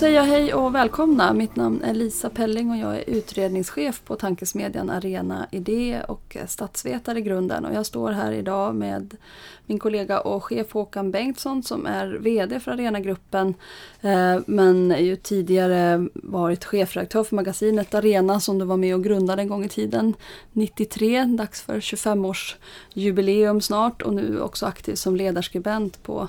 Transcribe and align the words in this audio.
Då 0.00 0.02
säger 0.02 0.16
jag 0.16 0.26
hej 0.26 0.54
och 0.54 0.74
välkomna. 0.74 1.32
Mitt 1.32 1.56
namn 1.56 1.82
är 1.82 1.94
Lisa 1.94 2.30
Pelling 2.30 2.70
och 2.70 2.76
jag 2.76 2.96
är 2.96 3.10
utredningschef 3.10 4.02
på 4.04 4.16
tankesmedjan 4.16 4.90
Arena 4.90 5.46
Idé 5.50 6.02
och 6.08 6.36
statsvetare 6.46 7.18
i 7.18 7.22
grunden. 7.22 7.64
Och 7.64 7.74
jag 7.74 7.86
står 7.86 8.12
här 8.12 8.32
idag 8.32 8.74
med 8.74 9.16
min 9.66 9.78
kollega 9.78 10.20
och 10.20 10.44
chef 10.44 10.72
Håkan 10.72 11.10
Bengtsson 11.10 11.62
som 11.62 11.86
är 11.86 12.06
VD 12.06 12.60
för 12.60 12.70
Arenagruppen. 12.70 13.54
Eh, 14.00 14.38
men 14.46 14.94
ju 14.98 15.16
tidigare 15.16 16.08
varit 16.14 16.64
chefredaktör 16.64 17.24
för 17.24 17.36
magasinet 17.36 17.94
Arena 17.94 18.40
som 18.40 18.58
du 18.58 18.64
var 18.64 18.76
med 18.76 18.94
och 18.94 19.04
grundade 19.04 19.42
en 19.42 19.48
gång 19.48 19.64
i 19.64 19.68
tiden. 19.68 20.14
93, 20.52 21.24
dags 21.24 21.62
för 21.62 21.80
25-årsjubileum 21.80 23.60
snart 23.60 24.02
och 24.02 24.14
nu 24.14 24.40
också 24.40 24.66
aktiv 24.66 24.94
som 24.94 25.16
ledarskribent 25.16 26.02
på 26.02 26.28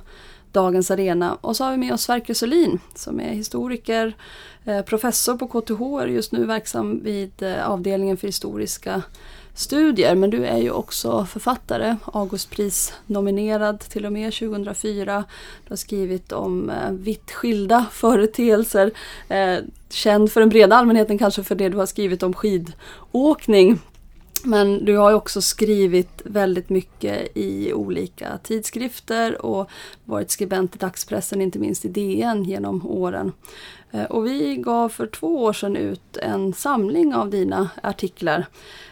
Dagens 0.51 0.91
Arena. 0.91 1.37
Och 1.41 1.55
så 1.55 1.63
har 1.63 1.71
vi 1.71 1.77
med 1.77 1.93
oss 1.93 2.01
Sverker 2.01 2.33
Solin 2.33 2.79
som 2.95 3.19
är 3.19 3.33
historiker, 3.33 4.13
eh, 4.65 4.81
professor 4.81 5.37
på 5.37 5.47
KTH, 5.47 5.81
är 6.01 6.07
just 6.07 6.31
nu 6.31 6.45
verksam 6.45 7.03
vid 7.03 7.43
eh, 7.43 7.69
avdelningen 7.69 8.17
för 8.17 8.27
historiska 8.27 9.01
studier. 9.53 10.15
Men 10.15 10.29
du 10.29 10.45
är 10.45 10.57
ju 10.57 10.71
också 10.71 11.25
författare, 11.25 11.95
Augustpris 12.13 12.93
nominerad 13.05 13.79
till 13.79 14.05
och 14.05 14.13
med 14.13 14.33
2004. 14.33 15.23
Du 15.63 15.71
har 15.71 15.77
skrivit 15.77 16.31
om 16.31 16.69
eh, 16.69 16.91
vitt 16.91 17.31
skilda 17.31 17.85
företeelser. 17.91 18.91
känd 19.89 20.31
för 20.31 20.39
den 20.39 20.49
breda 20.49 20.75
allmänheten 20.75 21.17
kanske 21.17 21.43
för 21.43 21.55
det 21.55 21.69
du 21.69 21.77
har 21.77 21.85
skrivit 21.85 22.23
om 22.23 22.33
skidåkning 22.33 23.79
men 24.45 24.85
du 24.85 24.97
har 24.97 25.09
ju 25.09 25.15
också 25.15 25.41
skrivit 25.41 26.21
väldigt 26.25 26.69
mycket 26.69 27.37
i 27.37 27.73
olika 27.73 28.37
tidskrifter 28.43 29.45
och 29.45 29.69
varit 30.05 30.31
skribent 30.31 30.75
i 30.75 30.77
dagspressen, 30.77 31.41
inte 31.41 31.59
minst 31.59 31.85
i 31.85 31.87
DN 31.87 32.43
genom 32.43 32.87
åren. 32.87 33.31
Eh, 33.91 34.03
och 34.03 34.27
vi 34.27 34.55
gav 34.55 34.89
för 34.89 35.07
två 35.07 35.43
år 35.43 35.53
sedan 35.53 35.75
ut 35.75 36.17
en 36.17 36.53
samling 36.53 37.15
av 37.15 37.29
dina 37.29 37.69
artiklar 37.83 38.45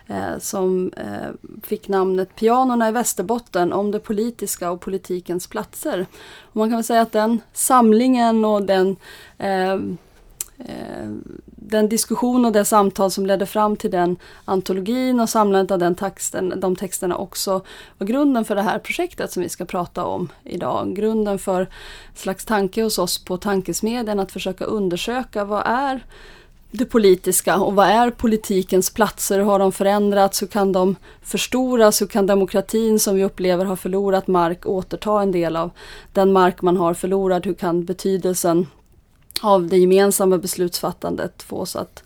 eh, 0.07 0.39
som 0.39 0.91
eh, 0.97 1.51
fick 1.63 1.87
namnet 1.87 2.35
Pianorna 2.35 2.89
i 2.89 2.91
Västerbotten 2.91 3.73
om 3.73 3.91
det 3.91 3.99
politiska 3.99 4.71
och 4.71 4.81
politikens 4.81 5.47
platser. 5.47 6.05
Och 6.41 6.55
man 6.55 6.69
kan 6.69 6.77
väl 6.77 6.83
säga 6.83 7.01
att 7.01 7.11
den 7.11 7.41
samlingen 7.53 8.45
och 8.45 8.63
den 8.63 8.95
Eh, 9.39 9.79
Eh, 10.65 11.09
den 11.45 11.89
diskussion 11.89 12.45
och 12.45 12.51
det 12.51 12.65
samtal 12.65 13.11
som 13.11 13.25
ledde 13.25 13.45
fram 13.45 13.75
till 13.75 13.91
den 13.91 14.17
antologin 14.45 15.19
och 15.19 15.29
samlandet 15.29 15.71
av 15.71 15.79
den 15.79 15.95
texten, 15.95 16.53
de 16.57 16.75
texterna 16.75 17.17
också 17.17 17.61
var 17.97 18.07
grunden 18.07 18.45
för 18.45 18.55
det 18.55 18.61
här 18.61 18.79
projektet 18.79 19.31
som 19.31 19.43
vi 19.43 19.49
ska 19.49 19.65
prata 19.65 20.05
om 20.05 20.29
idag. 20.43 20.95
Grunden 20.95 21.39
för 21.39 21.67
slags 22.15 22.45
tanke 22.45 22.83
hos 22.83 22.99
oss 22.99 23.25
på 23.25 23.37
Tankesmedjan 23.37 24.19
att 24.19 24.31
försöka 24.31 24.65
undersöka 24.65 25.45
vad 25.45 25.63
är 25.65 26.05
det 26.71 26.85
politiska 26.85 27.57
och 27.57 27.75
vad 27.75 27.87
är 27.87 28.11
politikens 28.11 28.89
platser? 28.89 29.39
Hur 29.39 29.45
har 29.45 29.59
de 29.59 29.71
förändrats? 29.71 30.41
Hur 30.41 30.47
kan 30.47 30.71
de 30.71 30.95
förstoras? 31.21 32.01
Hur 32.01 32.07
kan 32.07 32.27
demokratin 32.27 32.99
som 32.99 33.15
vi 33.15 33.23
upplever 33.23 33.65
har 33.65 33.75
förlorat 33.75 34.27
mark 34.27 34.65
återta 34.65 35.21
en 35.21 35.31
del 35.31 35.55
av 35.55 35.71
den 36.13 36.31
mark 36.33 36.61
man 36.61 36.77
har 36.77 36.93
förlorat? 36.93 37.45
Hur 37.45 37.53
kan 37.53 37.85
betydelsen 37.85 38.67
av 39.41 39.67
det 39.67 39.77
gemensamma 39.77 40.37
beslutsfattandet 40.37 41.43
fås 41.43 41.75
att, 41.75 42.03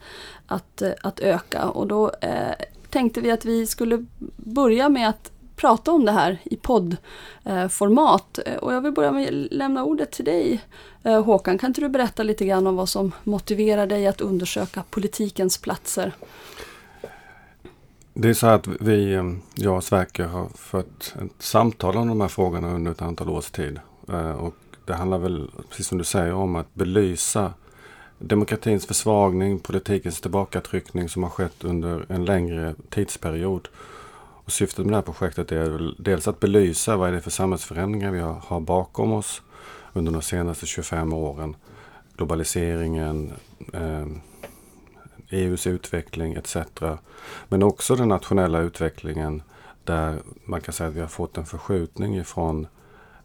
att, 0.47 0.81
eh, 0.81 0.91
att 1.01 1.19
öka. 1.19 1.69
Och 1.69 1.87
då 1.87 2.11
eh, 2.21 2.55
tänkte 2.89 3.21
vi 3.21 3.31
att 3.31 3.45
vi 3.45 3.67
skulle 3.67 4.05
börja 4.35 4.89
med 4.89 5.09
att 5.09 5.31
prata 5.55 5.91
om 5.91 6.05
det 6.05 6.11
här 6.11 6.37
i 6.43 6.55
poddformat. 6.55 8.39
Eh, 8.45 8.55
och 8.55 8.73
jag 8.73 8.81
vill 8.81 8.91
börja 8.91 9.11
med 9.11 9.27
att 9.27 9.51
lämna 9.51 9.83
ordet 9.83 10.11
till 10.11 10.25
dig 10.25 10.61
eh, 11.03 11.23
Håkan. 11.23 11.57
Kan 11.57 11.67
inte 11.67 11.81
du 11.81 11.89
berätta 11.89 12.23
lite 12.23 12.45
grann 12.45 12.67
om 12.67 12.75
vad 12.75 12.89
som 12.89 13.11
motiverar 13.23 13.87
dig 13.87 14.07
att 14.07 14.21
undersöka 14.21 14.83
politikens 14.89 15.57
platser? 15.57 16.13
Det 18.13 18.29
är 18.29 18.33
så 18.33 18.47
att 18.47 18.67
vi, 18.67 19.13
eh, 19.13 19.23
jag 19.55 19.75
och 19.75 19.83
Sverker 19.83 20.23
har 20.23 20.49
fört 20.55 21.13
ett 21.25 21.43
samtal 21.43 21.97
om 21.97 22.07
de 22.07 22.21
här 22.21 22.27
frågorna 22.27 22.73
under 22.73 22.91
ett 22.91 23.01
antal 23.01 23.29
års 23.29 23.51
tid. 23.51 23.79
Eh, 24.09 24.31
och 24.31 24.55
det 24.85 24.93
handlar 24.93 25.17
väl, 25.17 25.51
precis 25.69 25.87
som 25.87 25.97
du 25.97 26.03
säger, 26.03 26.33
om 26.33 26.55
att 26.55 26.73
belysa 26.73 27.53
demokratins 28.19 28.85
försvagning, 28.85 29.59
politikens 29.59 30.21
tillbakatryckning 30.21 31.09
som 31.09 31.23
har 31.23 31.29
skett 31.29 31.63
under 31.63 32.05
en 32.09 32.25
längre 32.25 32.75
tidsperiod. 32.89 33.67
Och 34.45 34.51
syftet 34.51 34.85
med 34.85 34.93
det 34.93 34.97
här 34.97 35.01
projektet 35.01 35.51
är 35.51 35.69
väl 35.69 35.95
dels 35.99 36.27
att 36.27 36.39
belysa 36.39 36.97
vad 36.97 37.09
är 37.09 37.13
det 37.13 37.21
för 37.21 37.31
samhällsförändringar 37.31 38.11
vi 38.11 38.19
har 38.19 38.59
bakom 38.59 39.13
oss 39.13 39.41
under 39.93 40.11
de 40.11 40.21
senaste 40.21 40.65
25 40.65 41.13
åren. 41.13 41.55
Globaliseringen, 42.17 43.33
eh, 43.73 44.01
e 44.01 44.05
EUs 45.29 45.67
utveckling 45.67 46.33
etc. 46.33 46.57
Men 47.49 47.63
också 47.63 47.95
den 47.95 48.07
nationella 48.07 48.59
utvecklingen 48.59 49.41
där 49.83 50.21
man 50.45 50.61
kan 50.61 50.73
säga 50.73 50.89
att 50.89 50.95
vi 50.95 51.01
har 51.01 51.07
fått 51.07 51.37
en 51.37 51.45
förskjutning 51.45 52.17
ifrån 52.17 52.63
eh, 52.63 52.82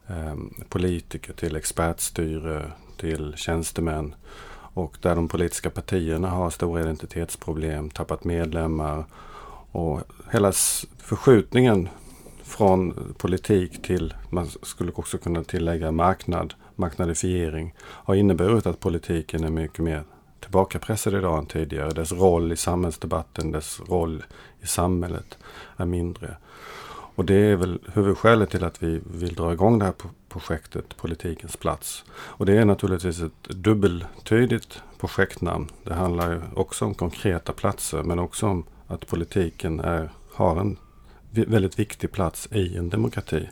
Ehm, 0.08 0.54
politiker 0.68 1.32
till 1.32 1.56
expertstyre, 1.56 2.72
till 2.96 3.34
tjänstemän. 3.36 4.14
Och 4.50 4.96
där 5.00 5.14
de 5.14 5.28
politiska 5.28 5.70
partierna 5.70 6.30
har 6.30 6.50
stora 6.50 6.80
identitetsproblem, 6.80 7.90
tappat 7.90 8.24
medlemmar. 8.24 9.04
Och 9.72 10.00
hela 10.32 10.52
förskjutningen 10.98 11.88
från 12.42 13.14
politik 13.18 13.82
till, 13.82 14.14
man 14.30 14.46
skulle 14.62 14.92
också 14.94 15.18
kunna 15.18 15.44
tillägga 15.44 15.92
marknad, 15.92 16.54
marknadifiering, 16.76 17.74
har 17.80 18.14
inneburit 18.14 18.66
att 18.66 18.80
politiken 18.80 19.44
är 19.44 19.50
mycket 19.50 19.78
mer 19.78 20.04
tillbakapressad 20.40 21.14
idag 21.14 21.38
än 21.38 21.46
tidigare. 21.46 21.90
Dess 21.90 22.12
roll 22.12 22.52
i 22.52 22.56
samhällsdebatten, 22.56 23.52
dess 23.52 23.80
roll 23.88 24.24
i 24.60 24.66
samhället 24.66 25.38
är 25.76 25.86
mindre. 25.86 26.36
Och 27.18 27.24
det 27.24 27.34
är 27.34 27.56
väl 27.56 27.78
huvudskälet 27.94 28.50
till 28.50 28.64
att 28.64 28.82
vi 28.82 29.00
vill 29.04 29.34
dra 29.34 29.52
igång 29.52 29.78
det 29.78 29.84
här 29.84 29.94
projektet 30.28 30.96
Politikens 30.96 31.56
plats. 31.56 32.04
Och 32.10 32.46
det 32.46 32.52
är 32.56 32.64
naturligtvis 32.64 33.20
ett 33.20 33.42
dubbeltydigt 33.48 34.82
projektnamn. 34.98 35.68
Det 35.84 35.94
handlar 35.94 36.30
ju 36.32 36.40
också 36.54 36.84
om 36.84 36.94
konkreta 36.94 37.52
platser 37.52 38.02
men 38.02 38.18
också 38.18 38.46
om 38.46 38.64
att 38.86 39.06
politiken 39.06 39.80
är, 39.80 40.10
har 40.32 40.60
en 40.60 40.76
väldigt 41.30 41.78
viktig 41.78 42.12
plats 42.12 42.48
i 42.52 42.76
en 42.76 42.88
demokrati. 42.88 43.48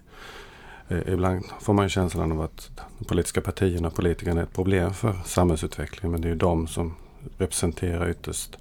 Eh, 0.88 1.12
ibland 1.12 1.44
får 1.60 1.72
man 1.72 1.84
ju 1.84 1.88
känslan 1.88 2.32
av 2.32 2.40
att 2.40 2.70
de 2.98 3.04
politiska 3.04 3.40
partierna 3.40 3.88
och 3.88 3.94
politikerna 3.94 4.40
är 4.40 4.44
ett 4.44 4.54
problem 4.54 4.94
för 4.94 5.14
samhällsutvecklingen 5.24 6.12
men 6.12 6.20
det 6.20 6.28
är 6.28 6.32
ju 6.32 6.38
de 6.38 6.66
som 6.66 6.94
representerar 7.38 8.10
ytterst 8.10 8.58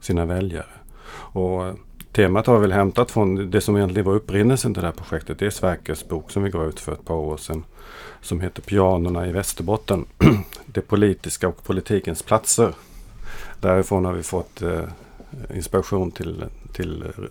sina 0.00 0.24
väljare. 0.24 0.72
Och 1.14 1.66
eh, 1.66 1.74
Temat 2.12 2.46
har 2.46 2.54
vi 2.54 2.60
väl 2.60 2.72
hämtat 2.72 3.10
från 3.10 3.50
det 3.50 3.60
som 3.60 3.76
egentligen 3.76 4.06
var 4.06 4.14
upprinnelsen 4.14 4.74
till 4.74 4.80
det 4.80 4.86
här 4.86 4.94
projektet. 4.94 5.38
Det 5.38 5.46
är 5.46 5.50
Sverkers 5.50 6.08
bok 6.08 6.30
som 6.30 6.42
vi 6.42 6.50
gav 6.50 6.68
ut 6.68 6.80
för 6.80 6.92
ett 6.92 7.04
par 7.04 7.14
år 7.14 7.36
sedan. 7.36 7.64
Som 8.20 8.40
heter 8.40 8.62
Pianorna 8.62 9.26
i 9.26 9.32
Västerbotten. 9.32 10.04
det 10.66 10.80
politiska 10.80 11.48
och 11.48 11.64
politikens 11.64 12.22
platser. 12.22 12.74
Därifrån 13.60 14.04
har 14.04 14.12
vi 14.12 14.22
fått 14.22 14.62
eh, 14.62 14.80
inspiration 15.54 16.10
till, 16.10 16.44
till 16.72 17.02
eh, 17.02 17.24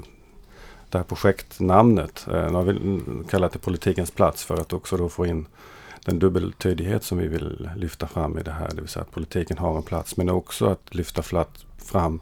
det 0.90 0.98
här 0.98 1.06
projektnamnet. 1.06 2.28
Eh, 2.28 2.52
nu 2.52 2.54
har 2.54 2.64
vi 2.64 3.02
kallat 3.30 3.54
det 3.54 3.60
Politikens 3.60 4.12
plats 4.12 4.44
för 4.44 4.62
att 4.62 4.74
också 4.74 4.98
då 4.98 5.10
få 5.10 5.26
in 5.26 5.46
den 6.06 6.20
dubbeltydighet 6.20 7.04
som 7.04 7.18
vi 7.18 7.28
vill 7.28 7.70
lyfta 7.76 8.08
fram 8.08 8.38
i 8.38 8.44
det 8.44 8.52
här. 8.52 8.70
Det 8.70 8.82
vill 8.82 8.90
säga 8.90 9.04
att 9.04 9.12
politiken 9.12 9.58
har 9.58 9.78
en 9.78 9.84
plats 9.84 10.18
men 10.18 10.30
också 10.30 10.66
att 10.66 10.96
lyfta 10.96 11.22
fram 11.78 12.20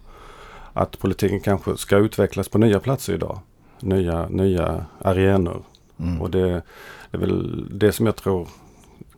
att 0.79 0.99
politiken 0.99 1.39
kanske 1.39 1.77
ska 1.77 1.97
utvecklas 1.97 2.49
på 2.49 2.57
nya 2.57 2.79
platser 2.79 3.13
idag. 3.13 3.39
Nya, 3.79 4.29
nya 4.29 4.85
arenor. 5.01 5.63
Mm. 5.99 6.21
Och 6.21 6.31
det, 6.31 6.47
det, 6.49 6.63
är 7.11 7.17
väl 7.17 7.67
det 7.79 7.91
som 7.91 8.05
jag 8.05 8.15
tror 8.15 8.47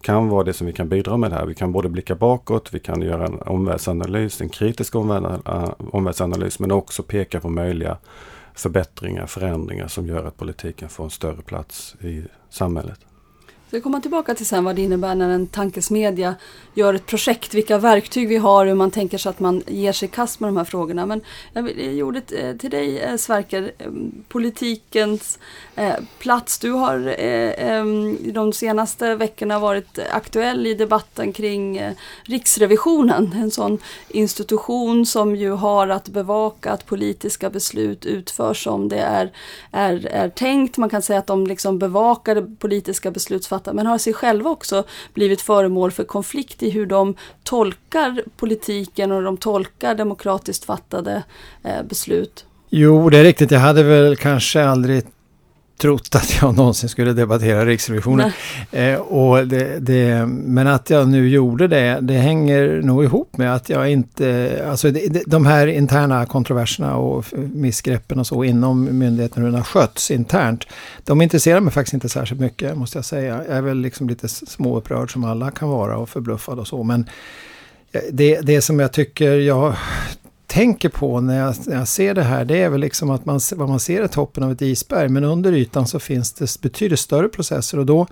kan 0.01 0.29
vara 0.29 0.43
det 0.43 0.53
som 0.53 0.67
vi 0.67 0.73
kan 0.73 0.89
bidra 0.89 1.17
med 1.17 1.31
här. 1.31 1.45
Vi 1.45 1.55
kan 1.55 1.71
både 1.71 1.89
blicka 1.89 2.15
bakåt, 2.15 2.73
vi 2.73 2.79
kan 2.79 3.01
göra 3.01 3.25
en 3.25 3.41
omvärldsanalys, 3.41 4.41
en 4.41 4.49
kritisk 4.49 4.95
omvärldsanalys, 4.95 6.59
men 6.59 6.71
också 6.71 7.03
peka 7.03 7.39
på 7.39 7.49
möjliga 7.49 7.97
förbättringar, 8.53 9.25
förändringar 9.25 9.87
som 9.87 10.07
gör 10.07 10.25
att 10.25 10.37
politiken 10.37 10.89
får 10.89 11.03
en 11.03 11.09
större 11.09 11.41
plats 11.41 11.95
i 12.01 12.23
samhället. 12.49 12.99
Vi 13.71 13.79
ska 13.79 13.83
komma 13.83 14.01
tillbaka 14.01 14.35
till 14.35 14.45
sen 14.45 14.63
vad 14.63 14.75
det 14.75 14.81
innebär 14.81 15.15
när 15.15 15.29
en 15.29 15.47
tankesmedja 15.47 16.35
gör 16.73 16.93
ett 16.93 17.05
projekt, 17.05 17.53
vilka 17.53 17.77
verktyg 17.77 18.27
vi 18.27 18.37
har, 18.37 18.65
hur 18.65 18.73
man 18.73 18.91
tänker 18.91 19.17
sig 19.17 19.29
att 19.29 19.39
man 19.39 19.63
ger 19.67 19.91
sig 19.91 20.07
i 20.07 20.11
kast 20.11 20.39
med 20.39 20.47
de 20.47 20.57
här 20.57 20.63
frågorna. 20.63 21.05
Men 21.05 21.21
jag 21.53 21.69
gjorde 21.69 22.03
ordet 22.03 22.31
eh, 22.31 22.55
till 22.55 22.69
dig 22.69 22.99
eh, 22.99 23.15
Sverker, 23.17 23.71
eh, 23.77 23.87
politikens 24.27 25.39
plats. 26.19 26.59
Du 26.59 26.71
har 26.71 27.15
de 28.31 28.53
senaste 28.53 29.15
veckorna 29.15 29.59
varit 29.59 29.99
aktuell 30.11 30.67
i 30.67 30.73
debatten 30.73 31.33
kring 31.33 31.81
Riksrevisionen. 32.23 33.33
En 33.35 33.51
sån 33.51 33.77
institution 34.07 35.05
som 35.05 35.35
ju 35.35 35.51
har 35.51 35.87
att 35.87 36.09
bevaka 36.09 36.71
att 36.71 36.85
politiska 36.85 37.49
beslut 37.49 38.05
utförs 38.05 38.63
som 38.63 38.89
det 38.89 38.99
är, 38.99 39.31
är, 39.71 40.05
är 40.05 40.29
tänkt. 40.29 40.77
Man 40.77 40.89
kan 40.89 41.01
säga 41.01 41.19
att 41.19 41.27
de 41.27 41.47
liksom 41.47 41.79
bevakar 41.79 42.35
det 42.35 42.55
politiska 42.59 43.11
beslutsfattandet 43.11 43.60
beslutsfattare 43.61 43.73
men 43.73 43.85
har 43.85 43.97
sig 43.97 44.13
själva 44.13 44.49
också 44.49 44.83
blivit 45.13 45.41
föremål 45.41 45.91
för 45.91 46.03
konflikt 46.03 46.63
i 46.63 46.69
hur 46.69 46.85
de 46.85 47.15
tolkar 47.43 48.23
politiken 48.37 49.11
och 49.11 49.23
de 49.23 49.37
tolkar 49.37 49.95
demokratiskt 49.95 50.65
fattade 50.65 51.23
eh, 51.63 51.83
beslut. 51.83 52.45
Jo, 52.69 53.09
det 53.09 53.17
är 53.17 53.23
riktigt. 53.23 53.51
Jag 53.51 53.59
hade 53.59 53.83
väl 53.83 54.15
kanske 54.15 54.63
aldrig 54.63 55.03
trott 55.81 56.15
att 56.15 56.41
jag 56.41 56.55
någonsin 56.57 56.89
skulle 56.89 57.13
debattera 57.13 57.65
Riksrevisionen. 57.65 58.31
Eh, 58.71 58.95
och 58.95 59.47
det, 59.47 59.79
det, 59.79 60.25
men 60.25 60.67
att 60.67 60.89
jag 60.89 61.07
nu 61.07 61.29
gjorde 61.29 61.67
det, 61.67 61.99
det 62.01 62.13
hänger 62.13 62.81
nog 62.81 63.03
ihop 63.03 63.37
med 63.37 63.55
att 63.55 63.69
jag 63.69 63.91
inte... 63.91 64.57
Alltså 64.69 64.91
det, 64.91 65.23
de 65.25 65.45
här 65.45 65.67
interna 65.67 66.25
kontroverserna 66.25 66.95
och 66.95 67.25
missgreppen 67.53 68.19
och 68.19 68.27
så 68.27 68.43
inom 68.43 68.97
myndigheten, 68.99 69.43
hur 69.43 69.49
den 69.49 69.57
har 69.57 69.65
skötts 69.65 70.11
internt, 70.11 70.67
de 71.03 71.21
intresserar 71.21 71.59
mig 71.59 71.73
faktiskt 71.73 71.93
inte 71.93 72.09
särskilt 72.09 72.41
mycket, 72.41 72.77
måste 72.77 72.97
jag 72.97 73.05
säga. 73.05 73.43
Jag 73.47 73.57
är 73.57 73.61
väl 73.61 73.77
liksom 73.77 74.09
lite 74.09 74.27
småupprörd 74.27 75.13
som 75.13 75.23
alla 75.23 75.51
kan 75.51 75.69
vara 75.69 75.97
och 75.97 76.09
förbluffad 76.09 76.59
och 76.59 76.67
så, 76.67 76.83
men 76.83 77.05
det, 78.11 78.41
det 78.41 78.61
som 78.61 78.79
jag 78.79 78.91
tycker 78.91 79.31
jag 79.31 79.75
tänker 80.51 80.89
på 80.89 81.21
när 81.21 81.39
jag, 81.39 81.55
när 81.67 81.77
jag, 81.77 81.87
ser 81.87 82.13
det 82.13 82.23
här, 82.23 82.45
det 82.45 82.61
är 82.61 82.69
väl 82.69 82.81
liksom 82.81 83.09
att 83.09 83.25
man, 83.25 83.39
vad 83.55 83.69
man 83.69 83.79
ser 83.79 84.01
är 84.01 84.07
toppen 84.07 84.43
av 84.43 84.51
ett 84.51 84.61
isberg. 84.61 85.09
Men 85.09 85.23
under 85.23 85.53
ytan 85.53 85.87
så 85.87 85.99
finns 85.99 86.33
det 86.33 86.61
betydligt 86.61 86.99
större 86.99 87.27
processer 87.27 87.79
och 87.79 87.85
då 87.85 88.07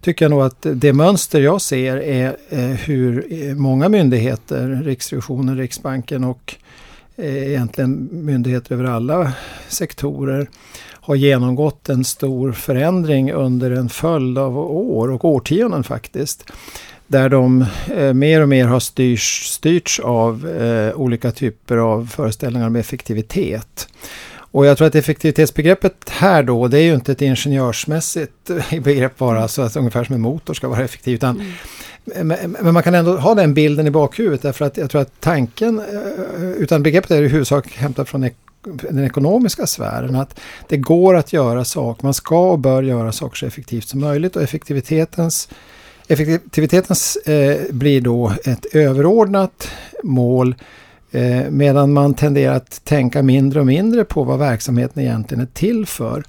tycker 0.00 0.24
jag 0.24 0.30
nog 0.30 0.42
att 0.42 0.66
det 0.74 0.92
mönster 0.92 1.40
jag 1.40 1.60
ser 1.60 1.96
är 1.96 2.36
eh, 2.48 2.60
hur 2.60 3.26
eh, 3.32 3.54
många 3.54 3.88
myndigheter, 3.88 4.82
Riksrevisionen, 4.84 5.56
Riksbanken 5.56 6.24
och 6.24 6.56
eh, 7.16 7.48
egentligen 7.48 8.08
myndigheter 8.12 8.74
över 8.74 8.84
alla 8.84 9.32
sektorer 9.68 10.48
har 10.92 11.14
genomgått 11.14 11.88
en 11.88 12.04
stor 12.04 12.52
förändring 12.52 13.32
under 13.32 13.70
en 13.70 13.88
följd 13.88 14.38
av 14.38 14.58
år 14.58 15.10
och 15.10 15.24
årtionden 15.24 15.84
faktiskt 15.84 16.52
där 17.10 17.28
de 17.28 17.64
eh, 17.96 18.12
mer 18.12 18.40
och 18.40 18.48
mer 18.48 18.66
har 18.66 18.80
styrs, 18.80 19.42
styrts 19.46 20.00
av 20.00 20.48
eh, 20.48 20.94
olika 20.94 21.30
typer 21.30 21.76
av 21.76 22.06
föreställningar 22.06 22.66
om 22.66 22.76
effektivitet. 22.76 23.88
Och 24.32 24.66
jag 24.66 24.78
tror 24.78 24.86
att 24.88 24.94
effektivitetsbegreppet 24.94 26.10
här 26.10 26.42
då, 26.42 26.68
det 26.68 26.78
är 26.78 26.82
ju 26.82 26.94
inte 26.94 27.12
ett 27.12 27.22
ingenjörsmässigt 27.22 28.50
begrepp 28.84 29.18
bara, 29.18 29.48
så 29.48 29.62
att 29.62 29.76
ungefär 29.76 30.04
som 30.04 30.14
en 30.14 30.20
motor 30.20 30.54
ska 30.54 30.68
vara 30.68 30.84
effektiv. 30.84 31.14
Utan, 31.14 31.40
mm. 32.14 32.28
men, 32.28 32.56
men, 32.60 32.74
man 32.74 32.82
kan 32.82 32.94
ändå 32.94 33.16
ha 33.16 33.34
den 33.34 33.54
bilden 33.54 33.86
i 33.86 33.90
bakhuvudet 33.90 34.42
därför 34.42 34.64
att 34.64 34.76
jag 34.76 34.90
tror 34.90 35.00
att 35.00 35.20
tanken, 35.20 35.78
eh, 35.78 36.50
utan 36.50 36.82
begreppet 36.82 37.10
är 37.10 37.22
i 37.22 37.28
huvudsak 37.28 37.72
hämtat 37.72 38.08
från 38.08 38.30
den 38.62 39.04
ekonomiska 39.04 39.66
sfären. 39.66 40.16
Att 40.16 40.40
det 40.68 40.76
går 40.76 41.16
att 41.16 41.32
göra 41.32 41.64
saker, 41.64 42.04
man 42.04 42.14
ska 42.14 42.50
och 42.50 42.58
bör 42.58 42.82
göra 42.82 43.12
saker 43.12 43.36
så 43.36 43.46
effektivt 43.46 43.88
som 43.88 44.00
möjligt 44.00 44.36
och 44.36 44.42
effektivitetens 44.42 45.48
Effektiviteten 46.10 46.96
eh, 47.26 47.56
blir 47.70 48.00
då 48.00 48.32
ett 48.44 48.66
överordnat 48.72 49.68
mål 50.02 50.54
eh, 51.10 51.50
medan 51.50 51.92
man 51.92 52.14
tenderar 52.14 52.54
att 52.54 52.84
tänka 52.84 53.22
mindre 53.22 53.60
och 53.60 53.66
mindre 53.66 54.04
på 54.04 54.24
vad 54.24 54.38
verksamheten 54.38 55.02
egentligen 55.02 55.42
är 55.42 55.48
till 55.54 55.86
för. 55.86 56.24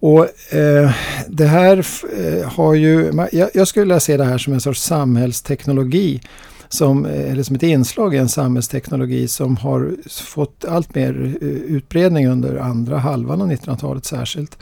Och 0.00 0.54
eh, 0.54 0.90
det 1.28 1.46
här 1.46 1.86
eh, 2.18 2.48
har 2.48 2.74
ju, 2.74 3.12
jag, 3.32 3.50
jag 3.54 3.68
skulle 3.68 3.82
vilja 3.82 4.00
se 4.00 4.16
det 4.16 4.24
här 4.24 4.38
som 4.38 4.52
en 4.52 4.60
sorts 4.60 4.82
samhällsteknologi 4.82 6.20
som, 6.68 7.06
eh, 7.06 7.32
eller 7.32 7.42
som 7.42 7.56
ett 7.56 7.62
inslag 7.62 8.14
i 8.14 8.18
en 8.18 8.28
samhällsteknologi 8.28 9.28
som 9.28 9.56
har 9.56 9.96
fått 10.08 10.64
allt 10.68 10.94
mer 10.94 11.36
eh, 11.42 11.48
utbredning 11.48 12.28
under 12.28 12.56
andra 12.56 12.98
halvan 12.98 13.42
av 13.42 13.52
1900-talet 13.52 14.04
särskilt. 14.04 14.58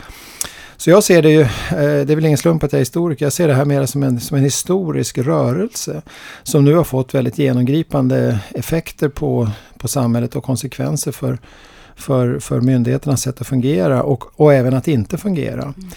Så 0.83 0.91
jag 0.91 1.05
ser 1.05 1.23
det 1.23 1.31
ju, 1.31 1.41
eh, 1.41 1.49
det 1.71 2.13
är 2.13 2.15
väl 2.15 2.25
ingen 2.25 2.39
slump 2.39 2.65
att 2.65 2.73
jag 2.73 2.79
är 2.79 2.83
historiker, 2.83 3.27
jag 3.27 3.33
ser 3.33 3.49
det 3.49 3.55
här 3.55 3.65
mer 3.65 3.87
som 3.87 4.03
en, 4.03 4.21
som 4.21 4.37
en 4.37 4.43
historisk 4.43 5.19
rörelse 5.19 6.03
som 6.43 6.65
nu 6.65 6.75
har 6.75 6.85
fått 6.85 7.15
väldigt 7.15 7.39
genomgripande 7.39 8.39
effekter 8.51 9.09
på, 9.09 9.51
på 9.79 9.89
samhället 9.89 10.37
och 10.37 10.45
konsekvenser 10.45 11.13
för, 11.13 11.39
för, 11.97 12.39
för 12.39 12.61
myndigheternas 12.61 13.23
sätt 13.23 13.41
att 13.41 13.47
fungera 13.47 14.03
och, 14.03 14.41
och 14.41 14.55
även 14.55 14.75
att 14.75 14.89
inte 14.89 15.19
fungera. 15.19 15.63
Mm. 15.63 15.91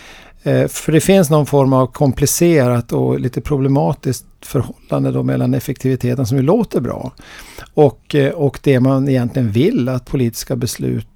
Eh, 0.44 0.68
för 0.68 0.92
det 0.92 1.02
finns 1.02 1.30
någon 1.30 1.46
form 1.46 1.74
av 1.74 1.88
komplicerat 1.88 2.92
och 2.92 3.20
lite 3.20 3.42
problematiskt 3.42 4.26
förhållande 4.42 5.12
då 5.12 5.24
mellan 5.24 5.54
effektiviteten 5.54 6.26
som 6.26 6.38
ju 6.38 6.44
låter 6.44 6.82
bra 6.82 7.12
och, 7.74 8.16
eh, 8.16 8.32
och 8.32 8.60
det 8.64 8.80
man 8.80 9.10
egentligen 9.10 9.52
vill 9.52 9.90
att 9.90 10.06
politiska 10.06 10.56
beslut 10.56 11.08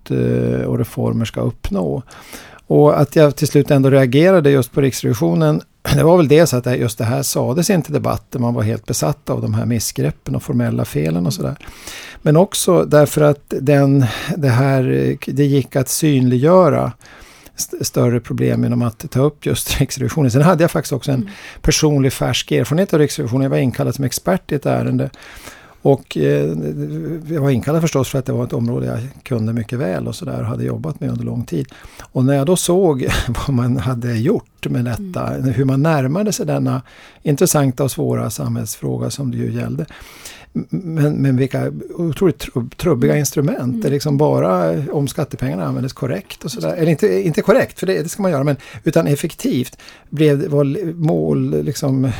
och 0.65 0.77
reformer 0.77 1.25
ska 1.25 1.41
uppnå. 1.41 2.03
Och 2.69 2.99
att 3.01 3.15
jag 3.15 3.35
till 3.35 3.47
slut 3.47 3.71
ändå 3.71 3.89
reagerade 3.89 4.51
just 4.51 4.71
på 4.71 4.81
Riksrevisionen 4.81 5.61
det 5.95 6.03
var 6.03 6.17
väl 6.17 6.27
dels 6.27 6.53
att 6.53 6.79
just 6.79 6.97
det 6.97 7.03
här 7.03 7.23
sades 7.23 7.69
inte 7.69 7.91
i 7.91 7.93
debatten. 7.93 8.41
Man 8.41 8.53
var 8.53 8.63
helt 8.63 8.85
besatt 8.85 9.29
av 9.29 9.41
de 9.41 9.53
här 9.53 9.65
missgreppen 9.65 10.35
och 10.35 10.43
formella 10.43 10.85
felen 10.85 11.25
och 11.25 11.33
sådär. 11.33 11.55
Men 12.21 12.37
också 12.37 12.85
därför 12.85 13.21
att 13.21 13.43
den, 13.47 14.05
det 14.37 14.49
här, 14.49 15.15
det 15.27 15.45
gick 15.45 15.75
att 15.75 15.89
synliggöra 15.89 16.91
större 17.81 18.19
problem 18.19 18.63
genom 18.63 18.81
att 18.81 19.11
ta 19.11 19.21
upp 19.21 19.45
just 19.45 19.79
Riksrevisionen. 19.79 20.31
Sen 20.31 20.41
hade 20.41 20.63
jag 20.63 20.71
faktiskt 20.71 20.93
också 20.93 21.11
en 21.11 21.21
mm. 21.21 21.33
personlig 21.61 22.13
färsk 22.13 22.51
erfarenhet 22.51 22.93
av 22.93 22.99
Riksrevisionen. 22.99 23.43
Jag 23.43 23.49
var 23.49 23.57
inkallad 23.57 23.95
som 23.95 24.05
expert 24.05 24.51
i 24.51 24.55
ett 24.55 24.65
ärende 24.65 25.09
och 25.81 26.17
eh, 26.17 26.55
jag 27.33 27.41
var 27.41 27.49
inkallad 27.49 27.81
förstås 27.81 28.09
för 28.09 28.19
att 28.19 28.25
det 28.25 28.33
var 28.33 28.43
ett 28.43 28.53
område 28.53 28.85
jag 28.85 28.99
kunde 29.23 29.53
mycket 29.53 29.79
väl 29.79 30.07
och 30.07 30.15
sådär 30.15 30.43
hade 30.43 30.63
jobbat 30.63 30.99
med 30.99 31.09
under 31.09 31.25
lång 31.25 31.45
tid. 31.45 31.67
Och 31.99 32.25
när 32.25 32.33
jag 32.33 32.45
då 32.45 32.55
såg 32.55 33.07
vad 33.27 33.55
man 33.55 33.77
hade 33.77 34.17
gjort 34.17 34.69
med 34.69 34.85
detta, 34.85 35.35
mm. 35.35 35.53
hur 35.53 35.65
man 35.65 35.81
närmade 35.81 36.33
sig 36.33 36.45
denna 36.45 36.81
intressanta 37.23 37.83
och 37.83 37.91
svåra 37.91 38.29
samhällsfråga 38.29 39.09
som 39.09 39.31
det 39.31 39.37
ju 39.37 39.51
gällde. 39.51 39.85
Men, 40.53 41.13
men 41.13 41.37
vilka 41.37 41.71
otroligt 41.89 42.45
trubbiga 42.77 43.11
mm. 43.11 43.19
instrument. 43.19 43.59
Mm. 43.59 43.81
Det 43.81 43.87
är 43.87 43.91
liksom 43.91 44.17
bara 44.17 44.83
om 44.91 45.07
skattepengarna 45.07 45.65
användes 45.65 45.93
korrekt 45.93 46.45
och 46.45 46.51
sådär. 46.51 46.75
Eller 46.75 46.91
inte, 46.91 47.21
inte 47.21 47.41
korrekt, 47.41 47.79
för 47.79 47.87
det, 47.87 48.03
det, 48.03 48.09
ska 48.09 48.21
man 48.21 48.31
göra, 48.31 48.43
men 48.43 48.55
utan 48.83 49.07
effektivt 49.07 49.77
blev 50.09 50.47
var 50.47 50.93
mål, 50.93 51.63
liksom 51.63 52.11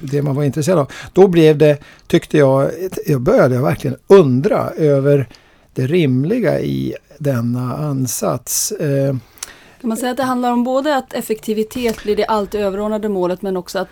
det 0.00 0.22
man 0.22 0.36
var 0.36 0.44
intresserad 0.44 0.78
av. 0.78 0.92
Då 1.12 1.28
blev 1.28 1.58
det, 1.58 1.78
tyckte 2.06 2.38
jag, 2.38 2.70
jag 3.06 3.20
började 3.20 3.58
verkligen 3.58 3.96
undra 4.06 4.70
över 4.70 5.28
det 5.74 5.86
rimliga 5.86 6.60
i 6.60 6.94
denna 7.18 7.76
ansats. 7.76 8.72
Eh, 8.72 9.16
kan 9.80 9.88
man 9.88 9.96
säga 9.96 10.10
att 10.10 10.16
det 10.16 10.22
handlar 10.22 10.52
om 10.52 10.64
både 10.64 10.96
att 10.96 11.12
effektivitet 11.12 12.02
blir 12.02 12.16
det 12.16 12.24
allt 12.24 12.54
överordnade 12.54 13.08
målet 13.08 13.42
men 13.42 13.56
också 13.56 13.78
att 13.78 13.88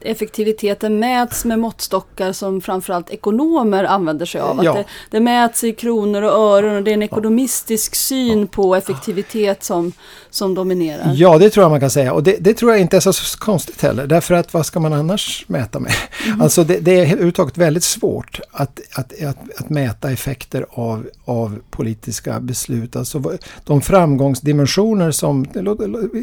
effektiviteten 0.00 0.98
mäts 0.98 1.44
med 1.44 1.58
måttstockar 1.58 2.32
som 2.32 2.60
framförallt 2.60 3.10
ekonomer 3.10 3.84
använder 3.84 4.26
sig 4.26 4.40
av. 4.40 4.64
Ja. 4.64 4.70
Att 4.70 4.76
det, 4.76 4.84
det, 5.10 5.20
mäts 5.20 5.64
i 5.64 5.72
kronor 5.72 6.22
och 6.22 6.30
ören 6.30 6.76
och 6.76 6.82
det 6.82 6.90
är 6.90 6.94
en 6.94 7.02
ekonomistisk 7.02 7.94
syn 7.94 8.46
på 8.46 8.76
effektivitet 8.76 9.64
som, 9.64 9.92
som 10.30 10.54
dominerar. 10.54 11.12
Ja, 11.14 11.38
det 11.38 11.50
tror 11.50 11.64
jag 11.64 11.70
man 11.70 11.80
kan 11.80 11.90
säga. 11.90 12.12
Och 12.12 12.22
det, 12.22 12.36
det 12.40 12.54
tror 12.54 12.70
jag 12.70 12.80
inte 12.80 12.96
är 12.96 13.00
så 13.00 13.38
konstigt 13.38 13.82
heller. 13.82 14.06
Därför 14.06 14.34
att 14.34 14.54
vad 14.54 14.66
ska 14.66 14.80
man 14.80 14.92
annars 14.92 15.44
mäta 15.48 15.80
med? 15.80 15.92
Mm. 16.26 16.40
Alltså 16.40 16.64
det, 16.64 16.78
det 16.78 16.98
är 16.98 17.02
överhuvudtaget 17.02 17.58
väldigt 17.58 17.84
svårt 17.84 18.40
att, 18.50 18.80
att, 18.92 19.22
att, 19.22 19.60
att, 19.60 19.70
mäta 19.70 20.10
effekter 20.10 20.66
av, 20.70 21.06
av 21.24 21.58
politiska 21.70 22.40
beslut. 22.40 22.96
Alltså 22.96 23.38
de 23.64 23.80
framgångsdimensioner 23.80 25.10
som, 25.10 25.46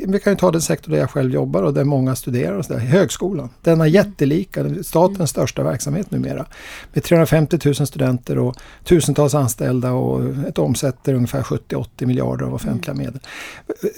vi 0.08 0.20
kan 0.24 0.34
ju 0.34 0.38
ta 0.38 0.52
den 0.52 0.62
sektor 0.62 0.92
där 0.92 1.00
jag 1.00 1.10
själv 1.10 1.34
jobbar 1.34 1.64
och 1.64 1.74
där 1.74 1.84
många 1.84 2.16
studerar, 2.16 2.58
och 2.58 2.66
så 2.66 2.74
där, 2.74 2.80
högskolan. 2.80 3.50
Denna 3.66 3.88
jättelika, 3.88 4.84
statens 4.84 5.30
största 5.30 5.64
verksamhet 5.64 6.12
numera. 6.12 6.46
Med 6.94 7.04
350 7.04 7.60
000 7.66 7.76
studenter 7.76 8.38
och 8.38 8.56
tusentals 8.84 9.36
anställda 9.36 9.92
och 9.92 10.48
ett 10.48 10.58
omsätter 10.58 11.14
ungefär 11.14 11.42
70-80 11.42 12.06
miljarder 12.06 12.46
av 12.46 12.54
offentliga 12.54 12.94
mm. 12.94 13.06
medel. 13.06 13.22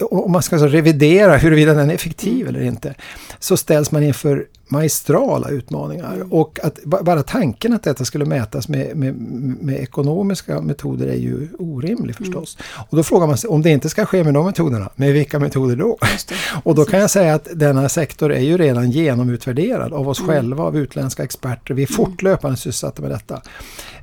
Om 0.01 0.31
man 0.31 0.43
ska 0.43 0.55
alltså 0.55 0.67
revidera 0.67 1.37
huruvida 1.37 1.73
den 1.73 1.89
är 1.89 1.93
effektiv 1.93 2.47
eller 2.47 2.61
inte 2.61 2.95
så 3.39 3.57
ställs 3.57 3.91
man 3.91 4.03
inför 4.03 4.45
magistrala 4.67 5.49
utmaningar. 5.49 6.13
Mm. 6.15 6.31
Och 6.31 6.59
att 6.63 6.83
bara 6.83 7.23
tanken 7.23 7.73
att 7.73 7.83
detta 7.83 8.05
skulle 8.05 8.25
mätas 8.25 8.67
med, 8.67 8.97
med, 8.97 9.13
med 9.61 9.75
ekonomiska 9.75 10.61
metoder 10.61 11.07
är 11.07 11.15
ju 11.15 11.47
orimlig 11.59 11.97
mm. 11.97 12.13
förstås. 12.13 12.57
Mm. 12.59 12.85
Och 12.89 12.97
då 12.97 13.03
frågar 13.03 13.27
man 13.27 13.37
sig, 13.37 13.49
om 13.49 13.61
det 13.61 13.69
inte 13.69 13.89
ska 13.89 14.05
ske 14.05 14.23
med 14.23 14.33
de 14.33 14.45
metoderna, 14.45 14.89
med 14.95 15.13
vilka 15.13 15.39
metoder 15.39 15.75
då? 15.75 15.97
och 16.63 16.75
då 16.75 16.85
kan 16.85 16.99
jag 16.99 17.09
säga 17.09 17.35
att 17.35 17.47
denna 17.53 17.89
sektor 17.89 18.33
är 18.33 18.41
ju 18.41 18.57
redan 18.57 18.91
genomutvärderad 18.91 19.93
av 19.93 20.09
oss 20.09 20.19
mm. 20.19 20.31
själva, 20.31 20.63
av 20.63 20.77
utländska 20.77 21.23
experter. 21.23 21.73
Vi 21.73 21.83
är 21.83 21.91
mm. 21.91 21.95
fortlöpande 21.95 22.57
sysselsatta 22.57 23.01
med 23.01 23.11
detta. 23.11 23.41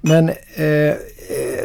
Men 0.00 0.28
eh, 0.28 0.94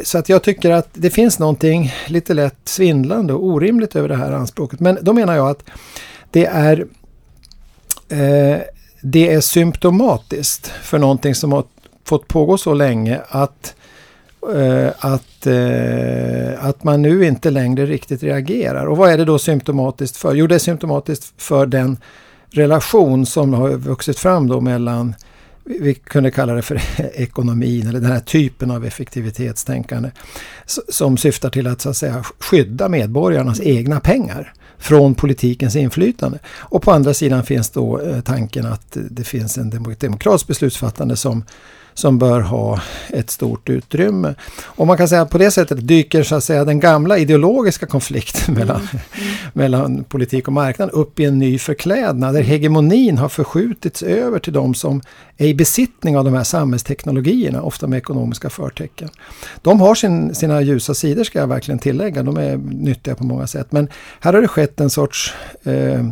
så 0.02 0.18
att 0.18 0.28
jag 0.28 0.42
tycker 0.42 0.70
att 0.70 0.88
det 0.92 1.10
finns 1.10 1.38
någonting 1.38 1.92
lite 2.06 2.34
lätt 2.34 2.58
svindlande 2.64 3.32
och 3.32 3.44
orimligt 3.44 3.96
över 3.96 4.08
det 4.08 4.16
här 4.16 4.32
anspråket. 4.32 4.80
Men 4.80 4.98
då 5.02 5.12
menar 5.12 5.34
jag 5.34 5.50
att 5.50 5.62
det 6.30 6.46
är 6.46 6.86
eh, 8.08 8.60
det 9.00 9.32
är 9.32 9.40
symptomatiskt 9.40 10.66
för 10.66 10.98
någonting 10.98 11.34
som 11.34 11.52
har 11.52 11.64
fått 12.04 12.28
pågå 12.28 12.58
så 12.58 12.74
länge 12.74 13.20
att, 13.28 13.74
eh, 14.54 14.88
att, 14.98 15.46
eh, 15.46 16.64
att 16.64 16.84
man 16.84 17.02
nu 17.02 17.26
inte 17.26 17.50
längre 17.50 17.86
riktigt 17.86 18.22
reagerar. 18.22 18.86
Och 18.86 18.96
vad 18.96 19.10
är 19.10 19.18
det 19.18 19.24
då 19.24 19.38
symptomatiskt 19.38 20.16
för? 20.16 20.34
Jo, 20.34 20.46
det 20.46 20.54
är 20.54 20.58
symptomatiskt 20.58 21.42
för 21.42 21.66
den 21.66 21.98
relation 22.50 23.26
som 23.26 23.54
har 23.54 23.70
vuxit 23.70 24.18
fram 24.18 24.48
då 24.48 24.60
mellan 24.60 25.14
vi 25.64 25.94
kunde 25.94 26.30
kalla 26.30 26.52
det 26.52 26.62
för 26.62 26.80
ekonomin 27.14 27.88
eller 27.88 28.00
den 28.00 28.12
här 28.12 28.20
typen 28.20 28.70
av 28.70 28.84
effektivitetstänkande 28.84 30.10
som 30.88 31.16
syftar 31.16 31.50
till 31.50 31.66
att, 31.66 31.80
så 31.80 31.90
att 31.90 31.96
säga, 31.96 32.24
skydda 32.38 32.88
medborgarnas 32.88 33.60
egna 33.60 34.00
pengar 34.00 34.52
från 34.80 35.14
politikens 35.14 35.76
inflytande. 35.76 36.38
Och 36.58 36.82
på 36.82 36.92
andra 36.92 37.14
sidan 37.14 37.44
finns 37.44 37.70
då 37.70 38.00
eh, 38.00 38.20
tanken 38.20 38.66
att 38.66 38.96
det 39.10 39.24
finns 39.24 39.58
en 39.58 39.70
demokratisk 39.98 40.46
beslutsfattande 40.46 41.16
som 41.16 41.44
som 42.00 42.18
bör 42.18 42.40
ha 42.40 42.80
ett 43.08 43.30
stort 43.30 43.70
utrymme. 43.70 44.34
Och 44.62 44.86
man 44.86 44.96
kan 44.96 45.08
säga 45.08 45.22
att 45.22 45.30
på 45.30 45.38
det 45.38 45.50
sättet 45.50 45.88
dyker 45.88 46.22
så 46.22 46.34
att 46.34 46.44
säga 46.44 46.64
den 46.64 46.80
gamla 46.80 47.18
ideologiska 47.18 47.86
konflikten 47.86 48.54
mellan, 48.58 48.76
mm. 48.76 48.88
Mm. 48.92 49.50
mellan 49.52 50.04
politik 50.04 50.46
och 50.46 50.52
marknad 50.52 50.90
upp 50.90 51.20
i 51.20 51.24
en 51.24 51.38
ny 51.38 51.58
förklädnad 51.58 52.34
där 52.34 52.42
hegemonin 52.42 53.18
har 53.18 53.28
förskjutits 53.28 54.02
över 54.02 54.38
till 54.38 54.52
de 54.52 54.74
som 54.74 55.02
är 55.36 55.46
i 55.46 55.54
besittning 55.54 56.18
av 56.18 56.24
de 56.24 56.34
här 56.34 56.44
samhällsteknologierna, 56.44 57.62
ofta 57.62 57.86
med 57.86 57.96
ekonomiska 57.96 58.50
förtecken. 58.50 59.08
De 59.62 59.80
har 59.80 59.94
sin, 59.94 60.34
sina 60.34 60.60
ljusa 60.60 60.94
sidor 60.94 61.24
ska 61.24 61.38
jag 61.38 61.46
verkligen 61.46 61.78
tillägga, 61.78 62.22
de 62.22 62.36
är 62.36 62.56
nyttiga 62.56 63.14
på 63.14 63.24
många 63.24 63.46
sätt. 63.46 63.72
Men 63.72 63.88
här 64.20 64.32
har 64.32 64.40
det 64.40 64.48
skett 64.48 64.80
en 64.80 64.90
sorts 64.90 65.34
eh, 65.62 66.04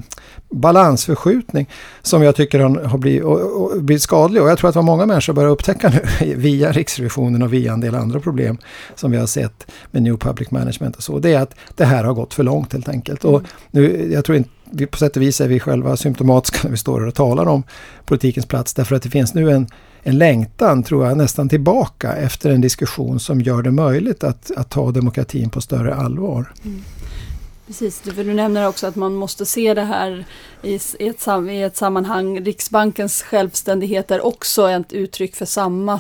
balansförskjutning 0.50 1.68
som 2.02 2.22
jag 2.22 2.36
tycker 2.36 2.60
har 2.60 2.98
blivit, 2.98 3.24
och, 3.24 3.62
och, 3.62 3.82
blivit 3.82 4.02
skadlig. 4.02 4.42
Och 4.42 4.48
jag 4.48 4.58
tror 4.58 4.68
att 4.70 4.76
vad 4.76 4.84
många 4.84 5.06
människor 5.06 5.32
börjar 5.32 5.50
upptäcka 5.50 5.88
nu 5.88 6.34
via 6.36 6.72
Riksrevisionen 6.72 7.42
och 7.42 7.52
via 7.52 7.72
en 7.72 7.80
del 7.80 7.94
andra 7.94 8.20
problem 8.20 8.58
som 8.94 9.10
vi 9.10 9.16
har 9.16 9.26
sett 9.26 9.66
med 9.90 10.02
New 10.02 10.16
Public 10.16 10.50
Management 10.50 10.96
och 10.96 11.02
så. 11.02 11.18
Det 11.18 11.32
är 11.32 11.40
att 11.40 11.54
det 11.76 11.84
här 11.84 12.04
har 12.04 12.14
gått 12.14 12.34
för 12.34 12.42
långt 12.42 12.72
helt 12.72 12.88
enkelt. 12.88 13.24
Och 13.24 13.42
nu, 13.70 14.12
jag 14.12 14.24
tror 14.24 14.38
inte 14.38 14.50
vi, 14.70 14.86
på 14.86 14.98
sätt 14.98 15.16
och 15.16 15.22
vis 15.22 15.40
är 15.40 15.48
vi 15.48 15.60
själva 15.60 15.96
symptomatiska 15.96 16.58
när 16.62 16.70
vi 16.70 16.76
står 16.76 17.00
här 17.00 17.06
och 17.06 17.14
talar 17.14 17.46
om 17.46 17.62
politikens 18.04 18.46
plats. 18.46 18.74
Därför 18.74 18.96
att 18.96 19.02
det 19.02 19.10
finns 19.10 19.34
nu 19.34 19.50
en, 19.50 19.66
en 20.02 20.18
längtan, 20.18 20.82
tror 20.82 21.06
jag, 21.06 21.16
nästan 21.16 21.48
tillbaka 21.48 22.12
efter 22.12 22.50
en 22.50 22.60
diskussion 22.60 23.20
som 23.20 23.40
gör 23.40 23.62
det 23.62 23.70
möjligt 23.70 24.24
att, 24.24 24.50
att 24.56 24.70
ta 24.70 24.90
demokratin 24.90 25.50
på 25.50 25.60
större 25.60 25.94
allvar. 25.94 26.52
Mm. 26.64 26.82
Precis, 27.68 28.00
för 28.00 28.24
du 28.24 28.34
nämner 28.34 28.68
också 28.68 28.86
att 28.86 28.96
man 28.96 29.14
måste 29.14 29.46
se 29.46 29.74
det 29.74 29.82
här 29.82 30.24
i 30.62 30.74
ett, 30.74 30.96
i 31.50 31.62
ett 31.62 31.76
sammanhang. 31.76 32.40
Riksbankens 32.40 33.22
självständighet 33.22 34.10
är 34.10 34.26
också 34.26 34.70
ett 34.70 34.92
uttryck 34.92 35.36
för 35.36 35.44
samma 35.44 35.98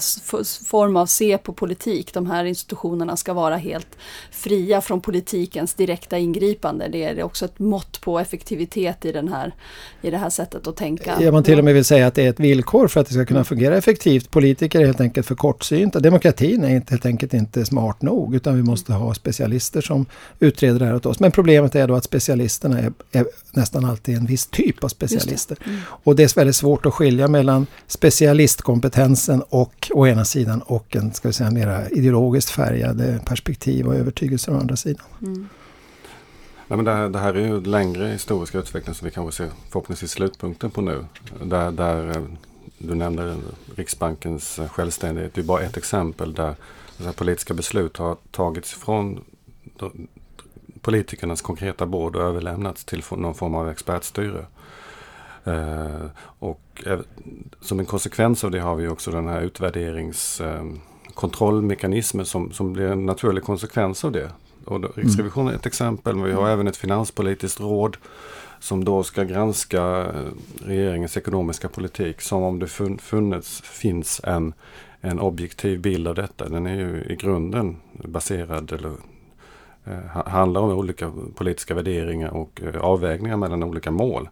form 0.66 0.96
av 0.96 1.06
se 1.06 1.38
på 1.38 1.52
politik. 1.52 2.14
De 2.14 2.26
här 2.26 2.44
institutionerna 2.44 3.16
ska 3.16 3.32
vara 3.32 3.56
helt 3.56 3.96
fria 4.30 4.80
från 4.80 5.00
politikens 5.00 5.74
direkta 5.74 6.18
ingripande. 6.18 6.88
Det 6.88 7.04
är 7.04 7.22
också 7.22 7.44
ett 7.44 7.58
mått 7.58 8.00
på 8.00 8.18
effektivitet 8.18 9.04
i, 9.04 9.12
den 9.12 9.28
här, 9.28 9.54
i 10.02 10.10
det 10.10 10.18
här 10.18 10.30
sättet 10.30 10.66
att 10.66 10.76
tänka. 10.76 11.16
Ja, 11.20 11.32
man 11.32 11.42
till 11.42 11.58
och 11.58 11.64
med 11.64 11.74
vill 11.74 11.84
säga 11.84 12.06
att 12.06 12.14
det 12.14 12.26
är 12.26 12.30
ett 12.30 12.40
villkor 12.40 12.88
för 12.88 13.00
att 13.00 13.06
det 13.06 13.12
ska 13.14 13.24
kunna 13.24 13.44
fungera 13.44 13.76
effektivt. 13.76 14.30
Politiker 14.30 14.80
är 14.80 14.86
helt 14.86 15.00
enkelt 15.00 15.26
för 15.26 15.34
kortsynta. 15.34 16.00
Demokratin 16.00 16.64
är 16.64 16.68
helt 16.68 17.06
enkelt 17.06 17.34
inte 17.34 17.64
smart 17.64 18.02
nog 18.02 18.34
utan 18.34 18.56
vi 18.56 18.62
måste 18.62 18.92
ha 18.92 19.14
specialister 19.14 19.80
som 19.80 20.06
utreder 20.40 20.78
det 20.78 20.84
här 20.86 20.94
åt 20.94 21.06
oss. 21.06 21.20
Men 21.20 21.32
problemet 21.32 21.57
är 21.64 21.88
då 21.88 21.94
att 21.94 22.04
specialisterna 22.04 22.78
är, 22.78 22.92
är 23.12 23.26
nästan 23.52 23.84
alltid 23.84 24.16
en 24.16 24.26
viss 24.26 24.46
typ 24.46 24.84
av 24.84 24.88
specialister. 24.88 25.56
Det. 25.64 25.70
Mm. 25.70 25.80
Och 25.88 26.16
det 26.16 26.22
är 26.22 26.34
väldigt 26.34 26.56
svårt 26.56 26.86
att 26.86 26.94
skilja 26.94 27.28
mellan 27.28 27.66
specialistkompetensen 27.86 29.42
och 29.48 29.90
å 29.94 30.06
ena 30.06 30.24
sidan 30.24 30.62
och 30.62 30.96
en 30.96 31.14
ska 31.14 31.28
vi 31.28 31.34
säga, 31.34 31.50
mera 31.50 31.88
ideologiskt 31.88 32.50
färgade 32.50 33.20
perspektiv 33.24 33.86
och 33.86 33.94
övertygelser 33.94 34.52
å 34.52 34.58
andra 34.58 34.76
sidan. 34.76 35.06
Mm. 35.22 35.48
Nej, 36.68 36.76
men 36.76 36.84
det, 36.84 36.92
här, 36.92 37.08
det 37.08 37.18
här 37.18 37.34
är 37.34 37.46
ju 37.46 37.60
längre 37.60 38.08
historisk 38.08 38.54
utveckling 38.54 38.94
som 38.94 39.04
vi 39.04 39.10
kanske 39.10 39.44
ser 39.44 39.52
förhoppningsvis 39.70 40.10
slutpunkten 40.10 40.70
på 40.70 40.80
nu. 40.80 41.04
Där, 41.44 41.70
där 41.70 42.10
eh, 42.10 42.22
du 42.78 42.94
nämnde 42.94 43.36
Riksbankens 43.76 44.60
självständighet. 44.70 45.34
Det 45.34 45.40
är 45.40 45.44
bara 45.44 45.62
ett 45.62 45.76
exempel 45.76 46.34
där 46.34 46.54
politiska 47.16 47.54
beslut 47.54 47.96
har 47.96 48.16
tagits 48.30 48.72
från 48.72 49.24
politikernas 50.82 51.42
konkreta 51.42 51.86
bord 51.86 52.16
och 52.16 52.22
överlämnats 52.22 52.84
till 52.84 53.04
någon 53.10 53.34
form 53.34 53.54
av 53.54 53.68
expertstyre. 53.68 54.46
Eh, 55.44 56.06
och 56.38 56.84
som 57.60 57.80
en 57.80 57.86
konsekvens 57.86 58.44
av 58.44 58.50
det 58.50 58.60
har 58.60 58.76
vi 58.76 58.88
också 58.88 59.10
den 59.10 59.28
här 59.28 59.40
utvärderingskontrollmekanismen 59.40 62.20
eh, 62.20 62.26
som, 62.26 62.52
som 62.52 62.72
blir 62.72 62.86
en 62.86 63.06
naturlig 63.06 63.44
konsekvens 63.44 64.04
av 64.04 64.12
det. 64.12 64.30
Och 64.64 64.80
då, 64.80 64.88
Riksrevisionen 64.94 65.52
är 65.52 65.56
ett 65.58 65.66
exempel, 65.66 66.16
men 66.16 66.24
vi 66.24 66.32
har 66.32 66.48
även 66.48 66.66
ett 66.66 66.76
finanspolitiskt 66.76 67.60
råd 67.60 67.96
som 68.60 68.84
då 68.84 69.02
ska 69.02 69.24
granska 69.24 70.12
eh, 70.14 70.26
regeringens 70.64 71.16
ekonomiska 71.16 71.68
politik 71.68 72.20
som 72.20 72.42
om 72.42 72.58
det 72.58 72.68
funnits, 72.98 73.60
finns 73.60 74.20
en, 74.24 74.52
en 75.00 75.20
objektiv 75.20 75.80
bild 75.80 76.08
av 76.08 76.14
detta. 76.14 76.48
Den 76.48 76.66
är 76.66 76.74
ju 76.74 77.04
i 77.08 77.16
grunden 77.16 77.76
baserad 77.92 78.72
eller 78.72 78.92
Eh, 79.88 80.26
handlar 80.26 80.60
om 80.60 80.70
olika 80.70 81.12
politiska 81.34 81.74
värderingar 81.74 82.30
och 82.30 82.62
eh, 82.62 82.80
avvägningar 82.80 83.36
mellan 83.36 83.62
olika 83.62 83.90
mål. 83.90 84.28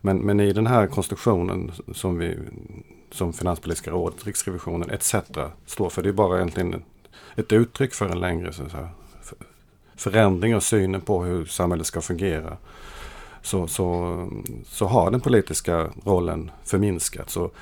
Men, 0.00 0.18
men 0.18 0.40
i 0.40 0.52
den 0.52 0.66
här 0.66 0.86
konstruktionen 0.86 1.72
som, 1.94 2.18
vi, 2.18 2.38
som 3.10 3.32
Finanspolitiska 3.32 3.90
rådet, 3.90 4.26
Riksrevisionen 4.26 4.90
etc. 4.90 5.14
står 5.66 5.90
för, 5.90 6.02
det 6.02 6.08
är 6.08 6.12
bara 6.12 6.36
egentligen 6.36 6.82
ett 7.36 7.52
uttryck 7.52 7.94
för 7.94 8.08
en 8.08 8.20
längre 8.20 8.52
så 8.52 8.62
här, 8.62 8.88
förändring 9.96 10.54
av 10.54 10.60
synen 10.60 11.00
på 11.00 11.24
hur 11.24 11.44
samhället 11.44 11.86
ska 11.86 12.00
fungera. 12.00 12.56
Så, 13.42 13.66
så, 13.66 14.28
så 14.64 14.86
har 14.86 15.10
den 15.10 15.20
politiska 15.20 15.90
rollen 16.04 16.50
förminskats. 16.64 17.36
och 17.36 17.54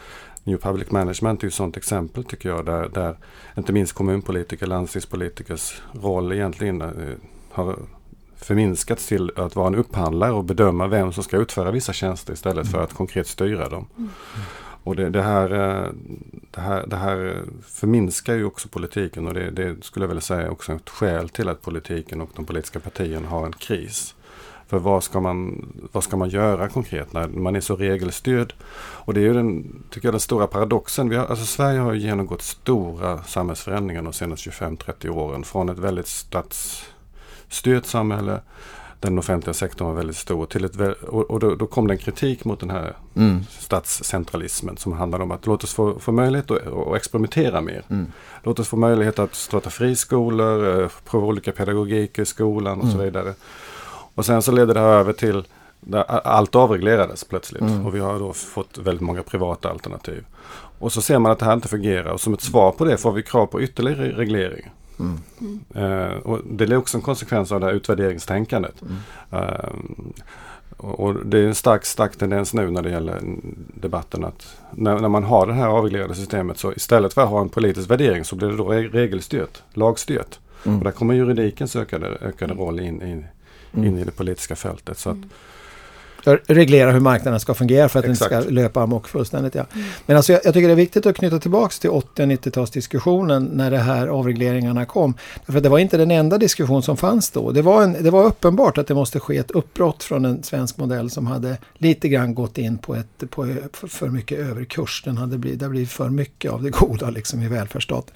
New 0.45 0.59
Public 0.59 0.91
Management 0.91 1.43
är 1.43 1.47
ett 1.47 1.55
sådant 1.55 1.77
exempel 1.77 2.25
tycker 2.25 2.49
jag 2.49 2.65
där, 2.67 2.89
där 2.89 3.17
inte 3.57 3.73
minst 3.73 3.93
kommunpolitiker, 3.93 4.67
landstingspolitikers 4.67 5.83
roll 5.93 6.33
egentligen 6.33 6.83
eh, 6.83 7.15
har 7.59 7.79
förminskats 8.37 9.07
till 9.07 9.33
att 9.37 9.57
vara 9.57 9.67
en 9.67 9.75
upphandlare 9.75 10.33
och 10.33 10.45
bedöma 10.45 10.87
vem 10.87 11.13
som 11.13 11.25
ska 11.25 11.37
utföra 11.37 11.71
vissa 11.71 11.93
tjänster 11.93 12.33
istället 12.33 12.71
för 12.71 12.85
att 12.85 12.95
konkret 12.95 13.27
styra 13.27 13.69
dem. 13.69 13.87
Mm. 13.97 14.11
Och 14.85 14.97
det, 14.97 15.11
det, 15.11 15.23
här, 15.23 15.53
eh, 15.53 15.91
det, 16.51 16.61
här, 16.61 16.87
det 16.87 16.97
här 16.97 17.43
förminskar 17.67 18.35
ju 18.35 18.45
också 18.45 18.69
politiken 18.69 19.27
och 19.27 19.35
det, 19.35 19.51
det 19.51 19.85
skulle 19.85 20.05
jag 20.05 20.09
vilja 20.09 20.21
säga 20.21 20.51
också 20.51 20.73
ett 20.73 20.91
skäl 20.91 21.29
till 21.29 21.49
att 21.49 21.63
politiken 21.63 22.21
och 22.21 22.31
de 22.37 22.45
politiska 22.45 22.81
partierna 22.81 23.29
har 23.29 23.47
en 23.47 23.53
kris. 23.53 24.15
För 24.67 24.79
vad 24.79 25.05
ska, 25.05 25.21
man, 25.21 25.67
vad 25.93 26.05
ska 26.05 26.17
man 26.17 26.29
göra 26.29 26.69
konkret 26.69 27.13
när 27.13 27.29
man 27.29 27.57
är 27.57 27.61
så 27.61 27.77
regelstyrd? 27.77 28.55
Och 28.79 29.15
det 29.15 29.21
är 29.21 29.25
ju 29.25 29.35
den, 29.35 29.83
tycker 29.91 30.09
jag, 30.09 30.15
den 30.15 30.21
stora 30.21 30.47
paradoxen. 30.47 31.09
Vi 31.09 31.17
har, 31.17 31.27
alltså 31.27 31.47
Sverige 31.47 31.79
har 31.79 31.95
genomgått 31.95 32.43
stora 32.43 33.23
samhällsförändringar 33.23 34.03
de 34.03 34.13
senaste 34.13 34.51
25-30 34.51 35.09
åren. 35.09 35.45
Från 35.45 35.69
ett 35.69 35.79
väldigt 35.79 36.07
stats 36.07 36.85
styrt 37.49 37.87
samhälle. 37.87 38.41
Den 39.01 39.19
offentliga 39.19 39.55
sektorn 39.55 39.89
var 39.89 39.95
väldigt 39.95 40.17
stor. 40.17 40.47
Till 40.47 40.65
ett, 40.65 40.77
och 41.09 41.41
då, 41.41 41.55
då 41.55 41.67
kom 41.67 41.87
det 41.87 41.95
en 41.95 41.99
kritik 41.99 42.45
mot 42.45 42.61
den 42.61 42.71
här 42.71 42.97
mm. 43.17 43.45
statscentralismen 43.49 44.77
som 44.77 44.93
handlade 44.93 45.25
om 45.25 45.31
att 45.31 45.47
låt 45.47 45.65
oss 45.65 45.75
få, 45.75 45.99
få 45.99 46.13
möjlighet 46.13 46.51
att, 46.51 46.67
att 46.67 46.97
experimentera 46.97 47.61
mer. 47.61 47.83
Mm. 47.89 48.13
Låt 48.43 48.59
oss 48.59 48.69
få 48.69 48.77
möjlighet 48.77 49.19
att 49.19 49.35
starta 49.35 49.71
friskolor, 49.71 50.83
eh, 50.83 50.89
prova 51.05 51.27
olika 51.27 51.53
pedagogik 51.53 52.19
i 52.19 52.25
skolan 52.25 52.79
och 52.79 52.85
mm. 52.85 52.97
så 52.97 53.03
vidare. 53.05 53.35
Och 54.15 54.27
sen 54.27 54.43
så 54.43 54.53
ledde 54.53 54.75
det 54.75 54.81
här 54.81 54.89
över 54.89 55.13
till 55.13 55.45
allt 56.07 56.55
avreglerades 56.55 57.25
plötsligt 57.25 57.63
mm. 57.63 57.87
och 57.87 57.95
vi 57.95 57.99
har 57.99 58.19
då 58.19 58.33
fått 58.33 58.79
väldigt 58.79 59.03
många 59.03 59.23
privata 59.23 59.71
alternativ. 59.71 60.25
Och 60.79 60.93
så 60.93 61.03
ser 61.03 61.19
man 61.19 61.33
att 61.33 61.39
det 61.39 61.45
här 61.45 61.55
inte 61.55 61.69
fungerar 61.69 62.11
och 62.11 62.21
som 62.21 62.35
ett 62.35 62.41
svar 62.41 62.73
på 62.73 62.85
det 62.85 62.97
får 62.97 63.13
vi 63.13 63.23
krav 63.23 63.47
på 63.47 63.63
ytterligare 63.63 64.13
reglering. 64.13 64.71
Mm. 65.01 65.61
Uh, 65.77 66.17
och 66.17 66.41
det 66.51 66.65
är 66.65 66.77
också 66.77 66.97
en 66.97 67.03
konsekvens 67.03 67.53
av 67.53 67.61
det 67.61 67.67
här 67.67 67.73
utvärderingstänkandet. 67.73 68.75
Mm. 68.83 69.45
Uh, 69.45 69.71
och 70.77 71.27
det 71.27 71.39
är 71.39 71.47
en 71.47 71.55
stark, 71.55 71.85
stark 71.85 72.17
tendens 72.17 72.55
nu 72.55 72.71
när 72.71 72.83
det 72.83 72.91
gäller 72.91 73.21
debatten 73.75 74.25
att 74.25 74.61
när, 74.71 74.99
när, 74.99 75.09
man 75.09 75.25
har 75.25 75.47
det 75.47 75.53
här 75.53 75.67
avreglerade 75.67 76.15
systemet 76.15 76.59
så 76.59 76.73
istället 76.73 77.15
för 77.15 77.23
att 77.23 77.29
ha 77.29 77.41
en 77.41 77.49
politisk 77.49 77.91
värdering 77.91 78.25
så 78.25 78.37
blir 78.37 78.49
det 78.49 78.57
då 78.57 78.69
regelstyrt, 78.69 79.63
lagstyrt. 79.75 80.39
Mm. 80.65 80.79
Och 80.79 80.85
där 80.85 80.91
kommer 80.91 81.15
juridikens 81.15 81.77
ökade, 81.77 82.07
ökade 82.07 82.55
roll 82.55 82.81
in, 82.81 83.03
in, 83.03 83.09
in 83.09 83.27
mm. 83.85 83.99
i 83.99 84.05
det 84.05 84.11
politiska 84.11 84.57
fältet. 84.57 84.99
Så 84.99 85.11
att, 85.11 85.19
mm 86.31 86.59
reglera 86.59 86.93
hur 86.93 87.01
marknaden 87.01 87.41
ska 87.41 87.55
fungera 87.55 87.89
för 87.89 87.99
att 87.99 88.05
Exakt. 88.05 88.31
den 88.31 88.39
inte 88.39 88.51
ska 88.51 88.55
löpa 88.55 88.83
amok 88.83 89.09
fullständigt. 89.09 89.55
Ja. 89.55 89.67
Mm. 89.75 89.87
Men 90.07 90.17
alltså 90.17 90.33
jag, 90.33 90.41
jag, 90.45 90.55
tycker 90.55 90.69
det 90.69 90.75
är 90.75 90.77
viktigt 90.77 91.07
att 91.07 91.17
knyta 91.17 91.39
tillbaka 91.39 91.75
till 91.81 91.91
80 91.91 92.23
och 92.23 92.29
90-talsdiskussionen 92.29 93.49
när 93.53 93.71
det 93.71 93.79
här 93.79 94.07
avregleringarna 94.07 94.85
kom. 94.85 95.15
För 95.47 95.61
det 95.61 95.69
var 95.69 95.79
inte 95.79 95.97
den 95.97 96.11
enda 96.11 96.39
diskussion 96.39 96.83
som 96.83 96.97
fanns 96.97 97.31
då. 97.31 97.51
Det 97.51 97.63
var, 97.63 97.83
en, 97.83 97.97
det 98.03 98.11
var 98.11 98.25
uppenbart 98.25 98.79
att 98.79 98.87
det 98.87 98.95
måste 98.95 99.21
ske 99.21 99.37
ett 99.37 99.51
uppbrott 99.51 100.05
från 100.05 100.25
en 100.25 100.43
svensk 100.43 100.77
modell 100.77 101.11
som 101.11 101.27
hade 101.27 101.59
lite 101.75 102.09
grann 102.09 102.35
gått 102.35 102.59
in 102.59 102.79
på, 102.79 102.95
ett, 102.95 103.31
på 103.31 103.57
för 103.89 104.09
mycket 104.09 104.39
överkurs. 104.39 105.03
Den 105.05 105.17
hade 105.17 105.39
blivit, 105.39 105.59
det 105.59 105.65
hade 105.65 105.71
blivit 105.71 105.91
för 105.91 106.09
mycket 106.09 106.53
av 106.53 106.63
det 106.63 106.71
goda 106.71 107.11
liksom 107.11 107.43
i 107.43 107.49
välfärdsstaten. 107.49 108.15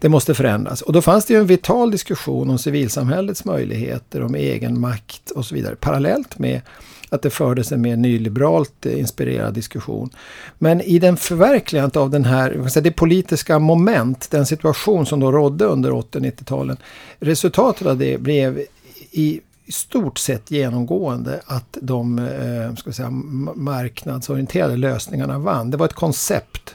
Det 0.00 0.08
måste 0.08 0.34
förändras. 0.34 0.82
Och 0.82 0.92
då 0.92 1.02
fanns 1.02 1.24
det 1.24 1.34
ju 1.34 1.40
en 1.40 1.46
vital 1.46 1.90
diskussion 1.90 2.50
om 2.50 2.58
civilsamhällets 2.58 3.44
möjligheter, 3.44 4.22
om 4.22 4.34
egen 4.34 4.80
makt 4.80 5.30
och 5.30 5.46
så 5.46 5.54
vidare. 5.54 5.76
Parallellt 5.76 6.38
med 6.38 6.60
att 7.10 7.22
det 7.22 7.30
fördes 7.30 7.72
en 7.72 7.80
mer 7.80 7.96
nyliberalt 7.96 8.86
eh, 8.86 8.98
inspirerad 8.98 9.54
diskussion. 9.54 10.10
Men 10.58 10.80
i 10.80 10.98
den 10.98 11.16
förverkligandet 11.16 11.96
av 11.96 12.10
den 12.10 12.24
här, 12.24 12.80
det 12.80 12.90
politiska 12.90 13.58
moment, 13.58 14.30
den 14.30 14.46
situation 14.46 15.06
som 15.06 15.20
då 15.20 15.32
rådde 15.32 15.64
under 15.64 15.90
80-90-talen. 15.90 16.76
Resultatet 17.18 17.86
av 17.86 17.98
det 17.98 18.20
blev 18.20 18.64
i 19.10 19.40
stort 19.68 20.18
sett 20.18 20.50
genomgående 20.50 21.40
att 21.46 21.78
de 21.80 22.18
eh, 22.18 22.74
ska 22.74 22.92
säga, 22.92 23.10
marknadsorienterade 23.54 24.76
lösningarna 24.76 25.38
vann. 25.38 25.70
Det 25.70 25.76
var 25.76 25.86
ett 25.86 25.92
koncept 25.92 26.74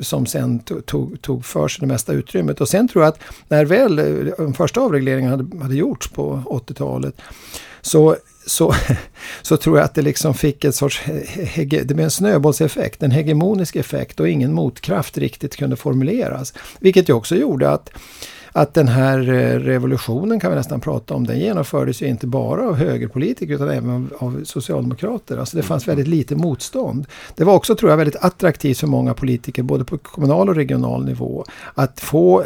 som 0.00 0.26
sen 0.26 0.58
tog, 0.58 1.22
tog 1.22 1.44
för 1.44 1.68
sig 1.68 1.80
det 1.80 1.86
mesta 1.86 2.12
utrymmet. 2.12 2.60
Och 2.60 2.68
sen 2.68 2.88
tror 2.88 3.04
jag 3.04 3.08
att 3.08 3.20
när 3.48 3.64
väl 3.64 3.98
eh, 3.98 4.04
den 4.38 4.54
första 4.54 4.80
avregleringen 4.80 5.30
hade, 5.30 5.62
hade 5.62 5.74
gjorts 5.74 6.08
på 6.08 6.42
80-talet 6.46 7.14
så 7.80 8.16
så, 8.46 8.74
så 9.42 9.56
tror 9.56 9.78
jag 9.78 9.84
att 9.84 9.94
det 9.94 10.02
liksom 10.02 10.34
fick 10.34 10.64
ett 10.64 10.74
sorts, 10.74 11.02
det 11.70 11.94
blev 11.94 12.00
en 12.00 12.10
snöbollseffekt, 12.10 13.02
en 13.02 13.10
hegemonisk 13.10 13.76
effekt 13.76 14.20
och 14.20 14.28
ingen 14.28 14.52
motkraft 14.52 15.18
riktigt 15.18 15.56
kunde 15.56 15.76
formuleras. 15.76 16.54
Vilket 16.80 17.08
ju 17.08 17.12
också 17.12 17.36
gjorde 17.36 17.70
att 17.70 17.90
att 18.56 18.74
den 18.74 18.88
här 18.88 19.18
eh, 19.18 19.58
revolutionen 19.58 20.40
kan 20.40 20.50
vi 20.50 20.56
nästan 20.56 20.80
prata 20.80 21.14
om, 21.14 21.26
den 21.26 21.38
genomfördes 21.38 22.02
ju 22.02 22.06
inte 22.06 22.26
bara 22.26 22.68
av 22.68 22.74
högerpolitiker 22.74 23.54
utan 23.54 23.68
även 23.68 24.10
av 24.18 24.44
socialdemokrater. 24.44 25.36
Alltså 25.36 25.56
det 25.56 25.62
fanns 25.62 25.88
väldigt 25.88 26.08
lite 26.08 26.36
motstånd. 26.36 27.06
Det 27.34 27.44
var 27.44 27.54
också, 27.54 27.74
tror 27.74 27.90
jag, 27.90 27.96
väldigt 27.96 28.16
attraktivt 28.16 28.78
för 28.78 28.86
många 28.86 29.14
politiker, 29.14 29.62
både 29.62 29.84
på 29.84 29.98
kommunal 29.98 30.48
och 30.48 30.54
regional 30.54 31.04
nivå, 31.04 31.44
att 31.74 32.00
få 32.00 32.44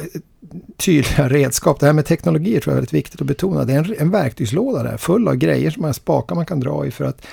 tydliga 0.77 1.29
redskap. 1.29 1.81
Det 1.81 1.87
här 1.87 1.93
med 1.93 2.07
teknologi 2.07 2.61
tror 2.61 2.63
jag 2.65 2.73
är 2.73 2.75
väldigt 2.75 2.93
viktigt 2.93 3.21
att 3.21 3.27
betona. 3.27 3.65
Det 3.65 3.73
är 3.73 3.79
en, 3.79 3.95
en 3.99 4.11
verktygslåda 4.11 4.83
där 4.83 4.97
full 4.97 5.29
av 5.29 5.35
grejer 5.35 5.71
som 5.71 5.83
man 5.83 5.95
spakar 5.95 6.35
man 6.35 6.47
kan 6.47 6.61
dra 6.61 6.87
i 6.87 6.91
för 6.91 7.05
att 7.05 7.27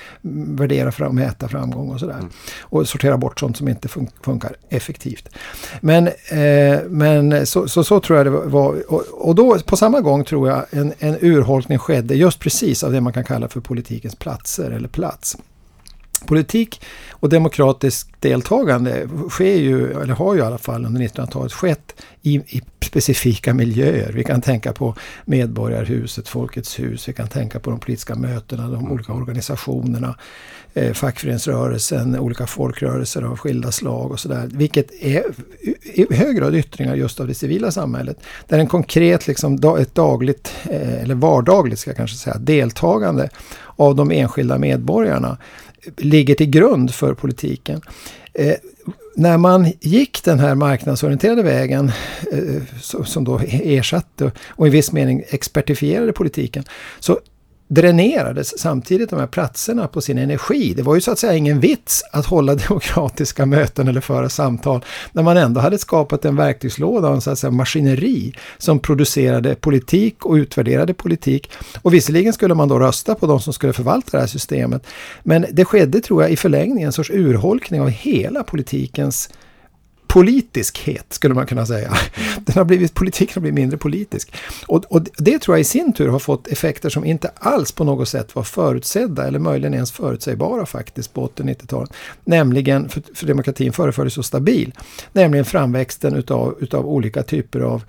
värdera 0.57 0.91
fram, 0.91 1.15
mäta 1.15 1.47
framgång 1.47 1.89
och 1.89 1.99
sådär. 1.99 2.13
Mm. 2.13 2.29
Och 2.61 2.87
sortera 2.87 3.17
bort 3.17 3.39
sånt 3.39 3.57
som 3.57 3.67
inte 3.67 3.87
fun 3.87 4.07
funkar 4.21 4.55
effektivt. 4.69 5.29
Men, 5.81 6.07
eh, 6.07 6.79
men 6.89 7.47
så, 7.47 7.67
så, 7.67 7.83
så, 7.83 7.99
tror 7.99 8.17
jag 8.17 8.25
det 8.25 8.29
var. 8.29 8.91
Och, 8.93 9.03
och, 9.11 9.35
då 9.35 9.59
på 9.59 9.77
samma 9.77 10.01
gång 10.01 10.23
tror 10.23 10.49
jag 10.49 10.65
en, 10.71 10.93
en 10.99 11.17
urholkning 11.21 11.77
skedde 11.77 12.15
just 12.15 12.39
precis 12.39 12.83
av 12.83 12.91
det 12.91 13.01
man 13.01 13.13
kan 13.13 13.23
kalla 13.23 13.47
för 13.47 13.59
politikens 13.59 14.15
platser 14.15 14.71
eller 14.71 14.87
plats. 14.87 15.37
Politik 16.25 16.81
och 17.11 17.29
demokratiskt 17.29 18.21
deltagande 18.21 19.07
sker 19.29 19.55
ju, 19.55 19.91
eller 19.91 20.13
har 20.13 20.33
ju 20.33 20.39
i 20.39 20.43
alla 20.43 20.57
fall 20.57 20.85
under 20.85 21.01
1900-talet 21.01 21.53
skett 21.53 21.95
i, 22.21 22.35
i, 22.35 22.61
specifika 22.85 23.53
miljöer. 23.53 24.11
Vi 24.11 24.23
kan 24.23 24.41
tänka 24.41 24.73
på 24.73 24.95
Medborgarhuset, 25.25 26.27
Folkets 26.27 26.79
hus, 26.79 27.09
vi 27.09 27.13
kan 27.13 27.27
tänka 27.27 27.59
på 27.59 27.69
de 27.69 27.79
politiska 27.79 28.15
mötena, 28.15 28.67
de 28.67 28.91
olika 28.91 29.13
organisationerna, 29.13 30.15
eh, 30.77 30.93
fackföreningsrörelsen, 30.93 32.19
olika 32.19 32.47
folkrörelser 32.47 33.21
av 33.21 33.37
skilda 33.37 33.71
slag 33.71 34.11
och 34.11 34.19
sådär. 34.19 34.49
Vilket 34.53 35.03
är 35.03 35.23
i 35.83 36.15
hög 36.15 36.35
grad 36.35 36.55
yttringar 36.55 36.95
just 36.95 37.19
av 37.19 37.27
det 37.27 37.33
civila 37.33 37.71
samhället. 37.71 38.17
Där 38.47 38.59
en 38.59 38.67
konkret, 38.67 39.27
liksom, 39.27 39.77
ett 39.79 39.95
dagligt, 39.95 40.53
eh, 40.69 41.03
eller 41.03 41.15
vardagligt 41.15 41.79
ska 41.79 41.89
jag 41.89 41.97
kanske 41.97 42.17
säga, 42.17 42.37
deltagande 42.37 43.29
av 43.65 43.95
de 43.95 44.11
enskilda 44.11 44.57
medborgarna 44.57 45.37
ligger 45.97 46.35
till 46.35 46.49
grund 46.49 46.93
för 46.93 47.13
politiken. 47.13 47.81
Eh, 48.33 48.55
när 49.15 49.37
man 49.37 49.71
gick 49.79 50.23
den 50.23 50.39
här 50.39 50.55
marknadsorienterade 50.55 51.43
vägen 51.43 51.91
eh, 52.31 52.61
som 53.05 53.23
då 53.23 53.39
ersatte 53.49 54.31
och 54.47 54.67
i 54.67 54.69
viss 54.69 54.91
mening 54.91 55.23
expertifierade 55.29 56.13
politiken 56.13 56.63
så 56.99 57.19
dränerades 57.67 58.59
samtidigt 58.59 59.09
de 59.09 59.19
här 59.19 59.27
platserna 59.27 59.87
på 59.87 60.01
sin 60.01 60.17
energi. 60.17 60.73
Det 60.73 60.83
var 60.83 60.95
ju 60.95 61.01
så 61.01 61.11
att 61.11 61.19
säga 61.19 61.33
ingen 61.33 61.59
vits 61.59 62.03
att 62.11 62.25
hålla 62.25 62.55
demokratiska 62.67 63.45
möten 63.45 63.87
eller 63.87 64.01
föra 64.01 64.29
samtal 64.29 64.85
när 65.11 65.23
man 65.23 65.37
ändå 65.37 65.61
hade 65.61 65.77
skapat 65.77 66.25
en 66.25 66.35
verktygslåda 66.35 67.07
och 67.07 67.15
en 67.15 67.21
så 67.21 67.31
att 67.31 67.39
säga 67.39 67.51
maskineri 67.51 68.33
som 68.57 68.79
producerade 68.79 69.55
politik 69.55 70.25
och 70.25 70.33
utvärderade 70.33 70.93
politik. 70.93 71.51
Och 71.81 71.93
visserligen 71.93 72.33
skulle 72.33 72.53
man 72.53 72.67
då 72.67 72.79
rösta 72.79 73.15
på 73.15 73.27
de 73.27 73.39
som 73.39 73.53
skulle 73.53 73.73
förvalta 73.73 74.09
det 74.11 74.19
här 74.19 74.27
systemet. 74.27 74.87
Men 75.23 75.45
det 75.51 75.65
skedde, 75.65 76.01
tror 76.01 76.21
jag, 76.21 76.31
i 76.31 76.37
förlängningen 76.37 76.87
en 76.87 76.93
sorts 76.93 77.09
urholkning 77.09 77.81
av 77.81 77.89
hela 77.89 78.43
politikens 78.43 79.29
politiskhet 80.07 81.05
skulle 81.09 81.33
man 81.33 81.45
kunna 81.45 81.65
säga. 81.65 81.93
Den 82.45 82.55
har 82.55 82.65
blivit, 82.65 82.93
politiken 82.93 83.33
har 83.33 83.41
blivit 83.41 83.55
mindre 83.55 83.77
politisk. 83.77 84.35
Och, 84.67 84.85
och, 84.85 85.01
det 85.17 85.39
tror 85.39 85.57
jag 85.57 85.61
i 85.61 85.63
sin 85.63 85.93
tur 85.93 86.07
har 86.07 86.19
fått 86.19 86.47
effekter 86.47 86.89
som 86.89 87.05
inte 87.05 87.31
alls 87.35 87.71
på 87.71 87.83
något 87.83 88.09
sätt 88.09 88.35
var 88.35 88.43
förutsedda 88.43 89.27
eller 89.27 89.39
möjligen 89.39 89.73
ens 89.73 89.91
förutsägbara 89.91 90.65
faktiskt 90.65 91.13
på 91.13 91.27
80-90-talet. 91.27 91.93
Nämligen, 92.23 92.89
för, 92.89 93.03
för 93.13 93.27
demokratin 93.27 93.73
föreföll 93.73 94.11
så 94.11 94.23
stabil, 94.23 94.73
nämligen 95.13 95.45
framväxten 95.45 96.15
utav, 96.15 96.57
utav 96.59 96.87
olika 96.87 97.23
typer 97.23 97.59
av 97.59 97.83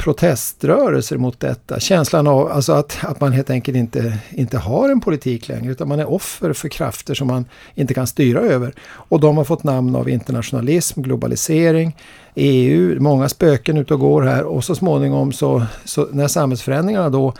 proteströrelser 0.00 1.16
mot 1.16 1.40
detta. 1.40 1.80
Känslan 1.80 2.26
av 2.26 2.52
alltså 2.52 2.72
att, 2.72 2.98
att 3.02 3.20
man 3.20 3.32
helt 3.32 3.50
enkelt 3.50 3.76
inte, 3.76 4.18
inte 4.30 4.58
har 4.58 4.88
en 4.88 5.00
politik 5.00 5.48
längre 5.48 5.72
utan 5.72 5.88
man 5.88 6.00
är 6.00 6.10
offer 6.10 6.52
för 6.52 6.68
krafter 6.68 7.14
som 7.14 7.26
man 7.26 7.44
inte 7.74 7.94
kan 7.94 8.06
styra 8.06 8.40
över. 8.40 8.74
Och 8.92 9.20
de 9.20 9.36
har 9.36 9.44
fått 9.44 9.64
namn 9.64 9.96
av 9.96 10.08
internationalism, 10.08 11.02
globalisering, 11.02 11.96
EU, 12.34 13.00
många 13.00 13.28
spöken 13.28 13.78
ute 13.78 13.94
och 13.94 14.00
går 14.00 14.22
här 14.22 14.44
och 14.44 14.64
så 14.64 14.74
småningom 14.74 15.32
så, 15.32 15.66
så 15.84 16.08
när 16.12 16.28
samhällsförändringarna 16.28 17.08
då 17.08 17.34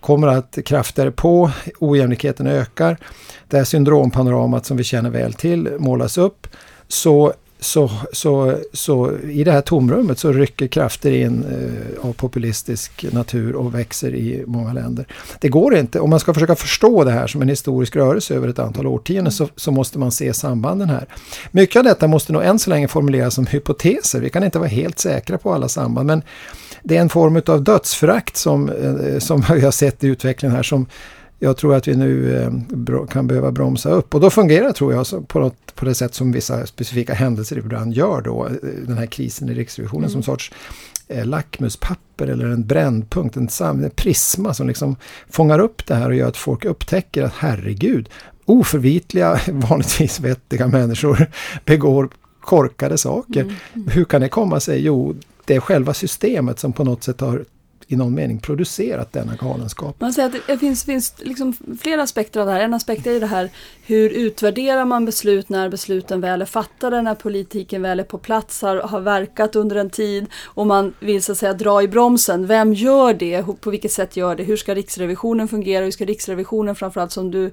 kommer 0.00 0.28
att 0.28 0.58
kraftigare 0.64 1.10
på, 1.10 1.50
ojämlikheten 1.78 2.46
ökar, 2.46 2.96
det 3.48 3.56
här 3.56 3.64
syndrompanoramat 3.64 4.66
som 4.66 4.76
vi 4.76 4.84
känner 4.84 5.10
väl 5.10 5.32
till 5.32 5.70
målas 5.78 6.18
upp, 6.18 6.46
så 6.88 7.32
så, 7.66 7.90
så, 8.12 8.58
så 8.72 9.18
i 9.18 9.44
det 9.44 9.52
här 9.52 9.60
tomrummet 9.60 10.18
så 10.18 10.32
rycker 10.32 10.66
krafter 10.66 11.12
in 11.12 11.44
eh, 11.44 12.08
av 12.08 12.12
populistisk 12.12 13.06
natur 13.12 13.54
och 13.54 13.74
växer 13.74 14.14
i 14.14 14.44
många 14.46 14.72
länder. 14.72 15.06
Det 15.40 15.48
går 15.48 15.74
inte, 15.74 16.00
om 16.00 16.10
man 16.10 16.20
ska 16.20 16.34
försöka 16.34 16.56
förstå 16.56 17.04
det 17.04 17.10
här 17.10 17.26
som 17.26 17.42
en 17.42 17.48
historisk 17.48 17.96
rörelse 17.96 18.34
över 18.34 18.48
ett 18.48 18.58
antal 18.58 18.86
årtionden 18.86 19.32
så, 19.32 19.48
så 19.56 19.70
måste 19.70 19.98
man 19.98 20.12
se 20.12 20.32
sambanden 20.32 20.88
här. 20.88 21.06
Mycket 21.50 21.76
av 21.76 21.84
detta 21.84 22.08
måste 22.08 22.32
nog 22.32 22.42
än 22.42 22.58
så 22.58 22.70
länge 22.70 22.88
formuleras 22.88 23.34
som 23.34 23.46
hypoteser, 23.46 24.20
vi 24.20 24.30
kan 24.30 24.44
inte 24.44 24.58
vara 24.58 24.68
helt 24.68 24.98
säkra 24.98 25.38
på 25.38 25.52
alla 25.52 25.68
samband 25.68 26.06
men 26.06 26.22
det 26.82 26.96
är 26.96 27.00
en 27.00 27.08
form 27.08 27.42
av 27.46 27.64
dödsförakt 27.64 28.36
som, 28.36 28.68
eh, 28.68 29.18
som 29.18 29.44
vi 29.54 29.60
har 29.60 29.70
sett 29.70 30.04
i 30.04 30.06
utvecklingen 30.06 30.56
här 30.56 30.62
som 30.62 30.86
jag 31.38 31.56
tror 31.56 31.74
att 31.74 31.88
vi 31.88 31.96
nu 31.96 32.42
eh, 32.42 33.06
kan 33.06 33.26
behöva 33.26 33.52
bromsa 33.52 33.90
upp. 33.90 34.14
Och 34.14 34.20
då 34.20 34.30
fungerar 34.30 34.72
tror 34.72 34.92
jag 34.92 35.28
på, 35.28 35.38
något, 35.38 35.74
på 35.74 35.84
det 35.84 35.94
sätt 35.94 36.14
som 36.14 36.32
vissa 36.32 36.66
specifika 36.66 37.14
händelser 37.14 37.58
ibland 37.58 37.92
gör 37.94 38.20
då. 38.20 38.46
Eh, 38.46 38.52
den 38.86 38.98
här 38.98 39.06
krisen 39.06 39.48
i 39.48 39.54
Riksrevisionen 39.54 40.04
mm. 40.04 40.12
som 40.12 40.22
sorts 40.22 40.52
eh, 41.08 41.26
lackmuspapper 41.26 42.26
eller 42.26 42.44
en 42.44 42.66
brännpunkt, 42.66 43.36
en, 43.36 43.48
en 43.60 43.90
prisma 43.90 44.54
som 44.54 44.68
liksom 44.68 44.96
fångar 45.30 45.58
upp 45.58 45.86
det 45.86 45.94
här 45.94 46.08
och 46.08 46.14
gör 46.14 46.28
att 46.28 46.36
folk 46.36 46.64
upptäcker 46.64 47.22
att 47.22 47.32
herregud, 47.34 48.08
oförvitliga, 48.44 49.40
vanligtvis 49.48 50.20
vettiga 50.20 50.66
människor 50.66 51.26
begår 51.64 52.08
korkade 52.40 52.98
saker. 52.98 53.42
Mm. 53.42 53.54
Mm. 53.74 53.88
Hur 53.88 54.04
kan 54.04 54.20
det 54.20 54.28
komma 54.28 54.60
sig? 54.60 54.80
Jo, 54.84 55.16
det 55.44 55.54
är 55.54 55.60
själva 55.60 55.94
systemet 55.94 56.58
som 56.58 56.72
på 56.72 56.84
något 56.84 57.04
sätt 57.04 57.20
har 57.20 57.44
i 57.88 57.96
någon 57.96 58.14
mening 58.14 58.38
producerat 58.38 59.12
denna 59.12 59.34
galenskap. 59.34 60.00
Man 60.00 60.12
säger 60.12 60.28
att 60.28 60.46
det 60.46 60.58
finns, 60.58 60.84
finns 60.84 61.14
liksom 61.18 61.52
flera 61.80 62.02
aspekter 62.02 62.40
av 62.40 62.46
det 62.46 62.52
här. 62.52 62.60
En 62.60 62.74
aspekt 62.74 63.06
är 63.06 63.20
det 63.20 63.26
här 63.26 63.50
hur 63.88 64.10
utvärderar 64.10 64.84
man 64.84 65.04
beslut 65.04 65.48
när 65.48 65.68
besluten 65.68 66.20
väl 66.20 66.42
är 66.42 66.46
fattade, 66.46 67.02
när 67.02 67.14
politiken 67.14 67.82
väl 67.82 68.00
är 68.00 68.04
på 68.04 68.18
plats, 68.18 68.62
har, 68.62 68.76
har 68.76 69.00
verkat 69.00 69.56
under 69.56 69.76
en 69.76 69.90
tid 69.90 70.26
och 70.44 70.66
man 70.66 70.94
vill 71.00 71.22
så 71.22 71.32
att 71.32 71.38
säga 71.38 71.52
dra 71.52 71.82
i 71.82 71.88
bromsen. 71.88 72.46
Vem 72.46 72.74
gör 72.74 73.14
det? 73.14 73.44
På 73.60 73.70
vilket 73.70 73.92
sätt 73.92 74.16
gör 74.16 74.34
det? 74.34 74.42
Hur 74.42 74.56
ska 74.56 74.74
Riksrevisionen 74.74 75.48
fungera? 75.48 75.84
Hur 75.84 75.90
ska 75.90 76.04
Riksrevisionen 76.04 76.74
framförallt 76.74 77.12
som 77.12 77.30
du 77.30 77.50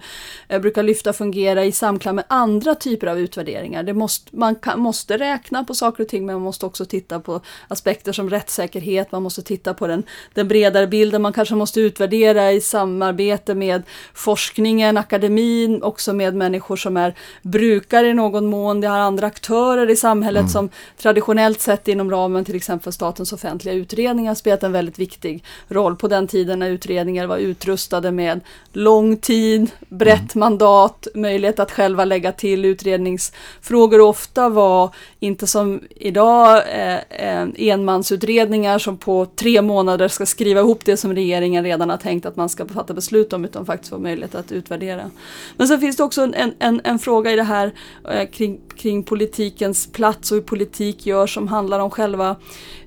eh, 0.47 0.61
brukar 0.61 0.83
lyfta 0.83 1.13
fungera 1.13 1.65
i 1.65 1.71
samklang 1.71 2.15
med 2.15 2.25
andra 2.27 2.75
typer 2.75 3.07
av 3.07 3.19
utvärderingar? 3.19 3.83
Det 3.83 3.93
måste, 3.93 4.35
man 4.35 4.55
kan, 4.55 4.79
måste 4.79 5.17
räkna 5.17 5.63
på 5.63 5.73
saker 5.73 6.03
och 6.03 6.09
ting 6.09 6.25
men 6.25 6.35
man 6.35 6.43
måste 6.43 6.65
också 6.65 6.85
titta 6.85 7.19
på 7.19 7.41
aspekter 7.67 8.11
som 8.11 8.29
rättssäkerhet, 8.29 9.11
man 9.11 9.23
måste 9.23 9.41
titta 9.41 9.73
på 9.73 9.87
den 9.87 10.03
den 10.33 10.47
bredare 10.47 10.87
bilden. 10.87 11.21
Man 11.21 11.33
kanske 11.33 11.55
måste 11.55 11.81
utvärdera 11.81 12.51
i 12.51 12.61
samarbete 12.61 13.55
med 13.55 13.83
forskningen, 14.13 14.97
akademin, 14.97 15.83
också 15.83 16.13
med 16.13 16.22
med 16.31 16.35
människor 16.35 16.75
som 16.75 16.97
är 16.97 17.15
brukare 17.41 18.07
i 18.07 18.13
någon 18.13 18.45
mån. 18.45 18.81
Det 18.81 18.87
har 18.87 18.99
andra 18.99 19.27
aktörer 19.27 19.89
i 19.89 19.95
samhället 19.95 20.39
mm. 20.39 20.49
som 20.49 20.69
traditionellt 20.97 21.61
sett 21.61 21.87
inom 21.87 22.11
ramen 22.11 22.45
till 22.45 22.55
exempel 22.55 22.93
statens 22.93 23.33
offentliga 23.33 23.75
utredningar 23.75 24.35
spelat 24.35 24.63
en 24.63 24.71
väldigt 24.71 24.99
viktig 24.99 25.43
roll 25.67 25.95
på 25.95 26.07
den 26.07 26.27
tiden 26.27 26.59
när 26.59 26.69
utredningar 26.69 27.27
var 27.27 27.37
utrustade 27.37 28.11
med 28.11 28.41
lång 28.73 29.17
tid, 29.17 29.71
brett 29.89 30.35
mm. 30.35 30.39
mandat, 30.39 31.07
möjlighet 31.15 31.59
att 31.59 31.71
själva 31.71 32.05
lägga 32.05 32.31
till 32.31 32.65
utredningsfrågor 32.65 34.01
ofta 34.01 34.49
var 34.49 34.89
inte 35.19 35.47
som 35.47 35.81
idag 35.89 36.63
eh, 36.73 36.97
eh, 37.09 37.47
enmansutredningar 37.57 38.79
som 38.79 38.97
på 38.97 39.25
tre 39.25 39.61
månader 39.61 40.07
ska 40.07 40.25
skriva 40.25 40.59
ihop 40.59 40.85
det 40.85 40.97
som 40.97 41.13
regeringen 41.13 41.63
redan 41.63 41.89
har 41.89 41.97
tänkt 41.97 42.25
att 42.25 42.35
man 42.35 42.49
ska 42.49 42.65
fatta 42.65 42.93
beslut 42.93 43.33
om 43.33 43.45
utan 43.45 43.65
faktiskt 43.65 43.89
få 43.89 43.97
möjlighet 43.97 44.35
att 44.35 44.51
utvärdera. 44.51 45.11
Men 45.57 45.67
sen 45.67 45.79
finns 45.79 45.97
det 45.97 46.03
också 46.03 46.12
en, 46.21 46.53
en, 46.59 46.81
en 46.83 46.99
fråga 46.99 47.31
i 47.31 47.35
det 47.35 47.43
här 47.43 47.73
eh, 48.11 48.29
kring, 48.29 48.61
kring 48.77 49.03
politikens 49.03 49.91
plats 49.91 50.31
och 50.31 50.35
hur 50.35 50.43
politik 50.43 51.05
gör 51.05 51.27
som 51.27 51.47
handlar 51.47 51.79
om 51.79 51.89
själva 51.89 52.35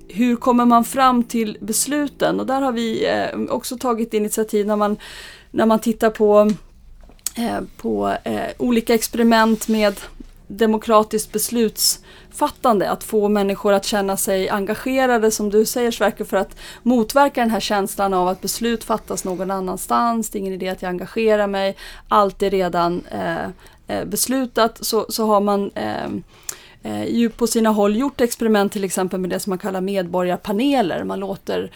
hur 0.08 0.36
kommer 0.36 0.64
man 0.64 0.84
fram 0.84 1.22
till 1.22 1.58
besluten? 1.60 2.40
Och 2.40 2.46
där 2.46 2.60
har 2.60 2.72
vi 2.72 3.06
eh, 3.06 3.40
också 3.48 3.76
tagit 3.76 4.14
initiativ 4.14 4.66
när 4.66 4.76
man, 4.76 4.96
när 5.50 5.66
man 5.66 5.78
tittar 5.78 6.10
på, 6.10 6.50
eh, 7.36 7.60
på 7.76 8.16
eh, 8.24 8.40
olika 8.58 8.94
experiment 8.94 9.68
med 9.68 10.00
demokratiskt 10.46 11.32
besluts 11.32 12.00
omfattande 12.36 12.90
att 12.90 13.04
få 13.04 13.28
människor 13.28 13.72
att 13.72 13.84
känna 13.84 14.16
sig 14.16 14.48
engagerade 14.48 15.30
som 15.30 15.50
du 15.50 15.64
säger 15.64 15.90
Sverker 15.90 16.24
för 16.24 16.36
att 16.36 16.56
motverka 16.82 17.40
den 17.40 17.50
här 17.50 17.60
känslan 17.60 18.14
av 18.14 18.28
att 18.28 18.40
beslut 18.40 18.84
fattas 18.84 19.24
någon 19.24 19.50
annanstans, 19.50 20.30
det 20.30 20.38
är 20.38 20.40
ingen 20.40 20.52
idé 20.52 20.68
att 20.68 20.82
jag 20.82 20.88
engagerar 20.88 21.46
mig, 21.46 21.76
allt 22.08 22.42
är 22.42 22.50
redan 22.50 23.02
eh, 23.10 23.44
eh 23.88 24.04
beslutat, 24.04 24.84
så, 24.84 25.06
så 25.08 25.26
har 25.26 25.40
man 25.40 25.70
eh, 25.74 26.06
eh, 26.82 27.04
ju 27.04 27.28
på 27.28 27.46
sina 27.46 27.70
håll 27.70 27.96
gjort 27.96 28.20
experiment 28.20 28.72
till 28.72 28.84
exempel 28.84 29.20
med 29.20 29.30
det 29.30 29.40
som 29.40 29.50
man 29.50 29.58
kallar 29.58 29.80
medborgarpaneler. 29.80 31.04
Man 31.04 31.20
låter 31.20 31.70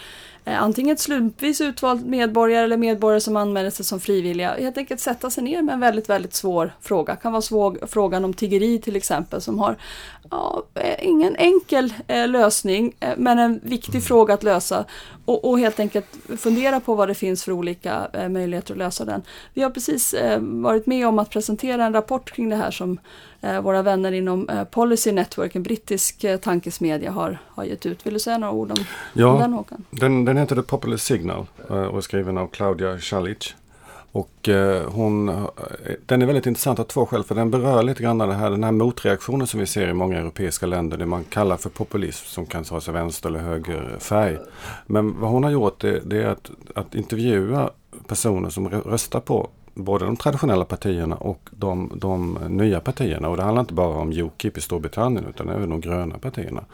antingen 0.59 0.93
ett 0.93 1.01
slumpvis 1.01 1.61
utvald 1.61 2.07
medborgare 2.07 2.65
eller 2.65 2.77
medborgare 2.77 3.21
som 3.21 3.37
anmäler 3.37 3.71
sig 3.71 3.85
som 3.85 4.01
frivilliga 4.01 4.55
helt 4.55 4.79
enkelt 4.79 5.01
sätta 5.01 5.31
sig 5.31 5.45
ner 5.45 5.63
med 5.63 5.73
en 5.73 5.81
väldigt, 5.81 6.09
väldigt 6.09 6.35
svår 6.35 6.73
fråga. 6.81 7.15
Det 7.15 7.21
kan 7.21 7.33
vara 7.33 7.43
svår, 7.43 7.79
frågan 7.87 8.25
om 8.25 8.35
tiggeri 8.35 8.79
till 8.79 8.97
exempel 8.97 9.41
som 9.41 9.59
har 9.59 9.77
ja, 10.31 10.63
eh, 10.75 11.09
ingen 11.09 11.37
enkel 11.37 11.95
eh, 12.07 12.29
lösning 12.29 12.95
eh, 13.01 13.11
men 13.17 13.39
en 13.39 13.61
viktig 13.63 13.95
mm. 13.95 14.03
fråga 14.03 14.35
att 14.35 14.43
lösa 14.43 14.85
och, 15.25 15.45
och, 15.45 15.59
helt 15.59 15.81
enkelt 15.81 16.07
fundera 16.37 16.81
på 16.81 16.95
vad 16.95 17.09
det 17.09 17.15
finns 17.15 17.45
för 17.45 17.53
olika 17.53 18.09
eh, 18.13 18.29
möjligheter 18.29 18.75
att 18.75 18.79
lösa 18.79 19.05
den. 19.05 19.23
Vi 19.55 19.63
har 19.63 19.71
precis 19.71 20.15
eh, 20.15 20.41
varit 20.41 20.87
med 20.87 21.09
om 21.09 21.19
att 21.19 21.31
presentera 21.31 21.85
en 21.85 21.93
rapport 21.93 22.31
kring 22.31 22.49
det 22.49 22.57
här 22.57 22.71
som 22.71 22.99
eh, 23.41 23.61
våra 23.61 23.83
vänner 23.83 24.13
inom 24.13 24.49
eh, 24.49 24.65
Policy 24.65 25.13
Network, 25.13 25.55
en 25.55 25.63
brittisk 25.63 26.25
eh, 26.25 26.37
tankesmedja, 26.37 27.11
har, 27.11 27.39
har 27.49 27.65
gett 27.65 27.87
ut. 27.87 28.07
Vill 28.07 28.15
du 28.15 28.21
säga 28.21 28.39
några 28.39 28.53
ord 28.53 28.71
om, 28.71 28.85
ja, 29.13 29.27
om 29.27 29.41
den 29.41 29.53
Håkan? 29.53 29.85
Den, 29.91 30.25
den 30.25 30.37
heter 30.41 30.57
The 30.57 30.63
Popular 30.63 30.97
Signal 30.97 31.47
eh, 31.71 31.77
och 31.77 31.97
är 31.97 32.01
skriven 32.01 32.39
av 32.39 32.47
Claudia 32.47 32.99
Schalic. 32.99 33.55
Och 34.13 34.49
eh, 34.49 34.91
hon, 34.91 35.29
eh, 35.29 35.45
den 36.07 36.23
är 36.23 36.27
väldigt 36.27 36.47
intressant 36.47 36.79
av 36.79 36.85
två 36.85 37.07
skäl. 37.07 37.25
För 37.25 37.35
den 37.35 37.51
berör 37.51 37.83
lite 37.83 38.03
grann 38.03 38.19
det 38.19 38.35
här, 38.35 38.51
den 38.51 38.65
här 38.65 38.73
motreaktionen 38.73 39.47
som 39.47 39.61
vi 39.61 39.67
ser 39.67 39.89
i 39.89 39.93
många 39.93 40.19
europeiska 40.19 40.67
länder. 40.67 40.97
Det 40.97 41.07
man 41.07 41.25
kallar 41.25 41.57
för 41.57 41.71
populism 41.71 42.27
som 42.27 42.47
kan 42.47 42.65
ta 42.65 42.81
sig 42.81 42.95
vänster 42.95 43.29
eller 43.29 43.41
höger 43.41 43.97
färg. 43.99 44.39
Men 44.87 45.21
vad 45.21 45.31
hon 45.31 45.45
har 45.45 45.51
gjort 45.51 45.81
det, 45.81 46.01
det 46.05 46.23
är 46.23 46.27
att, 46.27 46.51
att 46.75 46.95
intervjua 46.95 47.71
personer 48.07 48.51
som 48.51 48.69
röstar 48.69 49.21
på 49.21 49.51
både 49.75 50.05
de 50.05 50.17
traditionella 50.17 50.65
partierna 50.65 51.17
och 51.17 51.49
de, 51.51 51.93
de 51.95 52.39
nya 52.49 52.81
partierna. 52.81 53.29
Och 53.29 53.37
det 53.37 53.43
handlar 53.43 53.61
inte 53.61 53.75
bara 53.75 53.99
om 53.99 54.13
Ukip 54.13 54.59
i 54.59 54.61
Storbritannien 54.61 55.27
utan 55.29 55.49
även 55.49 55.71
de 55.71 55.81
gröna 55.81 56.19
partierna. 56.19 56.65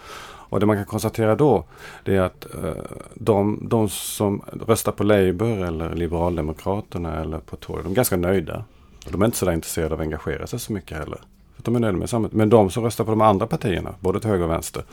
Och 0.49 0.61
det 0.61 0.67
man 0.67 0.77
kan 0.77 0.85
konstatera 0.85 1.35
då 1.35 1.65
det 2.05 2.17
är 2.17 2.21
att 2.21 2.47
eh, 2.55 2.73
de, 3.15 3.59
de 3.63 3.89
som 3.89 4.43
röstar 4.67 4.93
på 4.93 5.05
Labour 5.05 5.65
eller 5.65 5.95
Liberaldemokraterna 5.95 7.21
eller 7.21 7.39
på 7.39 7.57
Tory, 7.57 7.83
de 7.83 7.93
är 7.93 7.97
ganska 7.97 8.17
nöjda. 8.17 8.65
De 9.09 9.23
är 9.23 9.27
inte 9.27 9.39
så 9.39 9.53
intresserade 9.53 9.95
av 9.95 10.01
att 10.01 10.05
engagera 10.05 10.47
sig 10.47 10.59
så 10.59 10.73
mycket 10.73 10.99
heller. 10.99 11.21
De 11.57 11.77
är 11.77 11.81
nöjda 11.81 11.99
med 11.99 12.11
samhället. 12.11 12.37
Men 12.37 12.49
de 12.49 12.71
som 12.71 12.85
röstar 12.85 13.05
på 13.05 13.11
de 13.11 13.21
andra 13.21 13.47
partierna, 13.47 13.95
både 14.01 14.21
till 14.21 14.31
höger 14.31 14.45
och 14.45 14.51
vänster, 14.51 14.85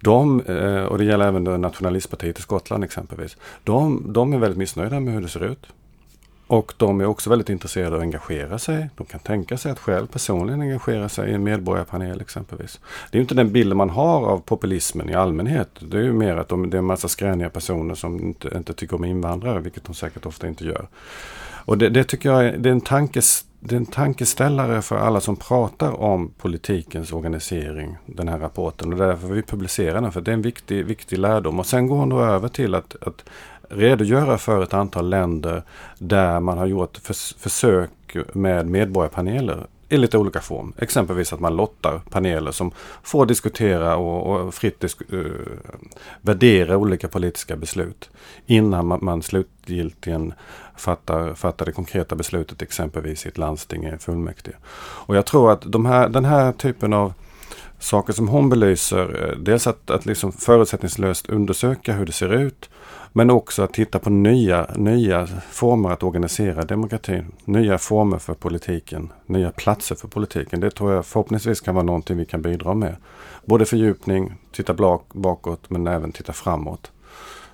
de, 0.00 0.40
eh, 0.40 0.84
och 0.84 0.98
det 0.98 1.04
gäller 1.04 1.28
även 1.28 1.44
nationalistpartiet 1.44 2.38
i 2.38 2.42
Skottland 2.42 2.84
exempelvis, 2.84 3.36
de, 3.64 4.12
de 4.12 4.32
är 4.32 4.38
väldigt 4.38 4.58
missnöjda 4.58 5.00
med 5.00 5.14
hur 5.14 5.20
det 5.20 5.28
ser 5.28 5.44
ut. 5.44 5.66
Och 6.52 6.74
de 6.76 7.00
är 7.00 7.06
också 7.06 7.30
väldigt 7.30 7.48
intresserade 7.48 7.96
av 7.96 8.00
att 8.00 8.02
engagera 8.02 8.58
sig. 8.58 8.88
De 8.96 9.06
kan 9.06 9.20
tänka 9.20 9.58
sig 9.58 9.72
att 9.72 9.78
själv 9.78 10.06
personligen 10.06 10.60
engagera 10.60 11.08
sig 11.08 11.30
i 11.30 11.34
en 11.34 11.44
medborgarpanel 11.44 12.20
exempelvis. 12.20 12.80
Det 13.10 13.18
är 13.18 13.22
inte 13.22 13.34
den 13.34 13.52
bilden 13.52 13.78
man 13.78 13.90
har 13.90 14.26
av 14.26 14.38
populismen 14.38 15.10
i 15.10 15.14
allmänhet. 15.14 15.68
Det 15.80 15.96
är 15.96 16.02
ju 16.02 16.12
mer 16.12 16.36
att 16.36 16.48
de, 16.48 16.70
det 16.70 16.76
är 16.76 16.78
en 16.78 16.84
massa 16.84 17.08
skräniga 17.08 17.50
personer 17.50 17.94
som 17.94 18.20
inte, 18.20 18.48
inte 18.56 18.72
tycker 18.72 18.96
om 18.96 19.04
invandrare, 19.04 19.60
vilket 19.60 19.84
de 19.84 19.94
säkert 19.94 20.26
ofta 20.26 20.48
inte 20.48 20.64
gör. 20.64 20.88
Och 21.64 21.78
det, 21.78 21.88
det 21.88 22.04
tycker 22.04 22.28
jag 22.30 22.44
är, 22.44 22.56
det 22.56 22.68
är, 22.68 22.72
en 22.72 22.80
tankes, 22.80 23.44
det 23.60 23.74
är 23.74 23.76
en 23.76 23.86
tankeställare 23.86 24.82
för 24.82 24.96
alla 24.96 25.20
som 25.20 25.36
pratar 25.36 26.00
om 26.00 26.30
politikens 26.38 27.12
organisering, 27.12 27.96
den 28.06 28.28
här 28.28 28.38
rapporten. 28.38 28.92
Och 28.92 28.98
därför 28.98 29.28
vi 29.28 29.42
publicerar 29.42 30.00
den, 30.00 30.12
för 30.12 30.20
det 30.20 30.30
är 30.30 30.34
en 30.34 30.42
viktig, 30.42 30.84
viktig 30.84 31.18
lärdom. 31.18 31.58
Och 31.58 31.66
sen 31.66 31.86
går 31.86 31.96
hon 31.96 32.08
då 32.08 32.20
över 32.20 32.48
till 32.48 32.74
att, 32.74 32.96
att 33.00 33.24
redogöra 33.72 34.38
för 34.38 34.62
ett 34.62 34.74
antal 34.74 35.10
länder 35.10 35.62
där 35.98 36.40
man 36.40 36.58
har 36.58 36.66
gjort 36.66 36.98
förs 36.98 37.34
försök 37.38 37.90
med 38.32 38.66
medborgarpaneler 38.66 39.66
i 39.92 39.96
lite 39.96 40.18
olika 40.18 40.40
form. 40.40 40.72
Exempelvis 40.78 41.32
att 41.32 41.40
man 41.40 41.56
lottar 41.56 41.98
paneler 42.10 42.52
som 42.52 42.72
får 43.02 43.26
diskutera 43.26 43.96
och, 43.96 44.26
och 44.26 44.54
fritt 44.54 44.80
disk 44.80 45.02
uh, 45.12 45.20
eh, 45.20 45.76
värdera 46.20 46.76
olika 46.76 47.08
politiska 47.08 47.56
beslut 47.56 48.10
innan 48.46 48.86
man, 48.86 48.98
man 49.02 49.22
slutgiltigen 49.22 50.34
fattar, 50.76 51.34
fattar 51.34 51.66
det 51.66 51.72
konkreta 51.72 52.14
beslutet 52.16 52.62
exempelvis 52.62 53.26
i 53.26 53.28
ett 53.28 53.38
landsting 53.38 53.86
i 53.86 53.98
fullmäktige. 53.98 54.56
Och 55.06 55.16
jag 55.16 55.26
tror 55.26 55.52
att 55.52 55.62
de 55.72 55.86
här, 55.86 56.08
den 56.08 56.24
här 56.24 56.52
typen 56.52 56.92
av 56.92 57.12
saker 57.78 58.12
som 58.12 58.28
hon 58.28 58.48
belyser, 58.48 59.28
eh, 59.28 59.38
dels 59.38 59.66
att, 59.66 59.90
att 59.90 60.06
liksom 60.06 60.32
förutsättningslöst 60.32 61.28
undersöka 61.28 61.92
hur 61.92 62.06
det 62.06 62.12
ser 62.12 62.32
ut 62.32 62.70
men 63.12 63.30
också 63.30 63.62
att 63.62 63.74
titta 63.74 63.98
på 63.98 64.10
nya, 64.10 64.66
nya 64.76 65.26
former 65.50 65.90
att 65.90 66.02
organisera 66.02 66.62
demokratin. 66.62 67.32
Nya 67.44 67.78
former 67.78 68.18
för 68.18 68.34
politiken. 68.34 69.12
Nya 69.26 69.50
platser 69.50 69.94
för 69.94 70.08
politiken. 70.08 70.60
Det 70.60 70.70
tror 70.70 70.92
jag 70.92 71.06
förhoppningsvis 71.06 71.60
kan 71.60 71.74
vara 71.74 71.84
någonting 71.84 72.16
vi 72.16 72.24
kan 72.24 72.42
bidra 72.42 72.74
med. 72.74 72.96
Både 73.44 73.66
fördjupning, 73.66 74.34
titta 74.52 74.74
bakåt 75.12 75.70
men 75.70 75.86
även 75.86 76.12
titta 76.12 76.32
framåt. 76.32 76.92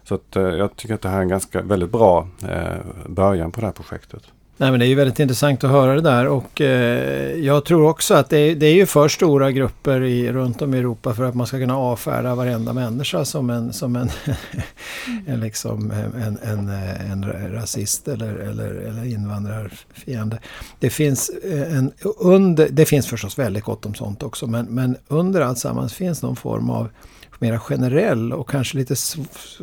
Så 0.05 0.15
att, 0.15 0.37
eh, 0.37 0.43
jag 0.43 0.77
tycker 0.77 0.95
att 0.95 1.01
det 1.01 1.09
här 1.09 1.19
är 1.19 1.23
en 1.23 1.29
ganska 1.29 1.63
väldigt 1.63 1.91
bra 1.91 2.29
eh, 2.49 2.77
början 3.07 3.53
på 3.53 3.61
det 3.61 3.67
här 3.67 3.73
projektet. 3.73 4.23
Nej, 4.61 4.71
men 4.71 4.81
det 4.81 4.87
är 4.87 4.89
ju 4.89 4.95
väldigt 4.95 5.21
intressant 5.21 5.65
att 5.65 5.71
höra 5.71 5.95
det 5.95 6.01
där 6.01 6.27
och 6.27 6.61
eh, 6.61 7.35
jag 7.35 7.65
tror 7.65 7.89
också 7.89 8.15
att 8.15 8.31
det 8.31 8.39
är, 8.39 8.55
det 8.55 8.67
är 8.67 8.75
ju 8.75 8.87
för 8.87 9.09
stora 9.09 9.53
grupper 9.53 10.03
i, 10.03 10.33
runt 10.33 10.63
om 10.63 10.75
i 10.75 10.79
Europa 10.79 11.15
för 11.15 11.25
att 11.25 11.35
man 11.35 11.47
ska 11.47 11.59
kunna 11.59 11.77
avfärda 11.77 12.35
varenda 12.35 12.73
människa 12.73 13.25
som 13.25 13.51
en, 13.51 13.73
som 13.73 13.97
en, 13.97 14.11
en, 15.27 15.41
liksom, 15.41 15.91
en, 15.91 16.39
en, 16.43 16.69
eh, 16.69 17.11
en 17.11 17.25
rasist 17.53 18.09
eller, 18.09 18.35
eller, 18.35 18.71
eller 18.71 19.05
invandrarfiende. 19.05 20.39
Det 20.79 20.91
finns, 20.91 21.29
eh, 21.29 21.77
en, 21.77 21.93
under, 22.19 22.69
det 22.71 22.87
finns 22.87 23.07
förstås 23.07 23.39
väldigt 23.39 23.65
gott 23.65 23.87
om 23.87 23.95
sånt 23.95 24.23
också 24.23 24.47
men, 24.47 24.67
men 24.67 24.97
under 25.09 25.41
alltsammans 25.41 25.95
finns 25.95 26.23
någon 26.23 26.37
form 26.37 26.71
av 26.71 26.89
mera 27.39 27.59
generell 27.59 28.33
och 28.33 28.51
kanske 28.51 28.79
lite 28.79 28.95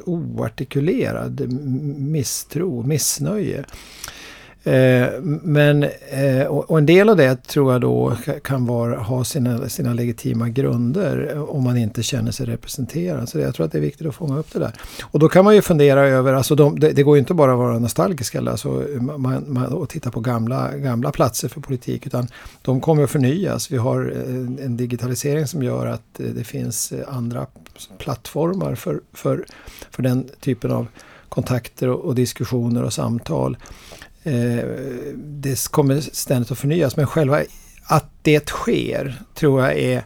oartikulerad 0.06 1.52
misstro, 1.98 2.84
missnöje. 2.84 3.66
Eh, 4.66 5.08
men, 5.22 5.84
eh, 6.10 6.46
och 6.46 6.78
en 6.78 6.86
del 6.86 7.10
av 7.10 7.18
det 7.18 7.36
tror 7.36 7.72
jag 7.72 7.82
då 7.82 8.18
kan 8.44 8.66
vara, 8.66 8.98
ha 8.98 9.24
sina, 9.24 9.70
sina 9.70 9.94
legitima 9.94 10.50
grunder 10.50 11.46
om 11.50 11.64
man 11.64 11.78
inte 11.78 12.04
känner 12.04 12.32
sig 12.32 12.46
representerad. 12.46 13.30
Så 13.30 13.40
jag 13.40 13.56
tror 13.56 13.66
att 13.66 13.72
det 13.72 13.78
är 13.78 13.82
viktigt 13.82 14.08
att 14.08 14.16
fånga 14.16 14.38
upp 14.38 14.54
det 14.54 14.60
där. 14.60 14.74
Och 15.04 15.20
då 15.20 15.30
kan 15.30 15.46
man 15.46 15.56
ju 15.56 15.62
fundera 15.62 16.08
över, 16.08 16.34
alltså 16.34 16.56
de, 16.56 16.80
det, 16.80 16.92
det, 16.92 17.04
går 17.04 17.16
ju 17.16 17.20
inte 17.20 17.34
bara 17.34 17.52
att 17.52 17.58
vara 17.58 17.80
nostalgisk 17.80 18.36
eller 18.36 18.52
alltså 18.52 18.84
man, 19.00 19.44
man, 19.48 19.66
och 19.66 19.90
titta 19.90 20.12
på 20.12 20.20
gamla, 20.20 20.78
gamla 20.78 21.12
platser 21.12 21.48
för 21.48 21.62
politik 21.62 22.08
utan 22.08 22.28
de 22.62 22.82
kommer 22.82 23.04
att 23.04 23.12
förnyas. 23.12 23.72
Vi 23.72 23.78
har 23.78 24.14
en, 24.28 24.60
en 24.64 24.78
digitalisering 24.78 25.48
som 25.48 25.64
gör 25.64 25.86
att 25.86 26.20
eh, 26.20 26.26
det 26.26 26.44
finns 26.44 26.92
eh, 26.92 27.16
andra 27.16 27.46
plattformar 27.98 28.76
för, 28.76 29.02
för, 29.14 29.46
för 29.92 30.04
den 30.04 30.30
typen 30.40 30.72
av 30.72 30.88
kontakter 31.30 31.90
och, 31.90 32.06
och 32.06 32.16
diskussioner 32.16 32.84
och 32.84 32.94
samtal. 32.94 33.58
Eh, 34.26 34.66
det 35.16 35.68
kommer 35.72 36.02
ständigt 36.02 36.52
att 36.52 36.58
förnyas. 36.58 36.98
Men 36.98 37.08
själva 37.08 37.42
att 37.84 38.10
det 38.22 38.50
sker 38.50 39.22
tror 39.34 39.62
jag 39.62 39.78
är 39.78 40.04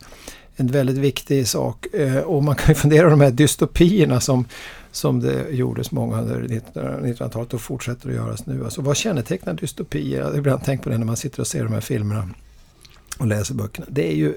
en 0.56 0.68
väldigt 0.68 0.98
viktig 0.98 1.48
sak. 1.48 1.86
Eh, 1.94 2.18
och 2.18 2.44
man 2.44 2.56
kan 2.56 2.68
ju 2.68 2.76
fundera 2.76 3.04
på 3.04 3.10
de 3.10 3.22
här 3.22 3.32
dystopierna 3.32 4.20
som, 4.20 4.46
som 4.92 5.20
det 5.20 5.50
gjordes 5.50 5.92
många 5.92 6.22
under 6.22 6.42
1900-talet 6.42 7.54
och 7.54 7.62
fortsätter 7.62 8.10
att 8.10 8.16
göras 8.16 8.46
nu. 8.46 8.64
Alltså 8.64 8.82
vad 8.82 8.98
kännetecknar 8.98 9.54
dystopier? 9.54 10.20
Jag 10.20 10.26
har 10.26 10.38
ibland 10.38 10.64
tänkt 10.64 10.84
på 10.84 10.90
det 10.90 10.98
när 10.98 11.06
man 11.06 11.18
sitter 11.18 11.40
och 11.40 11.48
ser 11.48 11.64
de 11.64 11.74
här 11.74 11.82
filmerna 11.82 12.30
och 13.18 13.28
läser 13.28 13.54
böckerna. 13.54 13.88
Det 13.90 14.12
är 14.12 14.16
ju 14.16 14.34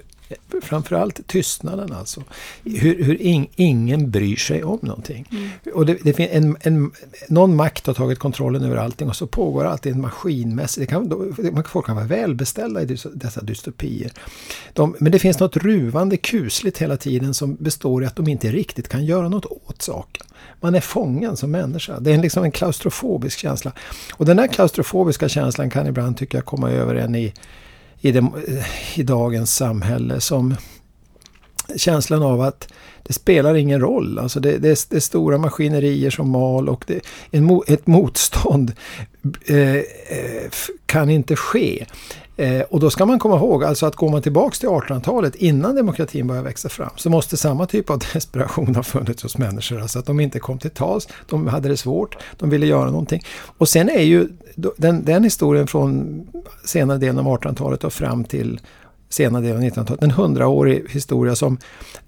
framförallt 0.63 1.27
tystnaden 1.27 1.93
alltså. 1.93 2.23
Hur, 2.65 3.05
hur 3.05 3.23
in, 3.23 3.47
ingen 3.57 4.11
bryr 4.11 4.37
sig 4.37 4.65
om 4.65 4.79
någonting. 4.83 5.29
Mm. 5.31 5.49
Och 5.75 5.87
det, 5.87 5.99
det 6.03 6.37
en, 6.37 6.57
en, 6.61 6.93
någon 7.29 7.57
makt 7.57 7.87
har 7.87 7.95
tagit 7.95 8.19
kontrollen 8.19 8.65
över 8.65 8.77
allting 8.77 9.09
och 9.09 9.17
så 9.17 9.27
pågår 9.27 9.65
alltid 9.65 9.93
en 9.93 10.01
maskinmässig... 10.01 10.83
Det 10.83 10.87
kan, 10.87 11.65
folk 11.69 11.87
kan 11.87 11.97
vara 11.97 12.07
välbeställda 12.07 12.83
i 12.83 12.85
dessa 13.15 13.41
dystopier. 13.43 14.13
De, 14.73 14.97
men 14.99 15.13
det 15.13 15.19
finns 15.19 15.39
något 15.41 15.57
ruvande 15.57 16.17
kusligt 16.17 16.79
hela 16.79 16.97
tiden 16.97 17.35
som 17.35 17.55
består 17.55 18.03
i 18.03 18.07
att 18.07 18.17
de 18.17 18.29
inte 18.29 18.49
riktigt 18.49 18.89
kan 18.89 19.05
göra 19.05 19.29
något 19.29 19.47
åt 19.47 19.83
saken. 19.83 20.27
Man 20.61 20.75
är 20.75 20.81
fången 20.81 21.37
som 21.37 21.51
människa. 21.51 22.01
Det 22.01 22.13
är 22.13 22.19
liksom 22.19 22.45
en 22.45 22.53
klaustrofobisk 22.53 23.39
känsla. 23.39 23.73
Och 24.13 24.25
den 24.25 24.37
där 24.37 24.47
klaustrofobiska 24.47 25.29
känslan 25.29 25.71
kan 25.71 25.87
ibland 25.87 26.17
tycka 26.17 26.39
jag 26.39 26.45
komma 26.45 26.71
över 26.71 26.95
en 26.95 27.15
i 27.15 27.33
i, 28.03 28.13
det, 28.13 28.19
eh, 28.19 28.99
i 28.99 29.03
dagens 29.03 29.57
samhälle 29.57 30.21
som 30.21 30.55
känslan 31.77 32.23
av 32.23 32.41
att 32.41 32.69
det 33.03 33.13
spelar 33.13 33.55
ingen 33.55 33.81
roll. 33.81 34.19
Alltså 34.19 34.41
det, 34.41 34.59
det, 34.59 34.87
det 34.91 34.97
är 34.97 35.01
stora 35.01 35.39
maskinerier 35.39 36.11
som 36.11 36.31
mal 36.31 36.69
och 36.69 36.85
det, 36.87 37.01
en, 37.31 37.61
ett 37.67 37.87
motstånd 37.87 38.73
Eh, 39.47 39.77
eh, 39.77 40.51
kan 40.87 41.11
inte 41.11 41.37
ske. 41.37 41.87
Eh, 42.37 42.61
och 42.61 42.81
då 42.81 42.91
ska 42.91 43.07
man 43.07 43.19
komma 43.19 43.37
ihåg, 43.37 43.65
alltså 43.65 43.87
att 43.87 43.97
går 43.97 44.11
man 44.11 44.23
tillbaks 44.23 44.59
till 44.59 44.69
1800-talet 44.69 45.35
innan 45.35 45.77
demokratin 45.77 46.27
började 46.27 46.49
växa 46.49 46.69
fram 46.69 46.91
så 46.97 47.11
måste 47.11 47.37
samma 47.37 47.67
typ 47.67 47.91
av 47.91 47.99
desperation 48.13 48.75
ha 48.75 48.83
funnits 48.83 49.23
hos 49.23 49.39
människor. 49.39 49.81
Alltså 49.81 49.99
att 49.99 50.07
de 50.07 50.21
inte 50.21 50.39
kom 50.39 50.59
till 50.59 50.71
tals, 50.71 51.09
de 51.29 51.47
hade 51.47 51.69
det 51.69 51.77
svårt, 51.77 52.17
de 52.37 52.51
ville 52.51 52.67
göra 52.67 52.91
någonting. 52.91 53.23
Och 53.59 53.69
sen 53.69 53.89
är 53.89 54.03
ju 54.03 54.29
den, 54.77 55.05
den 55.05 55.25
historien 55.25 55.67
från 55.67 56.21
senare 56.65 56.99
delen 56.99 57.19
av 57.19 57.41
1800-talet 57.41 57.85
och 57.85 57.93
fram 57.93 58.25
till 58.25 58.61
senare 59.09 59.43
delen 59.43 59.57
av 59.57 59.63
1900-talet. 59.63 60.03
En 60.03 60.11
hundraårig 60.11 60.85
historia 60.91 61.37
som 61.37 61.59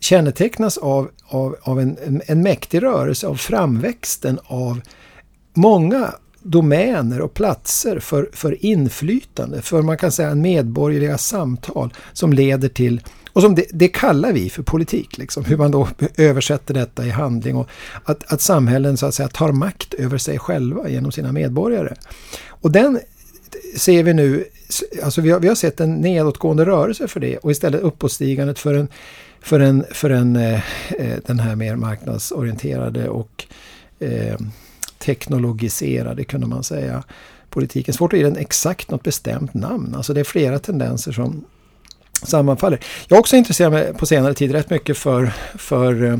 kännetecknas 0.00 0.78
av, 0.78 1.10
av, 1.26 1.56
av 1.62 1.80
en, 1.80 1.96
en, 2.06 2.22
en 2.26 2.42
mäktig 2.42 2.82
rörelse, 2.82 3.26
av 3.26 3.34
framväxten 3.34 4.38
av 4.46 4.80
många 5.54 6.14
domäner 6.44 7.20
och 7.20 7.34
platser 7.34 7.98
för, 7.98 8.28
för 8.32 8.64
inflytande, 8.64 9.62
för 9.62 9.82
man 9.82 9.98
kan 9.98 10.12
säga 10.12 10.34
medborgerliga 10.34 11.18
samtal 11.18 11.94
som 12.12 12.32
leder 12.32 12.68
till 12.68 13.00
och 13.32 13.42
som 13.42 13.54
det, 13.54 13.66
det, 13.70 13.88
kallar 13.88 14.32
vi 14.32 14.50
för 14.50 14.62
politik, 14.62 15.18
liksom, 15.18 15.44
hur 15.44 15.56
man 15.56 15.70
då 15.70 15.88
översätter 16.16 16.74
detta 16.74 17.06
i 17.06 17.10
handling 17.10 17.56
och 17.56 17.68
att, 18.04 18.32
att 18.32 18.40
samhällen 18.40 18.96
så 18.96 19.06
att 19.06 19.14
säga 19.14 19.28
tar 19.28 19.52
makt 19.52 19.94
över 19.94 20.18
sig 20.18 20.38
själva 20.38 20.88
genom 20.88 21.12
sina 21.12 21.32
medborgare. 21.32 21.94
Och 22.48 22.72
den 22.72 23.00
ser 23.76 24.02
vi 24.02 24.14
nu, 24.14 24.44
alltså 25.02 25.20
vi 25.20 25.30
har, 25.30 25.40
vi 25.40 25.48
har 25.48 25.54
sett 25.54 25.80
en 25.80 25.94
nedåtgående 25.94 26.64
rörelse 26.64 27.08
för 27.08 27.20
det 27.20 27.36
och 27.36 27.50
istället 27.50 27.82
uppåtstigandet 27.82 28.58
för 28.58 28.74
en, 28.74 28.88
för 29.40 29.60
en, 29.60 29.84
för 29.90 30.10
en 30.10 30.36
eh, 30.36 30.60
eh 30.98 31.18
den 31.26 31.40
här 31.40 31.56
mer 31.56 31.76
marknadsorienterade 31.76 33.08
och 33.08 33.44
eh, 33.98 34.36
teknologiserade 34.98 36.24
kunde 36.24 36.46
man 36.46 36.64
säga 36.64 37.04
politiken. 37.50 37.94
Svårt 37.94 38.12
att 38.12 38.18
ge 38.18 38.24
den 38.24 38.36
exakt 38.36 38.90
något 38.90 39.02
bestämt 39.02 39.54
namn. 39.54 39.94
Alltså 39.94 40.14
det 40.14 40.20
är 40.20 40.24
flera 40.24 40.58
tendenser 40.58 41.12
som 41.12 41.44
sammanfaller. 42.22 42.80
Jag 43.08 43.16
har 43.16 43.20
också 43.20 43.36
intresserat 43.36 43.72
mig 43.72 43.94
på 43.94 44.06
senare 44.06 44.34
tid 44.34 44.52
rätt 44.52 44.70
mycket 44.70 44.98
för, 44.98 45.32
för 45.54 46.04
eh, 46.04 46.18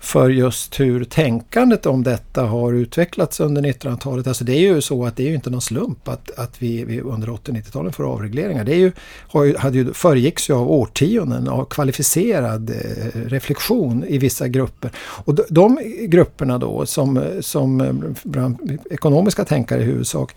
för 0.00 0.30
just 0.30 0.80
hur 0.80 1.04
tänkandet 1.04 1.86
om 1.86 2.02
detta 2.02 2.42
har 2.42 2.72
utvecklats 2.72 3.40
under 3.40 3.62
1900-talet. 3.62 4.26
Alltså 4.26 4.44
det 4.44 4.52
är 4.52 4.74
ju 4.74 4.80
så 4.80 5.06
att 5.06 5.16
det 5.16 5.22
är 5.22 5.28
ju 5.28 5.34
inte 5.34 5.50
någon 5.50 5.60
slump 5.60 6.08
att, 6.08 6.38
att 6.38 6.62
vi, 6.62 6.84
vi 6.84 7.00
under 7.00 7.28
80-90-talen 7.28 7.92
får 7.92 8.04
avregleringar. 8.04 8.64
Det 8.64 8.72
är 8.72 8.78
ju, 8.78 8.92
har, 9.28 9.58
hade 9.58 9.78
ju, 9.78 9.92
föregicks 9.92 10.50
ju 10.50 10.54
av 10.54 10.70
årtionden 10.70 11.48
av 11.48 11.64
kvalificerad 11.64 12.70
eh, 12.70 13.20
reflektion 13.20 14.04
i 14.04 14.18
vissa 14.18 14.48
grupper. 14.48 14.90
Och 14.98 15.34
de, 15.34 15.42
de 15.48 15.78
grupperna 16.08 16.58
då 16.58 16.86
som, 16.86 17.22
som 17.40 17.80
eh, 17.80 17.92
bland 18.22 18.78
ekonomiska 18.90 19.44
tänkare 19.44 19.80
i 19.80 19.84
huvudsak 19.84 20.34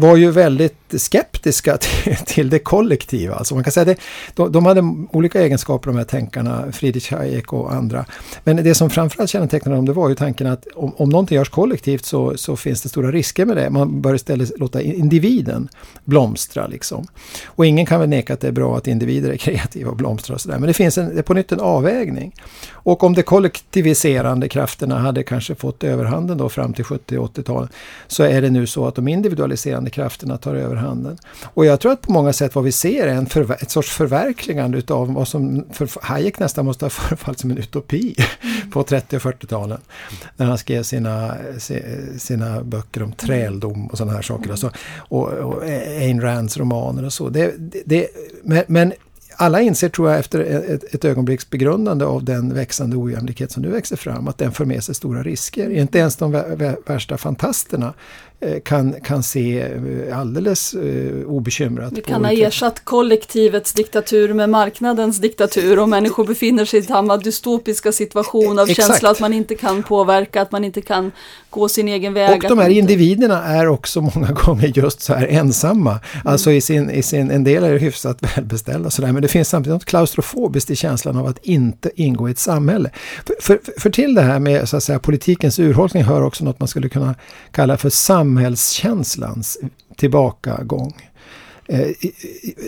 var 0.00 0.16
ju 0.16 0.30
väldigt 0.30 0.94
skeptiska 0.96 1.76
till, 1.80 2.16
till 2.16 2.50
det 2.50 2.58
kollektiva. 2.58 3.34
Alltså 3.34 3.54
man 3.54 3.64
kan 3.64 3.72
säga 3.72 3.84
det, 3.84 3.96
de, 4.34 4.52
de 4.52 4.66
hade 4.66 4.80
olika 5.12 5.40
egenskaper 5.40 5.90
de 5.90 5.96
här 5.96 6.04
tänkarna, 6.04 6.72
Friedrich 6.72 7.10
Hayek 7.10 7.52
och 7.52 7.72
andra. 7.72 8.04
Men 8.44 8.56
det 8.56 8.74
som 8.74 8.90
framförallt 8.90 9.30
kännetecknade 9.30 9.76
dem 9.76 9.86
det 9.86 9.92
var 9.92 10.08
ju 10.08 10.14
tanken 10.14 10.46
att 10.46 10.66
om, 10.74 10.94
om 10.96 11.08
någonting 11.08 11.36
görs 11.36 11.48
kollektivt 11.48 12.04
så, 12.04 12.36
så 12.36 12.56
finns 12.56 12.82
det 12.82 12.88
stora 12.88 13.10
risker 13.10 13.46
med 13.46 13.56
det. 13.56 13.70
Man 13.70 14.00
bör 14.00 14.14
istället 14.14 14.58
låta 14.58 14.82
individen 14.82 15.68
blomstra. 16.04 16.66
Liksom. 16.66 17.06
Och 17.46 17.66
ingen 17.66 17.86
kan 17.86 18.00
väl 18.00 18.08
neka 18.08 18.34
att 18.34 18.40
det 18.40 18.48
är 18.48 18.52
bra 18.52 18.76
att 18.76 18.86
individer 18.86 19.30
är 19.30 19.36
kreativa 19.36 19.90
och 19.90 19.96
blomstrar 19.96 20.34
och 20.34 20.40
sådär. 20.40 20.58
Men 20.58 20.66
det 20.66 20.74
finns 20.74 20.98
en, 20.98 21.14
det 21.14 21.18
är 21.18 21.22
på 21.22 21.34
nytt 21.34 21.52
en 21.52 21.60
avvägning. 21.60 22.34
Och 22.70 23.04
om 23.04 23.14
de 23.14 23.22
kollektiviserande 23.22 24.48
krafterna 24.48 24.98
hade 24.98 25.22
kanske 25.22 25.54
fått 25.54 25.84
överhanden 25.84 26.38
då 26.38 26.48
fram 26.48 26.72
till 26.72 26.84
70-80-talet. 26.84 27.70
så 28.06 28.22
är 28.22 28.42
det 28.42 28.50
nu 28.50 28.66
så 28.66 28.86
att 28.86 28.94
de 28.94 29.08
individualiserande 29.08 29.89
krafterna 29.90 30.36
tar 30.36 30.54
överhanden. 30.54 31.18
Och 31.44 31.66
jag 31.66 31.80
tror 31.80 31.92
att 31.92 32.02
på 32.02 32.12
många 32.12 32.32
sätt 32.32 32.54
vad 32.54 32.64
vi 32.64 32.72
ser 32.72 33.06
är 33.06 33.14
en 33.14 33.26
ett 33.60 33.70
sorts 33.70 33.90
förverkligande 33.90 34.78
utav 34.78 35.12
vad 35.12 35.28
som 35.28 35.64
för 35.72 35.88
Hayek 36.02 36.38
nästan 36.38 36.64
måste 36.64 36.84
ha 36.84 36.90
förefallit 36.90 37.40
som 37.40 37.50
en 37.50 37.58
utopi 37.58 38.14
mm. 38.18 38.70
på 38.70 38.82
30 38.82 39.16
och 39.16 39.22
40-talen. 39.22 39.80
När 40.36 40.46
han 40.46 40.58
skrev 40.58 40.82
sina, 40.82 41.34
sina 42.18 42.62
böcker 42.62 43.02
om 43.02 43.12
träldom 43.12 43.86
och 43.86 43.98
sådana 43.98 44.16
här 44.16 44.22
saker. 44.22 44.44
Mm. 44.44 44.50
Alltså, 44.50 44.70
och, 44.96 45.28
och 45.28 45.62
Ayn 45.64 46.20
Rands 46.20 46.56
romaner 46.56 47.04
och 47.04 47.12
så. 47.12 47.28
Det, 47.28 47.54
det, 47.84 48.08
men, 48.42 48.64
men 48.66 48.92
alla 49.40 49.60
inser, 49.60 49.88
tror 49.88 50.10
jag, 50.10 50.18
efter 50.18 50.40
ett, 50.40 50.94
ett 50.94 51.04
ögonblicks 51.04 51.50
begrundande 51.50 52.04
av 52.04 52.24
den 52.24 52.54
växande 52.54 52.96
ojämlikhet 52.96 53.52
som 53.52 53.62
nu 53.62 53.70
växer 53.70 53.96
fram, 53.96 54.28
att 54.28 54.38
den 54.38 54.52
för 54.52 54.64
med 54.64 54.84
sig 54.84 54.94
stora 54.94 55.22
risker. 55.22 55.70
Inte 55.70 55.98
ens 55.98 56.16
de 56.16 56.32
värsta 56.86 57.18
fantasterna 57.18 57.94
kan, 58.64 58.92
kan 58.92 59.22
se 59.22 59.60
eh, 59.60 60.18
alldeles 60.18 60.74
uh, 60.74 61.26
obekymrat 61.26 61.92
Vi 61.92 62.00
kan 62.00 62.24
ha 62.24 62.32
ersatt 62.32 62.84
kollektivets 62.84 63.72
diktatur 63.72 64.34
med 64.34 64.50
marknadens 64.50 65.18
diktatur 65.18 65.78
och 65.78 65.88
människor 65.88 66.26
befinner 66.26 66.64
sig 66.64 66.80
i 66.80 66.82
samma 66.82 67.16
dystopiska 67.16 67.92
situation 67.92 68.58
av 68.58 68.70
Exakt. 68.70 68.88
känsla 68.88 69.10
att 69.10 69.20
man 69.20 69.32
inte 69.32 69.54
kan 69.54 69.82
påverka, 69.82 70.42
att 70.42 70.52
man 70.52 70.64
inte 70.64 70.80
kan 70.80 71.12
gå 71.50 71.68
sin 71.68 71.88
egen 71.88 72.14
väg. 72.14 72.44
Och 72.44 72.48
de 72.48 72.58
här 72.58 72.68
individerna 72.68 73.44
är 73.44 73.68
också 73.68 74.00
många 74.00 74.32
gånger 74.44 74.72
just 74.74 75.00
så 75.00 75.14
här 75.14 75.26
ensamma. 75.26 75.90
Mm. 75.90 76.02
Alltså 76.24 76.50
i 76.50 76.60
sin, 76.60 76.90
i 76.90 77.02
sin, 77.02 77.30
en 77.30 77.44
del 77.44 77.64
är 77.64 77.78
hyfsat 77.78 78.18
välbeställda 78.36 78.86
och 78.86 78.92
sådär 78.92 79.12
men 79.12 79.22
det 79.22 79.28
finns 79.28 79.48
samtidigt 79.48 79.74
något 79.74 79.84
klaustrofobiskt 79.84 80.70
i 80.70 80.76
känslan 80.76 81.16
av 81.16 81.26
att 81.26 81.38
inte 81.44 81.90
ingå 81.94 82.28
i 82.28 82.32
ett 82.32 82.38
samhälle. 82.38 82.90
För, 83.26 83.34
för, 83.40 83.60
för 83.80 83.90
till 83.90 84.14
det 84.14 84.22
här 84.22 84.38
med 84.38 84.68
så 84.68 84.76
att 84.76 84.82
säga, 84.82 84.98
politikens 84.98 85.58
urholkning 85.58 86.02
hör 86.02 86.22
också 86.22 86.44
något 86.44 86.60
man 86.60 86.68
skulle 86.68 86.88
kunna 86.88 87.14
kalla 87.50 87.76
för 87.76 87.90
sam 87.90 88.29
samhällskänslans 88.30 89.58
tillbakagång. 89.96 90.92
Eh, 91.68 91.88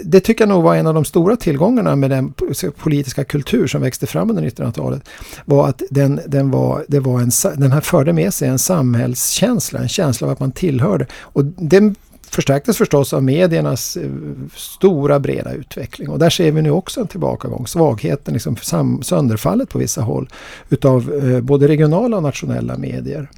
det 0.05 0.21
tycker 0.21 0.43
jag 0.45 0.49
nog 0.49 0.63
var 0.63 0.77
en 0.77 0.87
av 0.87 0.95
de 0.95 1.05
stora 1.05 1.37
tillgångarna 1.37 1.97
med 1.97 2.11
den 2.11 2.35
politiska 2.77 3.25
kultur 3.25 3.67
som 3.67 3.81
växte 3.81 4.07
fram 4.07 4.31
under 4.31 4.43
1900-talet. 4.43 5.03
Var 5.45 5.69
att 5.69 5.83
den, 5.91 6.21
den, 6.27 6.51
var, 6.51 6.85
det 6.89 7.01
var 7.01 7.21
en, 7.21 7.31
den 7.57 7.73
här 7.73 7.81
förde 7.81 8.13
med 8.13 8.35
sig 8.35 8.49
en 8.49 8.59
samhällskänsla, 8.59 9.81
en 9.81 9.89
känsla 9.89 10.27
av 10.27 10.33
att 10.33 10.41
man 10.41 10.53
tillhörde. 10.53 11.07
Och 11.15 11.45
den 11.45 11.95
förstärktes 12.31 12.77
förstås 12.77 13.13
av 13.13 13.23
mediernas 13.23 13.97
eh, 13.97 14.11
stora 14.55 15.21
breda 15.21 15.53
utveckling. 15.53 16.09
Och 16.09 16.19
där 16.19 16.31
ser 16.31 16.53
vi 16.53 16.63
nu 16.63 16.71
också 16.71 17.01
en 17.01 17.07
tillbakagång, 17.07 17.67
svagheten, 17.67 18.35
liksom 18.35 18.57
sönderfallet 19.03 19.69
på 19.69 19.79
vissa 19.79 20.01
håll 20.01 20.29
utav 20.69 21.13
eh, 21.13 21.41
både 21.41 21.69
regionala 21.69 22.17
och 22.17 22.23
nationella 22.23 22.79
medier. 22.79 23.29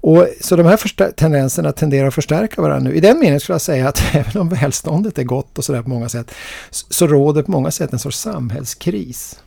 Och, 0.00 0.28
så 0.40 0.56
de 0.56 0.66
här 0.66 1.10
tendenserna 1.12 1.72
tenderar 1.72 2.08
att 2.08 2.14
förstärka 2.14 2.62
varandra 2.62 2.90
nu. 2.90 2.96
I 2.96 3.00
den 3.00 3.18
meningen 3.18 3.40
skulle 3.40 3.54
jag 3.54 3.60
säga 3.60 3.88
att 3.88 4.02
även 4.12 4.40
om 4.40 4.48
välståndet 4.48 5.18
är 5.18 5.24
gott 5.24 5.58
och 5.58 5.64
sådär 5.64 5.82
på 5.82 5.88
många 5.88 6.08
sätt 6.08 6.30
så 6.70 7.06
råder 7.06 7.42
på 7.42 7.50
många 7.50 7.70
sätt 7.70 7.92
en 7.92 7.98
sorts 7.98 8.18
samhällskris. 8.18 9.38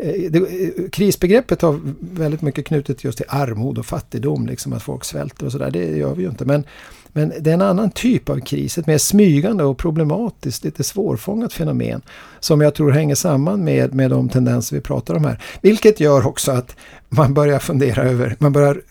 Mm. 0.00 0.32
Det, 0.32 0.38
eh, 0.38 0.90
krisbegreppet 0.92 1.62
har 1.62 1.80
väldigt 2.00 2.42
mycket 2.42 2.66
knutet 2.66 3.04
just 3.04 3.18
till 3.18 3.26
armod 3.28 3.78
och 3.78 3.86
fattigdom, 3.86 4.46
liksom 4.46 4.72
att 4.72 4.82
folk 4.82 5.04
svälter 5.04 5.46
och 5.46 5.52
sådär. 5.52 5.70
Det 5.70 5.96
gör 5.96 6.14
vi 6.14 6.22
ju 6.22 6.28
inte. 6.28 6.44
Men, 6.44 6.64
men 7.12 7.32
det 7.40 7.50
är 7.50 7.54
en 7.54 7.62
annan 7.62 7.90
typ 7.90 8.28
av 8.28 8.40
kris, 8.40 8.78
ett 8.78 8.86
mer 8.86 8.98
smygande 8.98 9.64
och 9.64 9.78
problematiskt, 9.78 10.64
lite 10.64 10.84
svårfångat 10.84 11.52
fenomen. 11.52 12.02
Som 12.40 12.60
jag 12.60 12.74
tror 12.74 12.90
hänger 12.90 13.14
samman 13.14 13.64
med, 13.64 13.94
med 13.94 14.10
de 14.10 14.28
tendenser 14.28 14.76
vi 14.76 14.82
pratar 14.82 15.14
om 15.14 15.24
här. 15.24 15.42
Vilket 15.60 16.00
gör 16.00 16.26
också 16.26 16.52
att 16.52 16.76
man 17.08 17.34
börjar 17.34 17.58
fundera 17.58 18.02
över, 18.02 18.36
man 18.38 18.52
börjar 18.52 18.82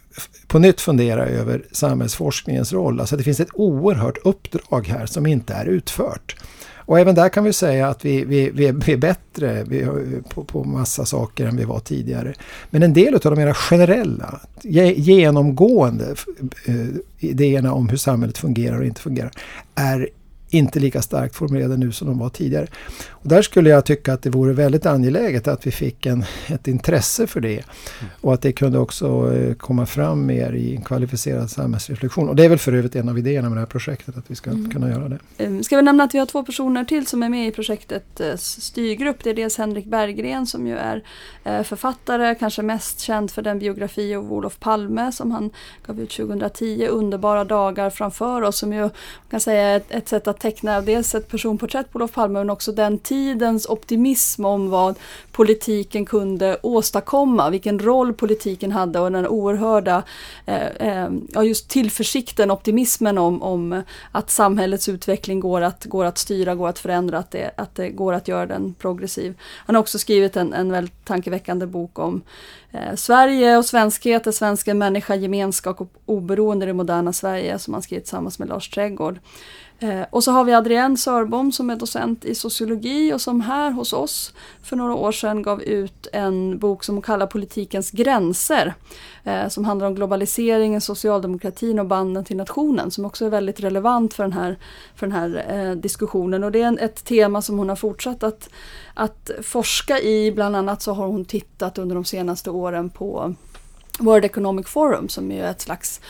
på 0.47 0.59
nytt 0.59 0.81
fundera 0.81 1.25
över 1.25 1.65
samhällsforskningens 1.71 2.73
roll. 2.73 2.99
Alltså 2.99 3.17
det 3.17 3.23
finns 3.23 3.39
ett 3.39 3.53
oerhört 3.53 4.17
uppdrag 4.23 4.87
här 4.87 5.05
som 5.05 5.25
inte 5.25 5.53
är 5.53 5.65
utfört. 5.65 6.35
Och 6.87 6.99
även 6.99 7.15
där 7.15 7.29
kan 7.29 7.43
vi 7.43 7.53
säga 7.53 7.87
att 7.87 8.05
vi, 8.05 8.25
vi, 8.25 8.49
vi, 8.49 8.67
är, 8.67 8.73
vi 8.73 8.93
är 8.93 8.97
bättre 8.97 9.63
vi, 9.67 9.87
på, 10.29 10.43
på 10.43 10.63
massa 10.63 11.05
saker 11.05 11.45
än 11.45 11.57
vi 11.57 11.63
var 11.63 11.79
tidigare. 11.79 12.33
Men 12.69 12.83
en 12.83 12.93
del 12.93 13.13
av 13.13 13.19
de 13.21 13.35
mera 13.35 13.53
generella, 13.53 14.39
genomgående 14.95 16.15
eh, 16.65 16.75
idéerna 17.19 17.73
om 17.73 17.89
hur 17.89 17.97
samhället 17.97 18.37
fungerar 18.37 18.79
och 18.79 18.85
inte 18.85 19.01
fungerar 19.01 19.31
är 19.75 20.09
inte 20.49 20.79
lika 20.79 21.01
starkt 21.01 21.35
formulerade 21.35 21.77
nu 21.77 21.91
som 21.91 22.07
de 22.07 22.19
var 22.19 22.29
tidigare. 22.29 22.67
Och 23.09 23.29
där 23.29 23.41
skulle 23.41 23.69
jag 23.69 23.85
tycka 23.85 24.13
att 24.13 24.21
det 24.21 24.29
vore 24.29 24.53
väldigt 24.53 24.85
angeläget 24.85 25.47
att 25.47 25.67
vi 25.67 25.71
fick 25.71 26.05
en, 26.05 26.25
ett 26.47 26.67
intresse 26.67 27.27
för 27.27 27.41
det. 27.41 27.53
Mm. 27.53 28.11
Och 28.21 28.33
att 28.33 28.41
det 28.41 28.51
kunde 28.51 28.79
också 28.79 29.33
eh, 29.33 29.53
komma 29.53 29.85
fram 29.85 30.25
mer 30.25 30.53
i 30.53 30.75
en 30.75 30.81
kvalificerad 30.81 31.49
samhällsreflektion. 31.49 32.29
Och 32.29 32.35
det 32.35 32.45
är 32.45 32.49
väl 32.49 32.57
för 32.57 32.73
övrigt 32.73 32.95
en 32.95 33.09
av 33.09 33.17
idéerna 33.17 33.49
med 33.49 33.57
det 33.57 33.61
här 33.61 33.65
projektet, 33.65 34.17
att 34.17 34.31
vi 34.31 34.35
ska 34.35 34.49
mm. 34.49 34.71
kunna 34.71 34.89
göra 34.89 35.09
det. 35.09 35.19
Ehm, 35.37 35.63
ska 35.63 35.75
vi 35.75 35.81
nämna 35.81 36.03
att 36.03 36.13
vi 36.13 36.19
har 36.19 36.25
två 36.25 36.43
personer 36.43 36.83
till 36.83 37.07
som 37.07 37.23
är 37.23 37.29
med 37.29 37.47
i 37.47 37.51
projektet 37.51 38.19
eh, 38.19 38.35
styrgrupp. 38.35 39.23
Det 39.23 39.29
är 39.29 39.33
dels 39.33 39.57
Henrik 39.57 39.85
Berggren 39.85 40.47
som 40.47 40.67
ju 40.67 40.77
är 40.77 41.03
eh, 41.43 41.63
författare, 41.63 42.35
kanske 42.35 42.61
mest 42.61 42.99
känd 42.99 43.31
för 43.31 43.41
den 43.41 43.59
biografi 43.59 44.15
av 44.15 44.33
Olof 44.33 44.59
Palme 44.59 45.11
som 45.11 45.31
han 45.31 45.49
gav 45.87 45.99
ut 45.99 46.09
2010, 46.09 46.87
Underbara 46.87 47.43
dagar 47.43 47.89
framför 47.89 48.41
oss, 48.41 48.57
som 48.57 48.73
ju 48.73 48.89
kan 49.29 49.39
säga 49.39 49.67
är 49.67 49.77
ett, 49.77 49.85
ett 49.89 50.07
sätt 50.07 50.27
att 50.27 50.36
teckna 50.39 50.81
dels 50.81 51.15
ett 51.15 51.27
personporträtt 51.27 51.91
på 51.91 51.97
Olof 51.97 52.13
Palme 52.13 52.39
men 52.39 52.49
också 52.49 52.71
den 52.71 52.99
tidens 52.99 53.65
optimism 53.65 54.45
om 54.45 54.69
vad 54.69 54.95
politiken 55.31 56.05
kunde 56.05 56.57
åstadkomma, 56.61 57.49
vilken 57.49 57.79
roll 57.79 58.13
politiken 58.13 58.71
hade 58.71 58.99
och 58.99 59.11
den 59.11 59.27
oerhörda 59.27 60.03
eh, 60.45 60.67
eh, 60.67 61.09
ja, 61.33 61.43
just 61.43 61.69
tillförsikten, 61.69 62.51
optimismen 62.51 63.17
om, 63.17 63.41
om 63.41 63.81
att 64.11 64.29
samhällets 64.29 64.89
utveckling 64.89 65.39
går 65.39 65.61
att, 65.61 65.85
går 65.85 66.05
att 66.05 66.17
styra, 66.17 66.55
går 66.55 66.69
att 66.69 66.79
förändra, 66.79 67.17
att 67.17 67.31
det, 67.31 67.51
att 67.57 67.75
det 67.75 67.89
går 67.89 68.13
att 68.13 68.27
göra 68.27 68.45
den 68.45 68.73
progressiv. 68.73 69.33
Han 69.41 69.75
har 69.75 69.81
också 69.81 69.99
skrivit 69.99 70.37
en, 70.37 70.53
en 70.53 70.71
väldigt 70.71 71.05
tankeväckande 71.05 71.65
bok 71.65 71.99
om 71.99 72.21
eh, 72.71 72.95
Sverige 72.95 73.57
och 73.57 73.65
svenskhet, 73.65 74.23
det 74.23 74.33
svenska 74.33 74.73
människa, 74.73 75.15
gemenskap 75.15 75.81
och 75.81 75.91
oberoende 76.05 76.65
i 76.65 76.67
det 76.67 76.73
moderna 76.73 77.13
Sverige 77.13 77.59
som 77.59 77.73
han 77.73 77.83
skrivit 77.83 78.05
tillsammans 78.05 78.39
med 78.39 78.47
Lars 78.47 78.69
Trädgård. 78.69 79.19
Eh, 79.79 80.03
och 80.09 80.23
så 80.23 80.31
har 80.31 80.43
vi 80.43 80.53
Adrienne 80.53 80.97
Sörbom 80.97 81.51
som 81.51 81.69
är 81.69 81.75
docent 81.75 82.25
i 82.25 82.35
sociologi 82.35 83.13
och 83.13 83.21
som 83.21 83.41
här 83.41 83.71
hos 83.71 83.93
oss 83.93 84.33
för 84.63 84.75
några 84.75 84.95
år 84.95 85.11
sedan 85.11 85.41
gav 85.41 85.61
ut 85.61 86.07
en 86.13 86.59
bok 86.59 86.83
som 86.83 86.95
hon 86.95 87.01
kallar 87.01 87.27
Politikens 87.27 87.91
gränser. 87.91 88.73
Eh, 89.23 89.47
som 89.47 89.65
handlar 89.65 89.87
om 89.87 89.95
globaliseringen, 89.95 90.81
socialdemokratin 90.81 91.79
och 91.79 91.85
banden 91.85 92.25
till 92.25 92.37
nationen 92.37 92.91
som 92.91 93.05
också 93.05 93.25
är 93.25 93.29
väldigt 93.29 93.59
relevant 93.59 94.13
för 94.13 94.23
den 94.23 94.33
här, 94.33 94.57
för 94.95 95.07
den 95.07 95.15
här 95.15 95.45
eh, 95.49 95.71
diskussionen. 95.71 96.43
Och 96.43 96.51
det 96.51 96.61
är 96.61 96.67
en, 96.67 96.79
ett 96.79 97.05
tema 97.05 97.41
som 97.41 97.57
hon 97.57 97.69
har 97.69 97.75
fortsatt 97.75 98.23
att, 98.23 98.49
att 98.93 99.31
forska 99.41 99.99
i. 99.99 100.31
Bland 100.31 100.55
annat 100.55 100.81
så 100.81 100.93
har 100.93 101.07
hon 101.07 101.25
tittat 101.25 101.77
under 101.77 101.95
de 101.95 102.05
senaste 102.05 102.49
åren 102.49 102.89
på 102.89 103.35
World 103.99 104.25
Economic 104.25 104.67
Forum 104.67 105.09
som 105.09 105.31
är 105.31 105.43
ett 105.43 105.61
slags 105.61 106.01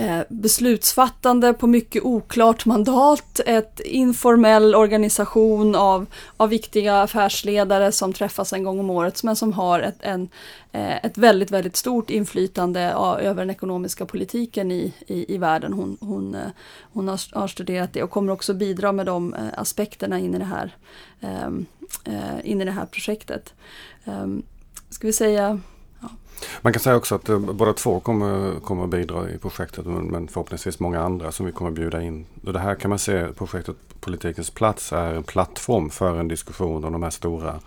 Eh, 0.00 0.22
beslutsfattande 0.28 1.52
på 1.52 1.66
mycket 1.66 2.02
oklart 2.02 2.66
mandat, 2.66 3.40
ett 3.46 3.80
informell 3.80 4.74
organisation 4.74 5.74
av, 5.74 6.06
av 6.36 6.48
viktiga 6.48 7.02
affärsledare 7.02 7.92
som 7.92 8.12
träffas 8.12 8.52
en 8.52 8.64
gång 8.64 8.80
om 8.80 8.90
året 8.90 9.22
men 9.22 9.36
som 9.36 9.52
har 9.52 9.80
ett, 9.80 9.96
en, 10.00 10.28
eh, 10.72 11.04
ett 11.04 11.18
väldigt, 11.18 11.50
väldigt 11.50 11.76
stort 11.76 12.10
inflytande 12.10 12.80
över 13.20 13.34
den 13.34 13.50
ekonomiska 13.50 14.06
politiken 14.06 14.72
i, 14.72 14.94
i, 15.06 15.34
i 15.34 15.38
världen. 15.38 15.72
Hon, 15.72 15.96
hon, 16.00 16.34
eh, 16.34 16.50
hon 16.92 17.08
har, 17.08 17.46
studerat 17.46 17.92
det 17.92 18.02
och 18.02 18.10
kommer 18.10 18.32
också 18.32 18.54
bidra 18.54 18.92
med 18.92 19.06
de 19.06 19.34
aspekterna 19.56 20.18
in 20.18 20.34
i 20.34 20.38
det 20.38 20.44
här, 20.44 20.76
ehm, 21.20 21.66
in 22.44 22.60
i 22.60 22.64
det 22.64 22.70
här 22.70 22.86
projektet. 22.86 23.54
Ehm, 24.04 24.42
ska 24.90 25.06
vi 25.06 25.12
säga 25.12 25.60
man 26.60 26.72
kan 26.72 26.80
säga 26.80 26.96
också 26.96 27.14
att 27.14 27.28
eh, 27.28 27.38
båda 27.38 27.72
två 27.72 28.00
kommer, 28.00 28.60
kommer 28.60 28.84
att 28.84 28.90
bidra 28.90 29.30
i 29.30 29.38
projektet 29.38 29.86
men 29.86 30.28
förhoppningsvis 30.28 30.80
många 30.80 31.00
andra 31.00 31.32
som 31.32 31.46
vi 31.46 31.52
kommer 31.52 31.70
att 31.70 31.76
bjuda 31.76 32.02
in. 32.02 32.26
Och 32.46 32.52
det 32.52 32.58
här 32.58 32.74
kan 32.74 32.88
man 32.88 32.98
se, 32.98 33.26
projektet 33.26 33.76
Politikens 34.00 34.50
plats 34.50 34.92
är 34.92 35.14
en 35.14 35.22
plattform 35.22 35.90
för 35.90 36.20
en 36.20 36.28
diskussion 36.28 36.84
om 36.84 36.92
de 36.92 37.02
här 37.02 37.10
stora 37.10 37.60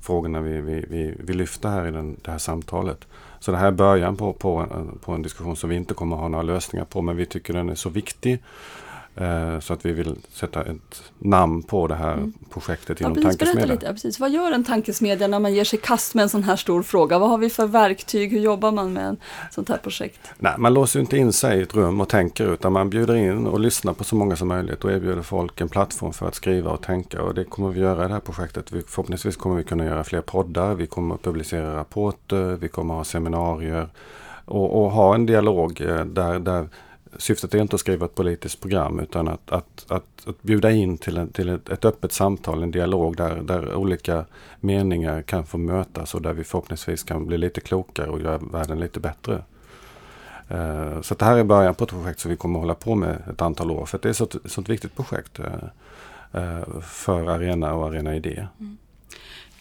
frågorna 0.00 0.40
vi, 0.40 0.60
vi, 0.60 0.84
vi, 0.88 1.14
vi 1.18 1.32
lyfter 1.32 1.68
här 1.68 1.86
i 1.86 1.90
den, 1.90 2.16
det 2.22 2.30
här 2.30 2.38
samtalet. 2.38 3.06
Så 3.40 3.50
det 3.50 3.58
här 3.58 3.66
är 3.66 3.72
början 3.72 4.16
på, 4.16 4.32
på, 4.32 4.66
på 5.00 5.12
en 5.12 5.22
diskussion 5.22 5.56
som 5.56 5.70
vi 5.70 5.76
inte 5.76 5.94
kommer 5.94 6.16
att 6.16 6.22
ha 6.22 6.28
några 6.28 6.42
lösningar 6.42 6.84
på 6.84 7.02
men 7.02 7.16
vi 7.16 7.26
tycker 7.26 7.54
den 7.54 7.68
är 7.68 7.74
så 7.74 7.88
viktig 7.88 8.42
Eh, 8.89 8.89
så 9.60 9.72
att 9.72 9.86
vi 9.86 9.92
vill 9.92 10.16
sätta 10.32 10.62
ett 10.62 11.02
namn 11.18 11.62
på 11.62 11.86
det 11.86 11.94
här 11.94 12.12
mm. 12.12 12.32
projektet 12.50 13.00
inom 13.00 13.14
ja, 13.16 13.22
tankesmedjan. 13.22 13.68
Lite, 13.68 13.86
ja, 13.86 13.92
precis. 13.92 14.20
Vad 14.20 14.30
gör 14.30 14.52
en 14.52 14.64
tankesmedja 14.64 15.26
när 15.26 15.38
man 15.38 15.54
ger 15.54 15.64
sig 15.64 15.78
kast 15.78 16.14
med 16.14 16.22
en 16.22 16.28
sån 16.28 16.42
här 16.42 16.56
stor 16.56 16.82
fråga? 16.82 17.18
Vad 17.18 17.30
har 17.30 17.38
vi 17.38 17.50
för 17.50 17.66
verktyg? 17.66 18.32
Hur 18.32 18.40
jobbar 18.40 18.72
man 18.72 18.92
med 18.92 19.12
ett 19.12 19.54
sånt 19.54 19.68
här 19.68 19.76
projekt? 19.76 20.20
Nej, 20.38 20.54
man 20.58 20.74
låser 20.74 21.00
inte 21.00 21.16
in 21.16 21.32
sig 21.32 21.58
i 21.58 21.62
ett 21.62 21.74
rum 21.74 22.00
och 22.00 22.08
tänker 22.08 22.52
utan 22.52 22.72
man 22.72 22.90
bjuder 22.90 23.16
in 23.16 23.46
och 23.46 23.60
lyssnar 23.60 23.92
på 23.92 24.04
så 24.04 24.16
många 24.16 24.36
som 24.36 24.48
möjligt 24.48 24.84
och 24.84 24.92
erbjuder 24.92 25.22
folk 25.22 25.60
en 25.60 25.68
plattform 25.68 26.12
för 26.12 26.28
att 26.28 26.34
skriva 26.34 26.70
och 26.70 26.82
tänka 26.82 27.22
och 27.22 27.34
det 27.34 27.44
kommer 27.44 27.68
vi 27.68 27.80
göra 27.80 28.04
i 28.04 28.08
det 28.08 28.14
här 28.14 28.20
projektet. 28.20 28.72
Vi, 28.72 28.82
förhoppningsvis 28.82 29.36
kommer 29.36 29.56
vi 29.56 29.64
kunna 29.64 29.84
göra 29.84 30.04
fler 30.04 30.20
poddar, 30.20 30.74
vi 30.74 30.86
kommer 30.86 31.14
att 31.14 31.22
publicera 31.22 31.76
rapporter, 31.76 32.56
vi 32.60 32.68
kommer 32.68 32.94
att 32.94 32.98
ha 32.98 33.04
seminarier 33.04 33.88
och, 34.44 34.84
och 34.84 34.90
ha 34.90 35.14
en 35.14 35.26
dialog 35.26 35.80
eh, 35.80 36.04
där, 36.04 36.38
där 36.38 36.68
syftet 37.18 37.54
är 37.54 37.58
inte 37.58 37.74
att 37.74 37.80
skriva 37.80 38.06
ett 38.06 38.14
politiskt 38.14 38.60
program 38.60 39.00
utan 39.00 39.28
att, 39.28 39.52
att, 39.52 39.86
att, 39.88 40.26
att 40.26 40.42
bjuda 40.42 40.70
in 40.70 40.98
till, 40.98 41.16
en, 41.16 41.32
till 41.32 41.48
ett, 41.48 41.68
ett, 41.68 41.84
öppet 41.84 42.12
samtal, 42.12 42.62
en 42.62 42.70
dialog 42.70 43.16
där, 43.16 43.42
där 43.42 43.74
olika 43.74 44.24
meningar 44.60 45.22
kan 45.22 45.46
få 45.46 45.58
mötas 45.58 46.14
och 46.14 46.22
där 46.22 46.32
vi 46.32 46.44
förhoppningsvis 46.44 47.02
kan 47.02 47.26
bli 47.26 47.38
lite 47.38 47.60
klokare 47.60 48.10
och 48.10 48.20
göra 48.20 48.38
världen 48.38 48.80
lite 48.80 49.00
bättre. 49.00 49.42
Uh, 50.50 51.00
så 51.00 51.14
det 51.14 51.24
här 51.24 51.36
är 51.36 51.44
början 51.44 51.74
på 51.74 51.84
ett 51.84 51.90
projekt 51.90 52.20
som 52.20 52.30
vi 52.30 52.36
kommer 52.36 52.58
att 52.58 52.62
hålla 52.62 52.74
på 52.74 52.94
med 52.94 53.22
ett 53.32 53.42
antal 53.42 53.70
år 53.70 53.86
för 53.86 53.98
det 54.02 54.08
är 54.08 54.10
ett 54.10 54.16
sånt, 54.16 54.36
sånt 54.44 54.68
viktigt 54.68 54.96
projekt 54.96 55.40
uh, 55.40 55.46
uh, 56.34 56.80
för 56.80 57.26
Arena 57.26 57.74
och 57.74 57.86
Arena 57.86 58.16
Idé. 58.16 58.46
Mm. 58.60 58.76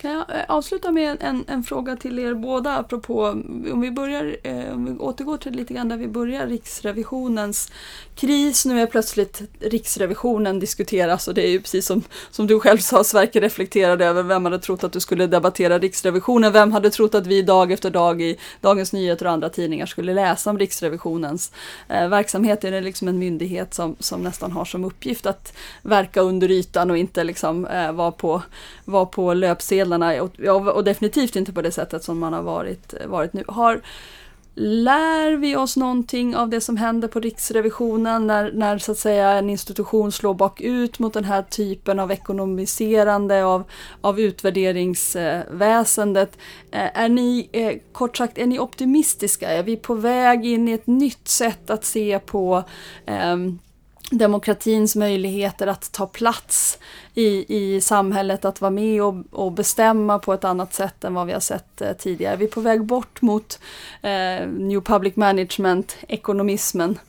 Kan 0.02 0.12
jag 0.12 0.20
eh, 0.30 0.44
avsluta 0.48 0.92
med 0.92 1.18
en, 1.22 1.46
en 1.48 1.64
fråga 1.64 1.96
till 1.96 2.20
er 2.20 2.34
båda 2.34 2.78
apropå 2.78 3.26
om 3.72 3.82
vi 3.82 3.92
börjar, 3.92 4.38
eh, 4.44 4.74
om 4.74 4.86
vi 4.86 4.92
återgår 5.00 5.38
till 5.38 5.52
lite 5.52 5.74
grann 5.74 5.90
där 5.90 5.98
vi 5.98 6.08
börjar 6.08 6.48
Riksrevisionens 6.48 7.72
kris. 8.16 8.66
Nu 8.66 8.82
är 8.82 8.86
plötsligt 8.86 9.42
Riksrevisionen 9.60 10.60
diskuteras 10.60 11.28
och 11.28 11.34
det 11.34 11.48
är 11.48 11.50
ju 11.50 11.62
precis 11.62 11.86
som, 11.86 12.04
som 12.32 12.48
du 12.48 12.60
själv 12.60 12.78
sa 12.78 13.04
Sverker 13.04 13.42
reflekterade 13.42 14.06
över 14.06 14.24
vem 14.24 14.46
hade 14.46 14.60
trott 14.60 14.84
att 14.84 14.92
du 14.92 15.00
skulle 15.00 15.28
debattera 15.28 15.80
Riksrevisionen. 15.80 16.54
Vem 16.54 16.72
hade 16.72 16.90
trott 16.90 17.16
att 17.16 17.28
vi 17.28 17.42
dag 17.42 17.72
efter 17.72 17.90
dag 17.90 18.22
i 18.22 18.38
Dagens 18.62 18.94
Nyheter 18.94 19.26
och 19.26 19.32
andra 19.32 19.50
tidningar 19.50 19.86
skulle 19.86 20.14
läsa 20.14 20.50
om 20.50 20.60
Riksrevisionens 20.60 21.52
eh, 21.88 22.08
verksamhet. 22.08 22.62
Det 22.62 22.82
liksom 22.82 23.08
en 23.08 23.20
myndighet 23.20 23.74
som, 23.74 23.96
som 24.00 24.24
nästan 24.24 24.52
har 24.52 24.66
som 24.66 24.84
uppgift 24.84 25.26
att 25.26 25.54
verka 25.82 26.22
under 26.22 26.52
ytan 26.52 26.92
och 26.92 26.98
inte 26.98 27.24
liksom 27.24 27.66
eh, 27.66 27.92
vara 27.92 28.12
på, 28.12 28.42
var 28.86 29.06
på 29.06 29.34
löpsedlarna 29.97 30.54
och, 30.54 30.75
och, 30.75 30.84
definitivt 30.84 31.36
inte 31.36 31.54
på 31.54 31.62
det 31.62 31.71
sättet 31.71 32.04
som 32.04 32.19
man 32.19 32.34
har 32.34 32.41
varit, 32.41 32.93
varit 33.08 33.34
nu. 33.34 33.43
Har, 33.47 33.82
Lär 34.62 35.38
vi 35.38 35.56
oss 35.56 35.78
någonting 35.78 36.36
av 36.36 36.49
det 36.49 36.62
som 36.62 36.78
händer 36.78 37.08
på 37.08 37.19
Riksrevisionen 37.19 38.28
när, 38.28 38.52
när 38.52 38.78
så 38.78 38.91
att 38.91 38.97
säga 38.97 39.32
en 39.32 39.49
institution 39.49 40.12
slår 40.12 40.34
bakut 40.34 40.99
mot 40.99 41.13
den 41.13 41.23
här 41.23 41.41
typen 41.41 41.99
av 41.99 42.12
ekonomiserande 42.12 43.45
av, 43.45 43.63
av 44.02 44.19
utvärderingsväsendet? 44.19 46.38
Eh, 46.71 47.02
är 47.02 47.10
ni, 47.10 47.49
eh, 47.52 47.78
kort 47.91 48.17
sagt, 48.17 48.38
är 48.38 48.47
ni 48.47 48.60
optimistiska? 48.60 49.49
Är 49.49 49.63
vi 49.63 49.75
på 49.75 49.93
väg 49.93 50.45
in 50.45 50.67
i 50.67 50.71
ett 50.71 50.88
nytt 50.88 51.28
sätt 51.28 51.69
att 51.69 51.86
se 51.86 52.19
på 52.19 52.63
um, 53.08 53.60
demokratins 54.10 54.95
möjligheter 54.95 55.67
att 55.67 55.91
ta 55.91 56.08
plats 56.08 56.78
i, 57.13 57.45
i 57.58 57.82
samhället, 57.82 58.45
att 58.45 58.62
vara 58.62 58.72
med 58.72 59.04
och, 59.04 59.15
och 59.32 59.52
bestämma 59.52 60.19
på 60.19 60.34
ett 60.34 60.43
annat 60.43 60.74
sätt 60.74 61.04
än 61.04 61.13
vad 61.13 61.28
vi 61.28 61.34
har 61.34 61.39
sett 61.39 61.82
eh, 61.82 61.93
tidigare. 61.93 62.36
Vi 62.36 62.45
är 62.45 62.50
på 62.50 62.62
väg 62.62 62.84
bort 62.84 63.22
mot 63.22 63.60
eh, 64.02 64.48
New 64.48 64.82
Public 64.82 65.15
Management, 65.15 65.98
ekonomismen. 66.08 67.00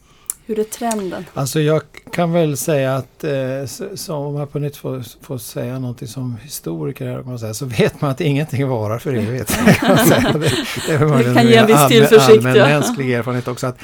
Hur 0.47 0.59
är 0.59 0.65
trenden? 0.65 1.27
Alltså 1.35 1.61
jag 1.61 1.83
kan 2.13 2.33
väl 2.33 2.57
säga 2.57 2.97
att, 2.97 3.25
eh, 3.25 3.67
så, 3.95 4.15
om 4.15 4.37
jag 4.37 4.53
på 4.53 4.59
nytt 4.59 4.77
får, 4.77 5.25
får 5.25 5.39
säga 5.39 5.79
någonting 5.79 6.09
som 6.09 6.37
historiker 6.43 7.07
här, 7.07 7.23
man 7.23 7.39
säga, 7.39 7.55
så 7.55 7.67
vet 7.67 8.01
man 8.01 8.11
att 8.11 8.21
ingenting 8.21 8.69
varar 8.69 8.99
för 8.99 9.15
evigt. 9.15 9.59
kan 9.81 9.97
det, 10.41 10.53
det, 10.89 10.99
det 10.99 11.35
kan 11.35 11.47
ge 11.47 11.57
en 11.57 11.67
viss 11.67 11.89
tillförsikt. 11.89 12.47
Allmän 12.47 12.59
mänsklig 12.59 13.13
erfarenhet 13.13 13.49
också. 13.49 13.67
Att, 13.67 13.79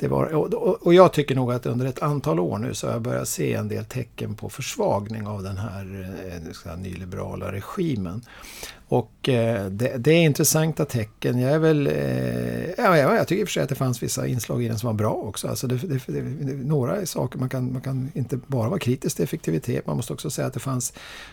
det 0.00 0.08
var, 0.08 0.26
och, 0.26 0.86
och, 0.86 0.94
jag 0.94 1.12
tycker 1.12 1.34
nog 1.34 1.52
att 1.52 1.66
under 1.66 1.86
ett 1.86 2.02
antal 2.02 2.40
år 2.40 2.58
nu 2.58 2.74
så 2.74 2.86
har 2.86 2.92
jag 2.92 3.02
börjat 3.02 3.28
se 3.28 3.54
en 3.54 3.68
del 3.68 3.84
tecken 3.84 4.34
på 4.34 4.48
försvagning 4.48 5.26
av 5.26 5.42
den 5.42 5.56
här 5.56 6.10
eh, 6.64 6.76
nyliberala 6.76 7.52
regimen. 7.52 8.22
Och 8.90 9.28
eh, 9.28 9.66
det, 9.66 9.96
det, 9.98 10.12
är 10.12 10.22
intressanta 10.22 10.84
tecken. 10.84 11.38
Jag 11.38 11.52
är 11.52 11.58
väl, 11.58 11.86
eh, 11.86 12.84
ja, 12.84 12.96
jag 12.96 13.28
tycker 13.28 13.40
i 13.40 13.44
och 13.44 13.48
för 13.48 13.52
sig 13.52 13.62
att 13.62 13.68
det 13.68 13.74
fanns 13.74 14.02
vissa 14.02 14.26
inslag 14.26 14.64
i 14.64 14.68
den 14.68 14.78
som 14.78 14.86
var 14.86 14.94
bra 14.94 15.12
också. 15.12 15.48
Alltså 15.48 15.66
det, 15.66 15.76
det, 15.76 16.00
det, 16.06 16.52
några 16.52 17.06
saker, 17.06 17.38
man 17.38 17.48
kan, 17.48 17.72
man 17.72 17.82
kan 17.82 18.10
inte 18.14 18.36
bara 18.46 18.68
vara 18.68 18.78
kritisk 18.78 19.16
till 19.16 19.24
effektivitet, 19.24 19.86
man 19.86 19.96
måste 19.96 20.12
också 20.12 20.30
säga 20.30 20.46
att 20.46 20.54
det 20.54 20.60
fanns 20.60 20.92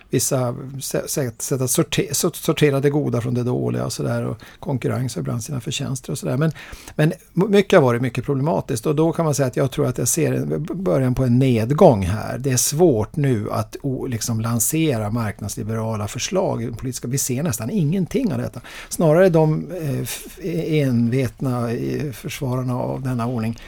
vissa 0.09 0.55
sätt, 0.81 1.41
sätt 1.41 1.61
att 1.61 1.71
sortera, 1.71 2.13
sortera 2.13 2.79
det 2.79 2.89
goda 2.89 3.21
från 3.21 3.33
det 3.33 3.43
dåliga 3.43 3.85
och 3.85 3.93
sådär. 3.93 4.25
Och 4.25 4.37
konkurrens 4.59 5.15
har 5.15 5.21
ibland 5.21 5.43
sina 5.43 5.61
förtjänster 5.61 6.11
och 6.11 6.17
sådär. 6.17 6.37
Men, 6.37 6.51
men 6.95 7.13
mycket 7.33 7.79
har 7.79 7.83
varit 7.83 8.01
mycket 8.01 8.25
problematiskt 8.25 8.85
och 8.85 8.95
då 8.95 9.11
kan 9.11 9.25
man 9.25 9.35
säga 9.35 9.47
att 9.47 9.57
jag 9.57 9.71
tror 9.71 9.87
att 9.87 9.97
jag 9.97 10.07
ser 10.07 10.57
början 10.75 11.15
på 11.15 11.23
en 11.23 11.39
nedgång 11.39 12.03
här. 12.03 12.37
Det 12.37 12.51
är 12.51 12.57
svårt 12.57 13.15
nu 13.15 13.51
att 13.51 13.75
liksom 14.07 14.41
lansera 14.41 15.09
marknadsliberala 15.09 16.07
förslag. 16.07 16.75
Politiska, 16.77 17.07
vi 17.07 17.17
ser 17.17 17.44
nästan 17.45 17.69
ingenting 17.69 18.33
av 18.33 18.37
detta. 18.37 18.61
Snarare 18.89 19.29
de 19.29 19.71
eh, 19.71 20.81
envetna 20.81 21.69
försvararna 22.13 22.75
av 22.75 23.01
denna 23.01 23.27
ordning 23.27 23.59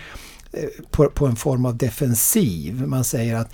eh, 0.53 0.83
på, 0.91 1.09
på 1.09 1.25
en 1.25 1.35
form 1.35 1.65
av 1.65 1.77
defensiv. 1.77 2.87
Man 2.87 3.03
säger 3.03 3.35
att 3.35 3.53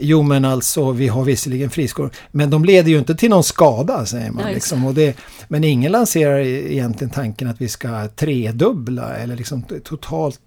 Jo 0.00 0.22
men 0.22 0.44
alltså 0.44 0.92
vi 0.92 1.08
har 1.08 1.24
visserligen 1.24 1.70
friskolor 1.70 2.10
men 2.30 2.50
de 2.50 2.64
leder 2.64 2.90
ju 2.90 2.98
inte 2.98 3.14
till 3.14 3.30
någon 3.30 3.44
skada 3.44 4.06
säger 4.06 4.30
man. 4.30 4.52
liksom. 4.52 4.84
och 4.84 4.94
det, 4.94 5.16
men 5.48 5.64
ingen 5.64 5.92
lanserar 5.92 6.38
egentligen 6.38 7.10
tanken 7.10 7.48
att 7.48 7.60
vi 7.60 7.68
ska 7.68 8.08
tredubbla 8.08 9.16
eller 9.16 9.36
liksom 9.36 9.64
totalt 9.84 10.40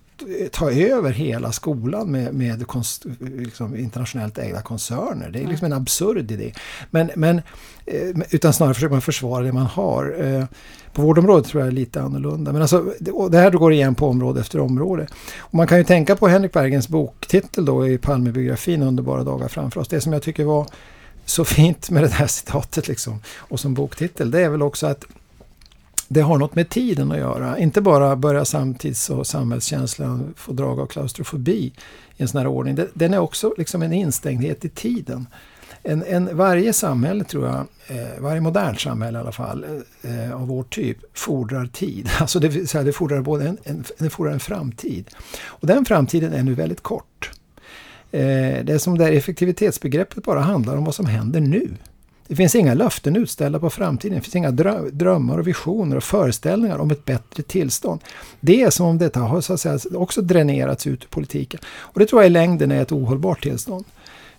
ta 0.51 0.71
över 0.71 1.11
hela 1.11 1.51
skolan 1.51 2.11
med, 2.11 2.33
med 2.33 2.65
liksom 3.19 3.75
internationellt 3.75 4.37
ägda 4.37 4.61
koncerner. 4.61 5.29
Det 5.29 5.43
är 5.43 5.47
liksom 5.47 5.65
en 5.65 5.73
absurd 5.73 6.31
idé. 6.31 6.53
Men, 6.91 7.11
men, 7.15 7.41
eh, 7.85 8.09
utan 8.29 8.53
snarare 8.53 8.73
försöker 8.73 8.93
man 8.93 9.01
försvara 9.01 9.43
det 9.43 9.51
man 9.51 9.65
har. 9.65 10.15
Eh, 10.19 10.45
på 10.93 11.01
vårdområdet 11.01 11.47
tror 11.47 11.63
jag 11.63 11.73
det 11.73 11.73
är 11.73 11.79
lite 11.79 12.01
annorlunda. 12.01 12.51
Men 12.51 12.61
alltså, 12.61 12.93
det 13.29 13.37
här 13.37 13.51
går 13.51 13.73
igen 13.73 13.95
på 13.95 14.07
område 14.07 14.39
efter 14.39 14.59
område. 14.59 15.07
Och 15.39 15.53
man 15.53 15.67
kan 15.67 15.77
ju 15.77 15.83
tänka 15.83 16.15
på 16.15 16.27
Henrik 16.27 16.53
Bergens 16.53 16.87
boktitel 16.87 17.65
då 17.65 17.87
i 17.87 17.97
Palmebiografin 17.97 18.83
Underbara 18.83 19.23
dagar 19.23 19.47
framför 19.47 19.81
oss. 19.81 19.87
Det 19.87 20.01
som 20.01 20.13
jag 20.13 20.21
tycker 20.21 20.43
var 20.43 20.67
så 21.25 21.45
fint 21.45 21.89
med 21.89 22.03
det 22.03 22.09
här 22.09 22.27
citatet 22.27 22.87
liksom, 22.87 23.19
och 23.37 23.59
som 23.59 23.73
boktitel 23.73 24.31
det 24.31 24.41
är 24.41 24.49
väl 24.49 24.61
också 24.61 24.87
att 24.87 25.05
det 26.13 26.21
har 26.21 26.37
något 26.37 26.55
med 26.55 26.69
tiden 26.69 27.11
att 27.11 27.17
göra. 27.17 27.57
Inte 27.57 27.81
bara 27.81 28.15
börja 28.15 28.45
samtids 28.45 29.09
och 29.09 29.27
samhällskänslan 29.27 30.33
få 30.37 30.53
drag 30.53 30.79
av 30.79 30.85
klaustrofobi 30.85 31.73
i 32.17 32.21
en 32.21 32.27
sån 32.27 32.37
här 32.37 32.47
ordning. 32.47 32.77
Den 32.93 33.13
är 33.13 33.19
också 33.19 33.53
liksom 33.57 33.81
en 33.81 33.93
instängdhet 33.93 34.65
i 34.65 34.69
tiden. 34.69 35.27
En, 35.83 36.03
en, 36.03 36.37
varje 36.37 36.73
samhälle 36.73 37.23
tror 37.23 37.45
jag, 37.45 37.57
eh, 37.87 38.19
varje 38.19 38.41
modernt 38.41 38.79
samhälle 38.79 39.17
i 39.17 39.21
alla 39.21 39.31
fall, 39.31 39.65
eh, 40.01 40.35
av 40.35 40.47
vår 40.47 40.63
typ, 40.63 40.97
fordrar 41.13 41.65
tid. 41.65 42.09
Alltså 42.19 42.39
det, 42.39 42.69
så 42.69 42.77
här, 42.77 42.85
det 42.85 42.93
fordrar 42.93 43.21
både 43.21 43.47
en, 43.47 43.57
en, 43.63 43.83
det 43.97 44.09
fordrar 44.09 44.33
en 44.33 44.39
framtid. 44.39 45.09
Och 45.45 45.67
den 45.67 45.85
framtiden 45.85 46.33
är 46.33 46.43
nu 46.43 46.53
väldigt 46.53 46.83
kort. 46.83 47.31
Eh, 48.11 48.19
det 48.63 48.69
är 48.69 48.77
som 48.77 48.97
där 48.97 49.11
effektivitetsbegreppet 49.11 50.23
bara 50.23 50.39
handlar 50.39 50.77
om 50.77 50.85
vad 50.85 50.95
som 50.95 51.05
händer 51.05 51.39
nu. 51.39 51.69
Det 52.31 52.35
finns 52.35 52.55
inga 52.55 52.73
löften 52.73 53.15
utställda 53.15 53.59
på 53.59 53.69
framtiden. 53.69 54.15
Det 54.15 54.21
finns 54.21 54.35
inga 54.35 54.51
drömmar 54.91 55.37
och 55.37 55.47
visioner 55.47 55.97
och 55.97 56.03
föreställningar 56.03 56.77
om 56.77 56.91
ett 56.91 57.05
bättre 57.05 57.43
tillstånd. 57.43 58.01
Det 58.39 58.61
är 58.61 58.69
som 58.69 58.85
om 58.85 58.97
detta 58.97 59.19
har 59.19 59.41
så 59.41 59.53
att 59.53 59.59
säga, 59.59 59.79
också 59.95 60.21
dränerats 60.21 60.87
ut 60.87 61.03
ur 61.03 61.07
politiken. 61.07 61.59
Och 61.67 61.99
det 61.99 62.05
tror 62.05 62.21
jag 62.21 62.27
i 62.27 62.29
längden 62.29 62.71
är 62.71 62.81
ett 62.81 62.91
ohållbart 62.91 63.43
tillstånd. 63.43 63.85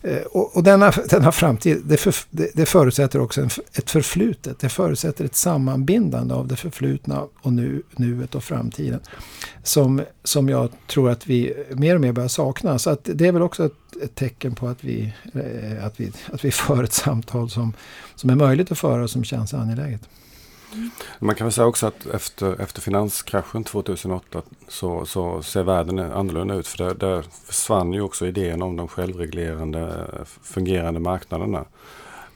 Eh, 0.02 0.22
och, 0.22 0.56
och 0.56 0.62
denna, 0.62 0.90
denna 0.90 1.32
framtid, 1.32 1.82
det, 1.84 1.96
för, 1.96 2.14
det, 2.30 2.50
det 2.54 2.66
förutsätter 2.66 3.20
också 3.20 3.40
en, 3.40 3.50
ett 3.72 3.90
förflutet. 3.90 4.58
Det 4.58 4.68
förutsätter 4.68 5.24
ett 5.24 5.34
sammanbindande 5.34 6.34
av 6.34 6.48
det 6.48 6.56
förflutna 6.56 7.26
och 7.42 7.52
nu, 7.52 7.82
nuet 7.96 8.34
och 8.34 8.44
framtiden. 8.44 9.00
Som, 9.62 10.02
som 10.24 10.48
jag 10.48 10.68
tror 10.86 11.10
att 11.10 11.26
vi 11.26 11.54
mer 11.70 11.94
och 11.94 12.00
mer 12.00 12.12
börjar 12.12 12.28
sakna. 12.28 12.78
Så 12.78 12.90
att 12.90 13.00
det 13.04 13.26
är 13.26 13.32
väl 13.32 13.42
också 13.42 13.66
ett, 13.66 14.02
ett 14.02 14.14
tecken 14.14 14.54
på 14.54 14.68
att 14.68 14.84
vi, 14.84 15.12
eh, 15.34 15.84
att, 15.84 16.00
vi, 16.00 16.12
att 16.32 16.44
vi 16.44 16.50
för 16.50 16.84
ett 16.84 16.92
samtal 16.92 17.50
som, 17.50 17.72
som 18.14 18.30
är 18.30 18.34
möjligt 18.34 18.72
att 18.72 18.78
föra 18.78 19.02
och 19.02 19.10
som 19.10 19.24
känns 19.24 19.54
angeläget. 19.54 20.08
Man 21.18 21.34
kan 21.34 21.44
väl 21.44 21.52
säga 21.52 21.66
också 21.66 21.86
att 21.86 22.06
efter, 22.06 22.60
efter 22.60 22.80
finanskraschen 22.80 23.64
2008 23.64 24.42
så, 24.68 25.06
så 25.06 25.42
ser 25.42 25.62
världen 25.62 25.98
annorlunda 25.98 26.54
ut. 26.54 26.66
För 26.66 26.84
där, 26.84 26.94
där 26.94 27.24
försvann 27.44 27.92
ju 27.92 28.00
också 28.00 28.26
idén 28.26 28.62
om 28.62 28.76
de 28.76 28.88
självreglerande 28.88 30.06
fungerande 30.42 31.00
marknaderna. 31.00 31.64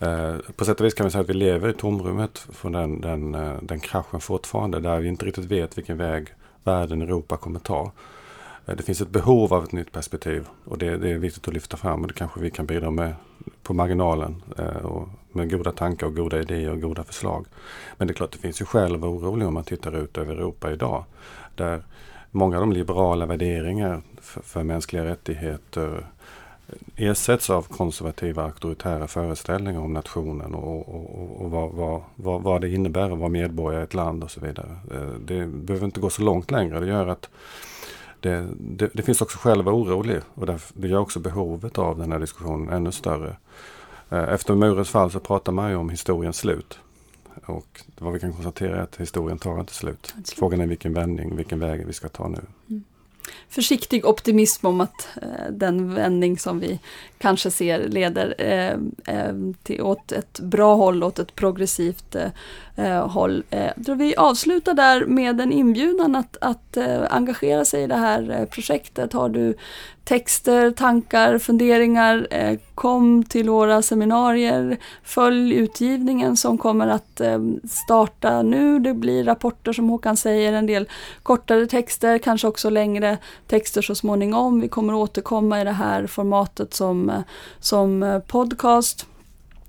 Eh, 0.01 0.37
på 0.57 0.65
sätt 0.65 0.81
och 0.81 0.87
vis 0.87 0.95
kan 0.95 1.07
vi 1.07 1.11
säga 1.11 1.23
att 1.23 1.29
vi 1.29 1.35
lever 1.35 1.69
i 1.69 1.73
tomrummet 1.73 2.47
från 2.53 2.73
den, 2.73 3.01
den, 3.01 3.35
eh, 3.35 3.55
den 3.63 3.81
kraschen 3.81 4.21
fortfarande. 4.21 4.81
Där 4.81 5.01
vi 5.01 5.09
inte 5.09 5.27
riktigt 5.27 5.45
vet 5.45 5.79
vilken 5.79 5.97
väg 5.97 6.29
världen, 6.65 7.03
Europa 7.03 7.37
kommer 7.37 7.61
ta. 7.61 7.93
Eh, 8.67 8.77
det 8.77 8.83
finns 8.83 9.01
ett 9.01 9.11
behov 9.11 9.55
av 9.55 9.65
ett 9.65 9.73
nytt 9.73 9.93
perspektiv 9.93 10.47
och 10.65 10.79
det, 10.79 10.97
det, 10.97 11.11
är 11.11 11.19
viktigt 11.19 11.49
att 11.49 11.55
lyfta 11.55 11.77
fram 11.77 12.03
och 12.03 12.09
det 12.09 12.15
kanske 12.15 12.41
vi 12.41 12.51
kan 12.51 12.67
bidra 12.67 12.91
med 12.91 13.15
på 13.63 13.75
marginalen 13.75 14.43
eh, 14.59 14.85
och 14.87 15.09
med 15.33 15.51
goda 15.51 15.73
tankar 15.73 16.07
och 16.07 16.17
goda 16.17 16.41
idéer 16.41 16.71
och 16.71 16.81
goda 16.81 17.05
förslag. 17.05 17.47
Men 17.97 18.09
det 18.09 18.13
är 18.13 18.17
klart, 18.17 18.33
det 18.33 18.39
finns 18.39 18.61
ju 18.61 18.65
skäl 18.65 18.95
att 18.95 19.01
vara 19.01 19.11
orolig 19.11 19.49
om 19.49 19.55
man 19.55 19.65
tittar 19.65 19.97
ut 19.97 20.19
över 20.19 20.35
Europa 20.35 20.73
idag. 20.73 21.05
Där 21.55 21.83
många 22.31 22.57
av 22.57 22.61
de 22.61 22.73
liberala 22.73 23.27
värderingar 23.27 24.03
för, 24.21 24.41
för 24.43 24.63
mänskliga 24.63 25.05
rättigheter 25.05 26.07
ersätts 26.97 27.51
av 27.51 27.63
konservativa 27.63 28.45
auktoritära 28.45 29.07
föreställningar 29.07 29.81
om 29.81 29.93
nationen 29.93 30.55
och, 30.55 30.89
och, 30.89 31.41
och 31.41 31.51
vad, 31.51 31.73
vad, 31.73 32.03
vad, 32.15 32.43
vad, 32.43 32.61
det 32.61 32.69
innebär 32.69 33.11
att 33.11 33.19
vara 33.19 33.29
medborgare 33.29 33.83
i 33.83 33.85
ett 33.85 33.95
land 33.95 34.25
och 34.25 34.31
så 34.31 34.41
vidare. 34.41 34.77
Eh, 34.95 35.09
det 35.21 35.47
behöver 35.47 35.87
inte 35.87 36.01
gå 36.01 36.11
så 36.11 36.23
långt 36.23 36.51
längre. 36.51 36.81
Det 36.81 36.87
gör 36.87 37.07
att 37.07 37.29
det, 38.21 38.49
det, 38.61 38.91
det, 38.93 39.03
finns 39.03 39.23
också 39.23 39.39
vara 39.45 39.75
orolig 39.75 40.21
och 40.35 40.47
det 40.47 40.89
gör 40.89 40.99
också 40.99 41.21
behovet 41.21 41.79
av 41.79 41.99
den 41.99 42.13
här 42.13 42.19
diskussionen 42.19 42.69
ännu 42.69 42.93
större. 42.93 43.37
Eh, 44.11 44.29
efter 44.33 44.55
murens 44.55 44.91
fall 44.91 45.11
så 45.11 45.21
pratar 45.21 45.53
man 45.53 45.71
ju 45.71 45.77
om 45.77 45.91
historiens 45.91 46.37
slut. 46.37 46.79
Och 47.47 47.81
vad 47.99 48.13
vi 48.13 48.21
kan 48.21 48.33
konstatera 48.33 48.77
är 48.77 48.81
att 48.81 48.97
historien 48.97 49.39
tar 49.39 49.61
inte 49.61 49.75
slut. 49.75 50.15
Frågan 50.37 50.61
är 50.61 50.67
vilken 50.67 50.95
vändning, 50.95 51.37
vilken 51.37 51.59
väg 51.59 51.87
vi 51.87 51.93
ska 51.93 52.09
ta 52.09 52.29
nu. 52.29 52.41
Mm 52.69 52.85
försiktig 53.49 54.07
optimism 54.07 54.67
om 54.67 54.81
att 54.81 55.09
eh, 55.23 55.51
den 55.51 55.95
vändning 55.95 56.39
som 56.39 56.61
vi 56.61 56.79
kanske 57.19 57.51
ser 57.51 57.89
leder 57.89 58.35
eh, 58.39 58.73
eh 59.17 59.35
till, 59.63 59.83
åt 59.83 60.13
ett 60.13 60.41
bra 60.41 60.75
håll, 60.75 61.05
åt 61.05 61.19
ett 61.19 61.35
progressivt 61.35 62.15
eh, 62.15 62.31
eh 62.77 63.09
håll. 63.09 63.43
Eh, 63.51 63.71
vi 63.97 64.17
avslutar 64.17 64.75
där 64.75 65.07
med 65.07 65.41
en 65.41 65.53
inbjudan 65.53 66.17
att, 66.17 66.37
att 66.41 66.77
eh, 66.77 67.03
engagera 67.11 67.65
sig 67.65 67.83
i 67.83 67.87
det 67.87 67.97
här 67.97 68.31
eh, 68.31 68.45
projektet. 68.45 69.13
Har 69.13 69.29
du 69.29 69.55
texter, 70.07 70.71
tankar, 70.71 71.39
funderingar. 71.39 72.27
Eh, 72.31 72.59
kom 72.75 73.25
till 73.25 73.51
våra 73.51 73.83
seminarier. 73.83 74.77
Följ 75.03 75.55
utgivningen 75.55 76.37
som 76.37 76.59
kommer 76.59 76.89
att 76.89 77.21
eh, 77.21 77.39
starta 77.71 78.43
nu. 78.43 78.79
Det 78.79 78.95
blir 78.95 79.25
rapporter 79.25 79.73
som 79.73 79.89
Håkan 79.89 80.17
säger, 80.17 80.53
en 80.53 80.67
del 80.67 80.89
kortare 81.23 81.67
texter, 81.67 82.19
kanske 82.19 82.49
också 82.49 82.71
längre 82.71 83.19
texter 83.47 83.83
så 83.83 83.95
småningom. 83.95 84.61
Vi 84.61 84.69
kommer 84.69 84.95
återkomma 84.95 85.61
i 85.61 85.65
det 85.65 85.73
här 85.73 86.07
formatet 86.07 86.75
som, 86.75 87.11
eh, 87.11 87.21
som 87.61 88.21
podcast. 88.27 89.07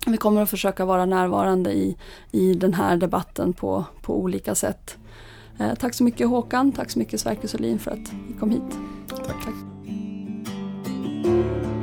Vi 0.07 0.17
kommer 0.17 0.41
att 0.41 0.49
försöka 0.49 0.85
vara 0.85 1.05
närvarande 1.05 1.71
i, 1.71 1.97
i 2.31 2.53
den 2.53 2.73
här 2.73 2.97
debatten 2.97 3.53
på, 3.53 3.85
på 4.01 4.19
olika 4.19 4.55
sätt. 4.55 4.97
tack 5.79 5.93
så 5.93 6.03
mycket 6.03 6.27
Håkan, 6.27 6.71
tack 6.71 6.91
så 6.91 6.99
mycket 6.99 7.19
Sverker 7.19 7.47
Solin 7.47 7.79
för 7.79 7.91
att 7.91 8.11
ni 8.27 8.39
kom 8.39 8.49
hit. 8.49 8.77
Tack. 9.09 9.27
tack. 9.27 9.76
thank 11.27 11.65
you. 11.65 11.76